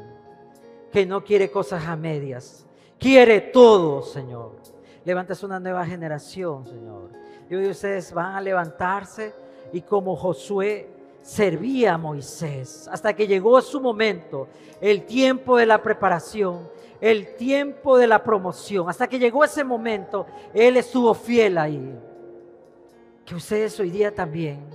que 0.93 1.07
no 1.07 1.25
quiere 1.25 1.51
cosas 1.51 1.87
a 1.87 1.97
medias, 1.97 2.67
quiere 2.99 3.41
todo, 3.41 4.03
Señor. 4.03 4.57
Levantas 5.05 5.43
una 5.43 5.59
nueva 5.59 5.85
generación, 5.85 6.67
Señor. 6.67 7.24
Y 7.49 7.55
hoy 7.55 7.69
ustedes 7.69 8.13
van 8.13 8.35
a 8.37 8.41
levantarse 8.41 9.35
y 9.73 9.81
como 9.83 10.17
Josué 10.17 10.89
servía 11.23 11.95
a 11.95 11.99
Moisés 11.99 12.89
hasta 12.91 13.15
que 13.15 13.27
llegó 13.27 13.61
su 13.61 13.81
momento, 13.81 14.49
el 14.81 15.05
tiempo 15.05 15.57
de 15.57 15.67
la 15.67 15.83
preparación, 15.83 16.69
el 17.01 17.37
tiempo 17.37 17.99
de 17.99 18.07
la 18.07 18.23
promoción, 18.23 18.89
hasta 18.89 19.07
que 19.07 19.19
llegó 19.19 19.45
ese 19.45 19.65
momento, 19.65 20.27
Él 20.53 20.77
estuvo 20.77 21.13
fiel 21.15 21.59
ahí. 21.59 21.99
Que 23.25 23.35
ustedes 23.35 23.79
hoy 23.81 23.91
día 23.91 24.15
también 24.15 24.69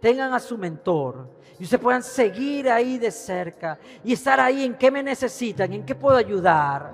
tengan 0.00 0.32
a 0.34 0.40
su 0.40 0.56
mentor 0.58 1.28
y 1.58 1.64
ustedes 1.64 1.82
puedan 1.82 2.02
seguir 2.02 2.68
ahí 2.68 2.98
de 2.98 3.10
cerca 3.10 3.78
y 4.02 4.12
estar 4.12 4.40
ahí 4.40 4.64
en 4.64 4.74
qué 4.74 4.90
me 4.90 5.02
necesitan, 5.02 5.72
en 5.72 5.84
qué 5.84 5.94
puedo 5.94 6.16
ayudar 6.16 6.92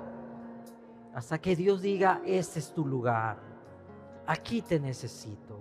hasta 1.13 1.39
que 1.39 1.55
Dios 1.55 1.81
diga, 1.81 2.21
este 2.25 2.59
es 2.59 2.71
tu 2.71 2.85
lugar, 2.85 3.37
aquí 4.29 4.61
te 4.61 4.79
necesito. 4.79 5.59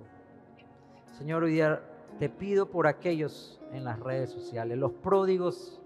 Señor, 1.16 1.42
hoy 1.42 1.52
día 1.52 1.80
te 2.18 2.28
pido 2.28 2.68
por 2.70 2.86
aquellos 2.86 3.58
en 3.72 3.82
las 3.82 3.98
redes 3.98 4.30
sociales, 4.30 4.76
los 4.76 4.92
pródigos 4.92 5.80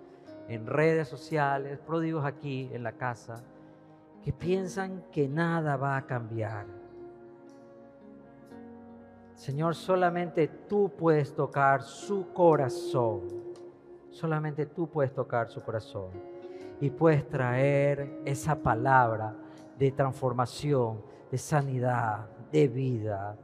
en 0.49 0.67
redes 0.67 1.07
sociales, 1.07 1.79
pródigos 1.79 2.25
aquí 2.25 2.69
en 2.73 2.83
la 2.83 2.93
casa, 2.93 3.45
que 4.25 4.33
piensan 4.33 5.05
que 5.13 5.29
nada 5.29 5.77
va 5.77 5.97
a 5.97 6.07
cambiar. 6.07 6.67
Señor, 9.37 9.77
solamente 9.77 10.49
tú 10.49 10.91
puedes 10.91 11.33
tocar 11.35 11.83
su 11.83 12.33
corazón. 12.33 13.23
Solamente 14.11 14.67
tú 14.67 14.89
puedes 14.89 15.13
tocar 15.13 15.49
su 15.49 15.63
corazón. 15.63 16.11
Y 16.81 16.91
puedes 16.91 17.29
traer 17.29 18.23
esa 18.25 18.57
palabra 18.57 19.37
de 19.79 19.93
transformación, 19.93 21.01
de 21.31 21.39
sanidad, 21.39 22.27
de 22.53 22.69
vida. 22.69 23.37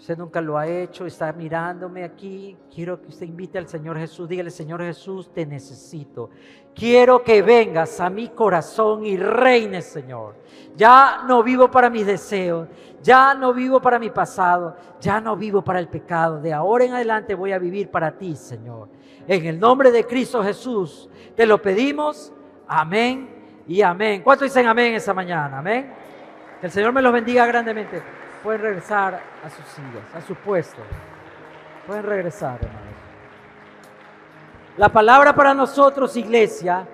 Usted 0.00 0.16
nunca 0.16 0.40
lo 0.40 0.56
ha 0.56 0.66
hecho, 0.66 1.04
está 1.04 1.30
mirándome 1.30 2.02
aquí. 2.04 2.56
Quiero 2.74 3.02
que 3.02 3.08
usted 3.08 3.26
invite 3.26 3.58
al 3.58 3.68
Señor 3.68 3.98
Jesús. 3.98 4.26
Dígale, 4.26 4.50
Señor 4.50 4.80
Jesús, 4.80 5.30
te 5.30 5.44
necesito. 5.44 6.30
Quiero 6.74 7.22
que 7.22 7.42
vengas 7.42 8.00
a 8.00 8.08
mi 8.08 8.28
corazón 8.28 9.04
y 9.04 9.18
reines, 9.18 9.84
Señor. 9.84 10.36
Ya 10.74 11.22
no 11.28 11.42
vivo 11.42 11.70
para 11.70 11.90
mis 11.90 12.06
deseos. 12.06 12.66
Ya 13.02 13.34
no 13.34 13.52
vivo 13.52 13.78
para 13.78 13.98
mi 13.98 14.08
pasado. 14.08 14.74
Ya 15.02 15.20
no 15.20 15.36
vivo 15.36 15.62
para 15.62 15.78
el 15.78 15.88
pecado. 15.88 16.40
De 16.40 16.50
ahora 16.50 16.86
en 16.86 16.94
adelante 16.94 17.34
voy 17.34 17.52
a 17.52 17.58
vivir 17.58 17.90
para 17.90 18.10
ti, 18.16 18.34
Señor. 18.36 18.88
En 19.28 19.44
el 19.44 19.60
nombre 19.60 19.90
de 19.90 20.06
Cristo 20.06 20.42
Jesús, 20.42 21.10
te 21.36 21.44
lo 21.44 21.60
pedimos. 21.60 22.32
Amén 22.66 23.28
y 23.68 23.82
amén. 23.82 24.22
¿Cuántos 24.22 24.46
dicen 24.46 24.66
amén 24.66 24.94
esa 24.94 25.12
mañana? 25.12 25.58
Amén. 25.58 25.99
Que 26.60 26.66
el 26.66 26.72
Señor 26.72 26.92
me 26.92 27.00
los 27.00 27.12
bendiga 27.12 27.46
grandemente. 27.46 28.02
Pueden 28.42 28.60
regresar 28.60 29.20
a 29.44 29.50
sus 29.50 29.64
sillas, 29.66 30.04
a 30.14 30.20
sus 30.20 30.36
puestos. 30.38 30.84
Pueden 31.86 32.04
regresar, 32.04 32.56
hermanos. 32.60 32.90
La 34.76 34.88
palabra 34.88 35.34
para 35.34 35.54
nosotros, 35.54 36.16
iglesia. 36.16 36.86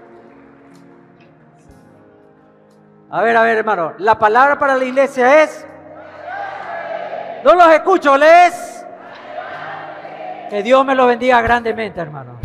A 3.10 3.22
ver, 3.22 3.36
a 3.36 3.42
ver, 3.42 3.58
hermano. 3.58 3.94
La 3.98 4.18
palabra 4.18 4.58
para 4.58 4.76
la 4.76 4.84
iglesia 4.84 5.42
es. 5.42 5.66
No 7.44 7.54
los 7.54 7.68
escucho, 7.72 8.16
les. 8.16 8.84
Que 10.50 10.62
Dios 10.62 10.84
me 10.84 10.94
lo 10.94 11.06
bendiga 11.06 11.40
grandemente, 11.42 12.00
hermano. 12.00 12.38